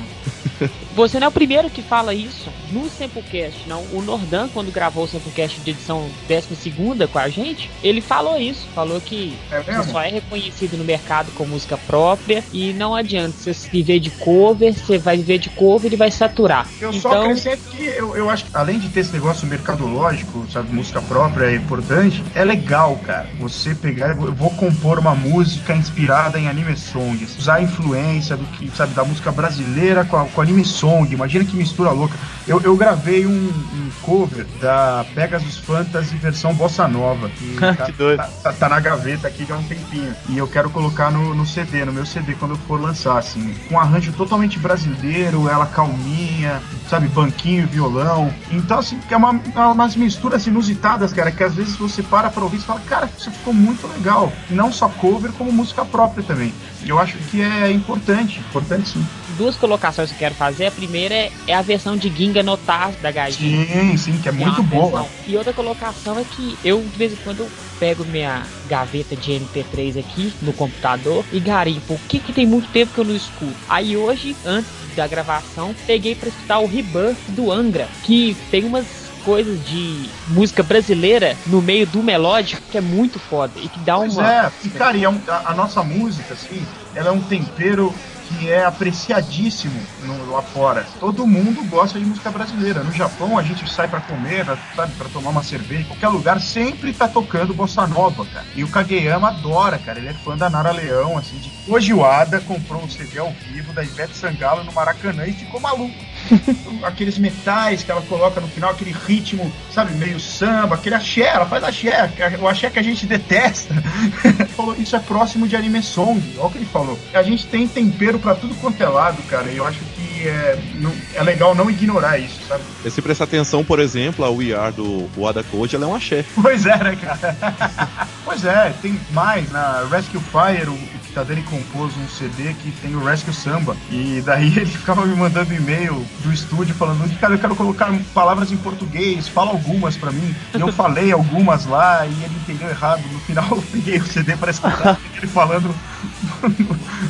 [1.00, 3.82] Você não é o primeiro que fala isso no Samplecast, não.
[3.94, 8.68] O Nordan, quando gravou o Samplecast de edição 12 com a gente, ele falou isso.
[8.76, 13.70] Falou que É só é reconhecido no mercado com música própria e não adianta você
[13.70, 16.68] viver de cover, você vai viver de cover e vai saturar.
[16.82, 20.46] Eu só então, acrescento que eu, eu acho que, além de ter esse negócio mercadológico,
[20.52, 23.30] sabe, música própria é importante, é legal, cara.
[23.40, 28.44] Você pegar, eu vou compor uma música inspirada em anime songs, usar a influência do
[28.48, 31.14] que, sabe, da música brasileira com, a, com anime song.
[31.14, 32.16] Imagina que mistura louca.
[32.48, 37.30] Eu, eu gravei um, um cover da Pegasus Fantasy versão bossa nova.
[37.30, 38.18] Que, tá, Que doido.
[38.18, 40.14] Tá, tá- tá na gaveta aqui já há um tempinho.
[40.28, 43.54] E eu quero colocar no, no CD, no meu CD, quando eu for lançar, assim.
[43.68, 48.34] Com um arranjo totalmente brasileiro, ela calminha, sabe, banquinho, violão.
[48.52, 52.44] Então, assim, é uma, é umas misturas inusitadas, cara, que às vezes você para pra
[52.44, 54.32] ouvir e fala, cara, isso ficou muito legal.
[54.50, 56.54] não só cover, como música própria também.
[56.86, 59.06] Eu acho que é importante, importante sim.
[59.38, 60.68] Duas colocações que eu quero fazer.
[60.68, 63.66] A primeira é, é a versão de Ginga Notar da Gaijin.
[63.66, 65.02] Sim, sim, que é Tem muito boa.
[65.02, 65.10] versão.
[65.28, 69.32] E outra colocação é que eu, de vez em quando, eu pego minha gaveta de
[69.32, 71.94] MP3 aqui no computador e garimpo.
[71.94, 73.56] O que que tem muito tempo que eu não escuto?
[73.68, 78.86] Aí hoje, antes da gravação, peguei pra escutar o Rebirth do Angra, que tem umas
[79.30, 83.96] coisas de música brasileira no meio do melódico que é muito foda e que dá
[83.98, 86.66] Pois uma é, e cara, e é um- a, a nossa música, assim,
[86.96, 87.94] ela é um tempero
[88.28, 90.86] que é apreciadíssimo no, lá fora.
[91.00, 92.84] Todo mundo gosta de música brasileira.
[92.84, 94.46] No Japão, a gente sai pra comer,
[94.76, 98.46] sabe, pra tomar uma cerveja, qualquer lugar, sempre tá tocando bossa nova, cara.
[98.56, 100.00] E o Kageyama adora, cara.
[100.00, 103.32] Ele é fã da Nara Leão, assim, de Hoje o Ada comprou um CD ao
[103.52, 105.94] vivo da Ivete Sangalo no Maracanã e ficou maluco.
[106.84, 111.46] aqueles metais que ela coloca no final, aquele ritmo, sabe, meio samba, aquele axé, ela
[111.46, 113.74] faz axé, o axé que a gente detesta.
[114.56, 117.00] falou, isso é próximo de anime song, olha o que ele falou.
[117.14, 120.58] A gente tem tempero pra tudo quanto é lado, cara, e eu acho que é,
[120.76, 122.64] não- é legal não ignorar isso, sabe?
[122.84, 125.96] E se prestar atenção, por exemplo, a We Are do Wada Code, ela é um
[125.96, 126.26] axé.
[126.36, 127.38] Pois é, né, cara?
[128.26, 129.50] pois é, tem mais.
[129.52, 130.78] Na Rescue Fire, o,
[131.10, 133.76] o Kitadani compôs um CD que tem o Rescue Samba.
[133.92, 138.52] E daí ele ficava me mandando e-mail do estúdio falando: Cara, eu quero colocar palavras
[138.52, 140.36] em português, fala algumas pra mim.
[140.54, 143.02] E eu falei algumas lá e ele entendeu errado.
[143.12, 145.74] No final eu peguei o CD para escutar ele falando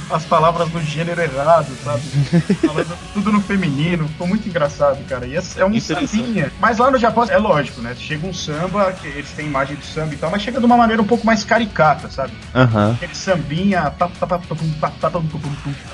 [0.10, 2.02] as palavras no gênero errado, sabe?
[2.56, 4.08] Falando tudo no feminino.
[4.08, 5.28] Ficou muito engraçado, cara.
[5.28, 6.52] E é, é um sambinha.
[6.60, 7.96] Mas lá no Japão é lógico, né?
[7.98, 10.78] Chega um samba, que eles têm imagem do samba e tal, mas chega de uma
[10.78, 12.34] maneira um pouco mais caricata, sabe?
[12.56, 12.94] Aham.
[12.94, 13.89] Aquele sambinha.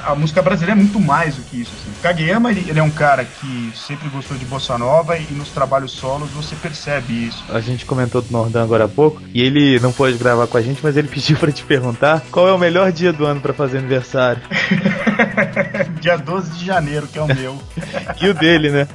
[0.03, 1.71] A música brasileira é muito mais do que isso.
[1.75, 1.91] Assim.
[1.99, 5.49] O Kageyama, ele, ele é um cara que sempre gostou de bossa nova e nos
[5.49, 7.43] trabalhos solos você percebe isso.
[7.49, 10.61] A gente comentou do Nordan agora há pouco e ele não pôde gravar com a
[10.61, 13.53] gente, mas ele pediu pra te perguntar qual é o melhor dia do ano pra
[13.53, 14.41] fazer aniversário.
[16.01, 17.57] Dia 12 de janeiro, que é o meu.
[18.21, 18.87] E o dele, né?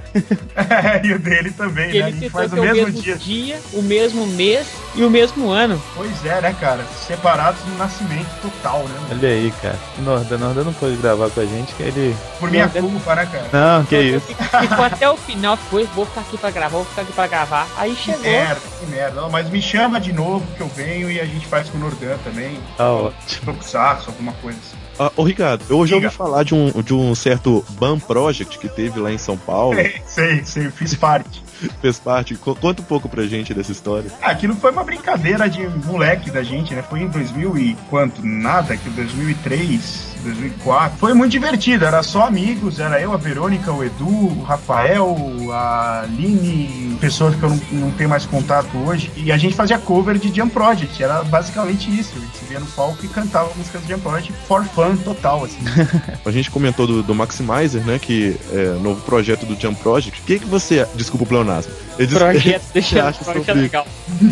[1.05, 2.05] e o dele também, que né?
[2.05, 3.17] A ele gente faz o mesmo mesmo dia.
[3.17, 5.81] dia, o mesmo mês e o mesmo ano.
[5.95, 6.85] Pois é, né, cara?
[7.07, 8.90] Separados no nascimento total, né?
[8.95, 9.07] Mano?
[9.11, 9.79] Olha aí, cara.
[9.99, 12.17] O Nordan, Nordan não pôde gravar com a gente, que ele.
[12.39, 13.49] Por minha Não, culpa, né, cara?
[13.79, 14.27] Não, que isso.
[14.27, 17.67] Ficou até o final, foi, vou ficar aqui pra gravar, vou ficar aqui pra gravar.
[17.77, 18.23] Aí Que chegou.
[18.23, 19.29] merda, que merda.
[19.29, 22.17] Mas me chama de novo que eu venho e a gente faz com o Nordan
[22.25, 22.59] também.
[22.77, 23.53] Tá ótimo.
[23.53, 24.77] Tokusatsu, alguma coisa assim.
[24.99, 26.11] Ah, ô Ricardo, eu já ouvi Diga.
[26.11, 30.45] falar de um, de um certo BAM Project que teve lá em São Paulo, sei,
[30.45, 31.43] sei, fiz parte.
[31.81, 32.35] fez parte.
[32.37, 34.11] Co- Conta um pouco pra gente dessa história.
[34.23, 36.83] Ah, aquilo foi uma brincadeira de moleque da gente, né?
[36.83, 38.25] Foi em 2000 e quanto?
[38.25, 40.99] Nada, que 2003, 2004.
[40.99, 45.17] Foi muito divertido, era só amigos, era eu, a Verônica, o Edu, o Rafael,
[45.53, 49.11] a Aline, pessoas que eu não, não tenho mais contato hoje.
[49.17, 52.13] E a gente fazia cover de Jump Project, era basicamente isso.
[52.17, 55.45] A gente se via no palco e cantava músicas de Jump Project for fun total,
[55.45, 55.59] assim.
[56.25, 57.99] A gente comentou do, do Maximizer, né?
[57.99, 60.21] Que é o novo projeto do Jump Project.
[60.21, 60.87] O que, que você.
[60.95, 61.73] Desculpa o pleonasmo.
[61.99, 63.87] Eu dis- Projeto, deixa acha projeto sobre, legal.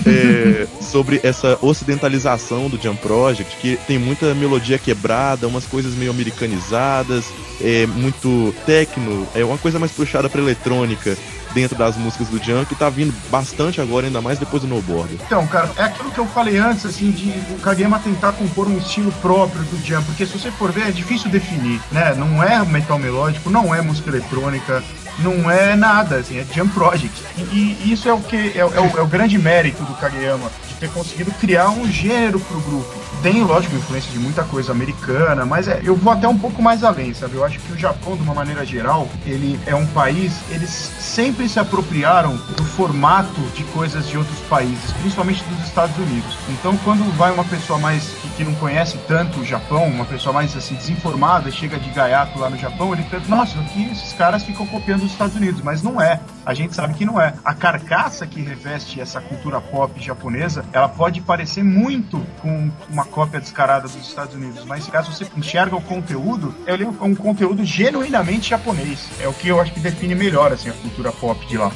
[0.07, 6.11] é, sobre essa ocidentalização do Jump Project, que tem muita melodia quebrada, umas coisas meio
[6.11, 7.27] americanizadas,
[7.61, 11.17] é muito techno, é uma coisa mais puxada pra eletrônica
[11.55, 15.19] dentro das músicas do que tá vindo bastante agora, ainda mais depois do Snowboard.
[15.27, 18.79] Então, cara, é aquilo que eu falei antes, assim, de o Kageyama tentar compor um
[18.79, 22.15] estilo próprio do Jump, porque se você for ver, é difícil definir, né?
[22.15, 24.83] Não é metal melódico, não é música eletrônica,
[25.19, 27.23] não é nada, assim, é Jump Project.
[27.53, 30.51] E, e isso é o que é, é o, é o grande mérito do Kageyama,
[30.69, 33.08] de ter conseguido criar um gênero pro grupo.
[33.23, 36.85] Tem, lógico, influência de muita coisa americana, mas é, eu vou até um pouco mais
[36.85, 37.35] além, sabe?
[37.35, 41.49] Eu acho que o Japão, de uma maneira geral, ele é um país, eles sempre
[41.49, 46.37] se apropriaram do formato de coisas de outros países, principalmente dos Estados Unidos.
[46.49, 50.33] Então, quando vai uma pessoa mais que, que não conhece tanto o Japão, uma pessoa
[50.33, 54.45] mais assim desinformada, chega de gaiato lá no Japão, ele pensa, nossa, aqui esses caras
[54.45, 56.21] ficam copiando os Estados Unidos, mas não é.
[56.47, 57.35] A gente sabe que não é.
[57.45, 63.41] A carcaça que reveste essa cultura pop japonesa, ela pode parecer muito com uma cópia
[63.41, 66.75] descarada dos Estados Unidos, mas caso você enxerga o conteúdo, é
[67.05, 69.09] um conteúdo genuinamente japonês.
[69.21, 71.73] É o que eu acho que define melhor assim a cultura pop de lá.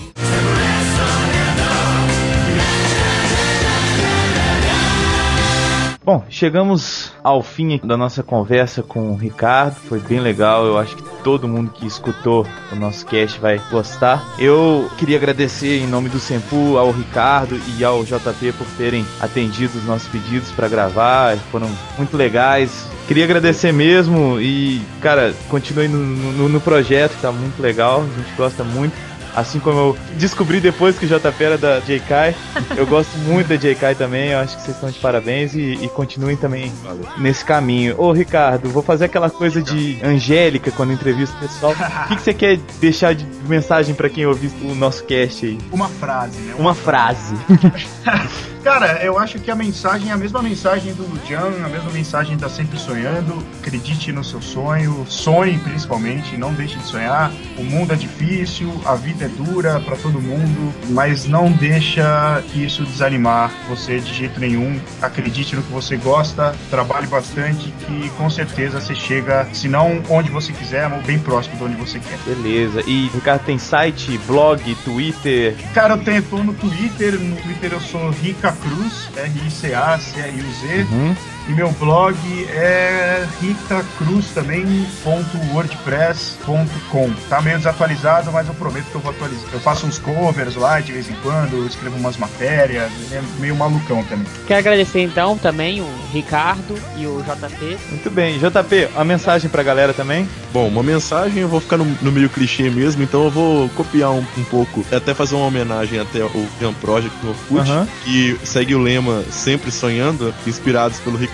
[6.13, 9.77] Bom, chegamos ao fim da nossa conversa com o Ricardo.
[9.89, 10.67] Foi bem legal.
[10.67, 14.23] Eu acho que todo mundo que escutou o nosso cast vai gostar.
[14.39, 19.79] Eu queria agradecer em nome do Sempu ao Ricardo e ao JP por terem atendido
[19.79, 21.35] os nossos pedidos para gravar.
[21.51, 22.87] Foram muito legais.
[23.09, 28.03] Queria agradecer mesmo e, cara, continue no, no- no projeto, que tá muito legal.
[28.03, 28.93] A gente gosta muito.
[29.35, 32.35] Assim como eu descobri depois que o JP era da JK.
[32.77, 35.89] Eu gosto muito da JK também, eu acho que vocês estão de parabéns e, e
[35.89, 37.07] continuem também Valeu.
[37.19, 37.95] nesse caminho.
[37.99, 41.73] Ô Ricardo, vou fazer aquela coisa de Angélica quando entrevisto o pessoal.
[41.73, 45.59] O que, que você quer deixar de mensagem pra quem ouviu o nosso cast aí?
[45.73, 46.55] Uma frase, né?
[46.59, 47.35] Uma frase.
[48.63, 52.39] Cara, eu acho que a mensagem é a mesma mensagem do Lujan, a mesma mensagem
[52.39, 53.45] tá sempre sonhando.
[53.59, 57.33] Acredite no seu sonho, sonhe principalmente, não deixe de sonhar.
[57.59, 62.85] O mundo é difícil, a vida é dura para todo mundo, mas não deixa isso
[62.85, 64.81] desanimar você de jeito nenhum.
[65.01, 70.31] Acredite no que você gosta, trabalhe bastante que com certeza você chega, se não onde
[70.31, 72.17] você quiser, mas bem próximo de onde você quer.
[72.25, 72.81] Beleza.
[72.87, 75.57] E Ricardo tem site, blog, Twitter.
[75.75, 80.87] Cara, eu tenho, tô no Twitter, no Twitter eu sou Rica Cruz, R-I-C-A-C-R-U-Z.
[80.93, 81.17] Uhum.
[81.49, 82.17] E meu blog
[82.51, 87.11] é ritacruz também, ponto wordpress.com.
[87.29, 89.49] Tá meio desatualizado, mas eu prometo que eu vou atualizar.
[89.53, 93.57] Eu faço uns covers lá de vez em quando, eu escrevo umas matérias, é meio
[93.57, 94.27] malucão também.
[94.47, 97.79] Quero agradecer então também o Ricardo e o JP.
[97.91, 98.39] Muito bem.
[98.39, 100.29] JP, a mensagem pra galera também?
[100.53, 104.11] Bom, uma mensagem eu vou ficar no, no meio clichê mesmo, então eu vou copiar
[104.11, 107.71] um, um pouco, até fazer uma homenagem até ao Jam Project no Orkut,
[108.05, 111.32] que segue o lema Sempre Sonhando, inspirados pelo Ricardo,